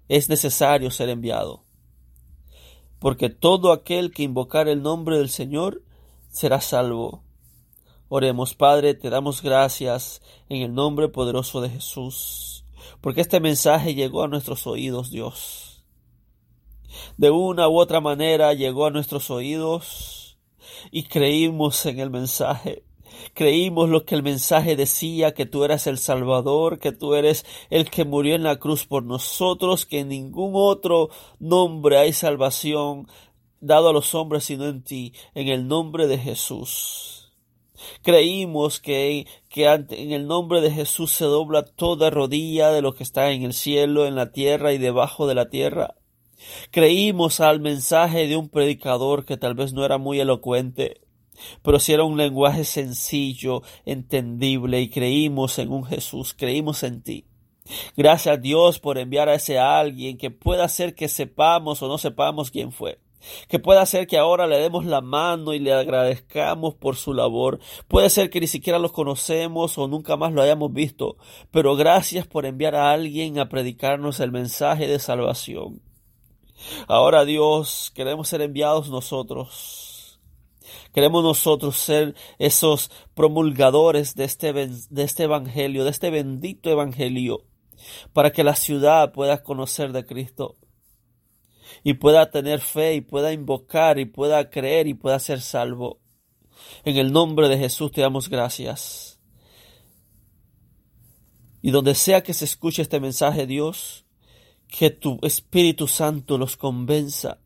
Es 0.09 0.29
necesario 0.29 0.91
ser 0.91 1.11
enviado. 1.11 1.65
Porque 2.99 3.29
todo 3.29 3.73
aquel 3.73 4.13
que 4.13 4.23
invocar 4.23 4.67
el 4.67 4.83
nombre 4.83 5.19
del 5.19 5.29
Señor 5.29 5.83
será 6.31 6.61
salvo. 6.61 7.23
Oremos, 8.09 8.55
Padre, 8.55 8.95
te 8.95 9.11
damos 9.11 9.43
gracias 9.43 10.23
en 10.49 10.63
el 10.63 10.75
nombre 10.75 11.09
poderoso 11.09 11.61
de 11.61 11.71
Jesús, 11.71 12.65
porque 13.01 13.21
este 13.21 13.39
mensaje 13.39 13.95
llegó 13.95 14.25
a 14.25 14.29
nuestros 14.29 14.67
oídos, 14.67 15.11
Dios 15.11 15.70
de 17.17 17.31
una 17.31 17.69
u 17.69 17.79
otra 17.79 18.01
manera 18.01 18.55
llegó 18.55 18.87
a 18.87 18.91
nuestros 18.91 19.31
oídos 19.31 20.39
y 20.91 21.05
creímos 21.05 21.85
en 21.87 22.01
el 22.01 22.11
mensaje. 22.11 22.85
Creímos 23.35 23.89
lo 23.89 24.05
que 24.05 24.15
el 24.15 24.23
mensaje 24.23 24.77
decía, 24.77 25.35
que 25.35 25.47
tú 25.47 25.65
eras 25.65 25.87
el 25.87 25.99
Salvador, 25.99 26.79
que 26.79 26.93
tú 26.93 27.15
eres 27.15 27.45
el 27.69 27.91
que 27.91 28.05
murió 28.05 28.35
en 28.35 28.45
la 28.45 28.57
cruz 28.57 28.87
por 28.87 29.03
nosotros, 29.03 29.85
que 29.85 30.01
en 30.01 30.09
ningún 30.09 30.53
otro 30.55 31.11
nombre 31.39 31.99
hay 31.99 32.13
salvación 32.13 33.09
dado 33.61 33.91
a 33.91 33.93
los 33.93 34.15
hombres 34.15 34.45
sino 34.45 34.67
en 34.67 34.83
ti, 34.83 35.13
en 35.35 35.49
el 35.49 35.69
nombre 35.69 36.07
de 36.07 36.19
Jesús. 36.19 37.33
Creímos 38.03 38.81
que, 38.81 39.27
que 39.49 39.67
en 39.67 40.13
el 40.13 40.27
nombre 40.27 40.61
de 40.61 40.71
Jesús 40.71 41.13
se 41.13 41.25
dobla 41.25 41.65
toda 41.65 42.11
rodilla 42.11 42.71
de 42.71 42.83
lo 42.83 42.95
que 42.95 43.03
está 43.03 43.31
en 43.33 43.43
el 43.43 43.55
cielo, 43.55 44.07
en 44.07 44.15
la 44.15 44.33
tierra 44.33 44.73
y 44.73 44.79
debajo 44.79 45.27
de 45.27 45.35
la 45.35 45.49
tierra. 45.49 45.95
Creímos 46.71 47.41
al 47.41 47.61
mensaje 47.61 48.27
de 48.27 48.37
un 48.37 48.49
predicador 48.49 49.25
que 49.25 49.37
tal 49.37 49.55
vez 49.55 49.73
no 49.73 49.85
era 49.85 49.99
muy 49.99 50.21
elocuente, 50.21 51.01
pero 51.63 51.79
si 51.79 51.93
era 51.93 52.05
un 52.05 52.17
lenguaje 52.17 52.65
sencillo, 52.65 53.63
entendible, 53.85 54.81
y 54.81 54.91
creímos 54.91 55.59
en 55.59 55.71
un 55.71 55.85
Jesús, 55.85 56.35
creímos 56.37 56.83
en 56.83 57.03
ti. 57.03 57.25
Gracias 57.97 58.35
a 58.35 58.41
Dios 58.41 58.79
por 58.81 58.99
enviar 58.99 59.29
a 59.29 59.35
ese 59.35 59.59
alguien 59.59 60.19
que 60.19 60.31
pueda 60.31 60.65
hacer 60.65 60.95
que 60.95 61.09
sepamos 61.09 61.83
o 61.83 61.89
no 61.89 61.99
sepamos 61.99 62.51
quién 62.51 62.73
fue 62.73 62.99
que 63.49 63.59
pueda 63.59 63.85
ser 63.87 64.07
que 64.07 64.19
ahora 64.19 64.47
le 64.47 64.59
demos 64.59 64.85
la 64.85 65.01
mano 65.01 65.53
y 65.53 65.59
le 65.59 65.73
agradezcamos 65.73 66.75
por 66.75 66.97
su 66.97 67.13
labor. 67.15 67.61
Puede 67.89 68.11
ser 68.11 68.31
que 68.31 68.41
ni 68.41 68.47
siquiera 68.47 68.79
los 68.79 68.93
conocemos 68.93 69.77
o 69.79 69.89
nunca 69.89 70.17
más 70.17 70.33
lo 70.33 70.43
hayamos 70.43 70.73
visto, 70.73 71.17
pero 71.51 71.77
gracias 71.77 72.27
por 72.27 72.47
enviar 72.47 72.75
a 72.75 72.93
alguien 72.93 73.39
a 73.39 73.49
predicarnos 73.49 74.21
el 74.21 74.33
mensaje 74.33 74.87
de 74.87 74.99
salvación. 74.99 75.83
Ahora 76.87 77.25
Dios, 77.25 77.93
queremos 77.95 78.29
ser 78.29 78.43
enviados 78.43 78.89
nosotros. 78.91 80.21
Queremos 80.93 81.23
nosotros 81.23 81.77
ser 81.77 82.15
esos 82.39 82.91
promulgadores 83.15 84.15
de 84.15 84.25
este, 84.25 84.53
de 84.53 85.03
este 85.03 85.25
evangelio, 85.25 85.85
de 85.85 85.91
este 85.91 86.11
bendito 86.11 86.71
evangelio 86.71 87.45
para 88.13 88.33
que 88.33 88.45
la 88.45 88.57
ciudad 88.57 89.13
pueda 89.13 89.43
conocer 89.43 89.93
de 89.93 90.05
Cristo 90.05 90.57
y 91.83 91.95
pueda 91.95 92.31
tener 92.31 92.61
fe 92.61 92.95
y 92.95 93.01
pueda 93.01 93.33
invocar 93.33 93.99
y 93.99 94.05
pueda 94.05 94.51
creer 94.51 94.87
y 94.87 94.95
pueda 94.95 95.19
ser 95.19 95.41
salvo. 95.41 96.01
En 96.85 96.97
el 96.97 97.13
nombre 97.13 97.49
de 97.49 97.59
Jesús 97.59 97.93
te 97.93 98.01
damos 98.01 98.29
gracias. 98.29 99.21
Y 101.63 101.71
donde 101.71 101.95
sea 101.95 102.23
que 102.23 102.35
se 102.35 102.45
escuche 102.45 102.83
este 102.83 103.01
mensaje, 103.01 103.47
Dios, 103.47 104.05
que 104.71 104.91
tu 104.91 105.19
Espíritu 105.23 105.87
Santo 105.87 106.39
los 106.39 106.57
convenza 106.57 107.39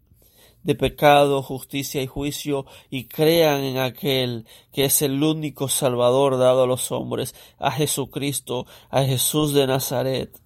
de 0.65 0.75
pecado, 0.75 1.43
justicia 1.43 2.03
y 2.03 2.07
juicio 2.07 2.67
y 2.91 3.05
crean 3.05 3.63
en 3.63 3.79
aquel 3.79 4.47
que 4.73 4.87
es 4.87 5.03
el 5.03 5.23
único 5.23 5.69
Salvador 5.69 6.39
dado 6.39 6.65
a 6.65 6.67
los 6.67 6.91
hombres, 6.91 7.35
a 7.59 7.71
Jesucristo, 7.71 8.67
a 8.91 9.05
Jesús 9.05 9.53
de 9.53 9.67
Nazaret. 9.67 10.41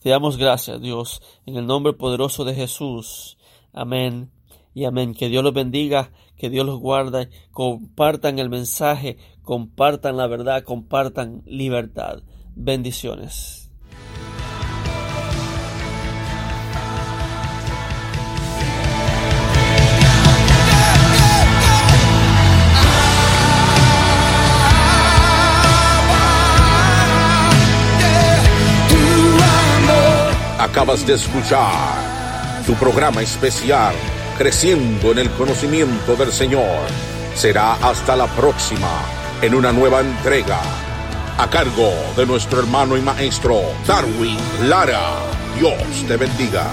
Te 0.00 0.10
damos 0.10 0.36
gracias, 0.36 0.80
Dios, 0.80 1.22
en 1.46 1.56
el 1.56 1.66
nombre 1.66 1.94
poderoso 1.94 2.44
de 2.44 2.54
Jesús. 2.54 3.38
Amén 3.72 4.30
y 4.74 4.84
amén. 4.84 5.14
Que 5.14 5.28
Dios 5.28 5.42
los 5.42 5.54
bendiga, 5.54 6.12
que 6.36 6.50
Dios 6.50 6.66
los 6.66 6.78
guarde. 6.78 7.30
Compartan 7.50 8.38
el 8.38 8.50
mensaje, 8.50 9.16
compartan 9.42 10.18
la 10.18 10.26
verdad, 10.26 10.62
compartan 10.62 11.42
libertad. 11.46 12.22
Bendiciones. 12.54 13.65
Acabas 30.68 31.06
de 31.06 31.14
escuchar 31.14 31.70
tu 32.66 32.74
programa 32.74 33.22
especial 33.22 33.94
Creciendo 34.36 35.12
en 35.12 35.18
el 35.18 35.30
conocimiento 35.30 36.16
del 36.16 36.32
Señor. 36.32 36.88
Será 37.34 37.74
hasta 37.74 38.16
la 38.16 38.26
próxima 38.26 38.90
en 39.40 39.54
una 39.54 39.70
nueva 39.70 40.00
entrega 40.00 40.60
a 41.38 41.48
cargo 41.48 41.92
de 42.16 42.26
nuestro 42.26 42.58
hermano 42.58 42.96
y 42.96 43.00
maestro 43.00 43.60
Darwin 43.86 44.36
Lara. 44.68 45.20
Dios 45.56 46.04
te 46.08 46.16
bendiga. 46.16 46.64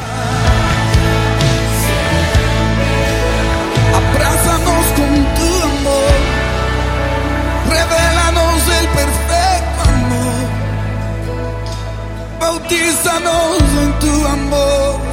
Bautízanos 12.64 13.61
en 13.82 13.99
tu 13.99 14.28
amor. 14.28 15.12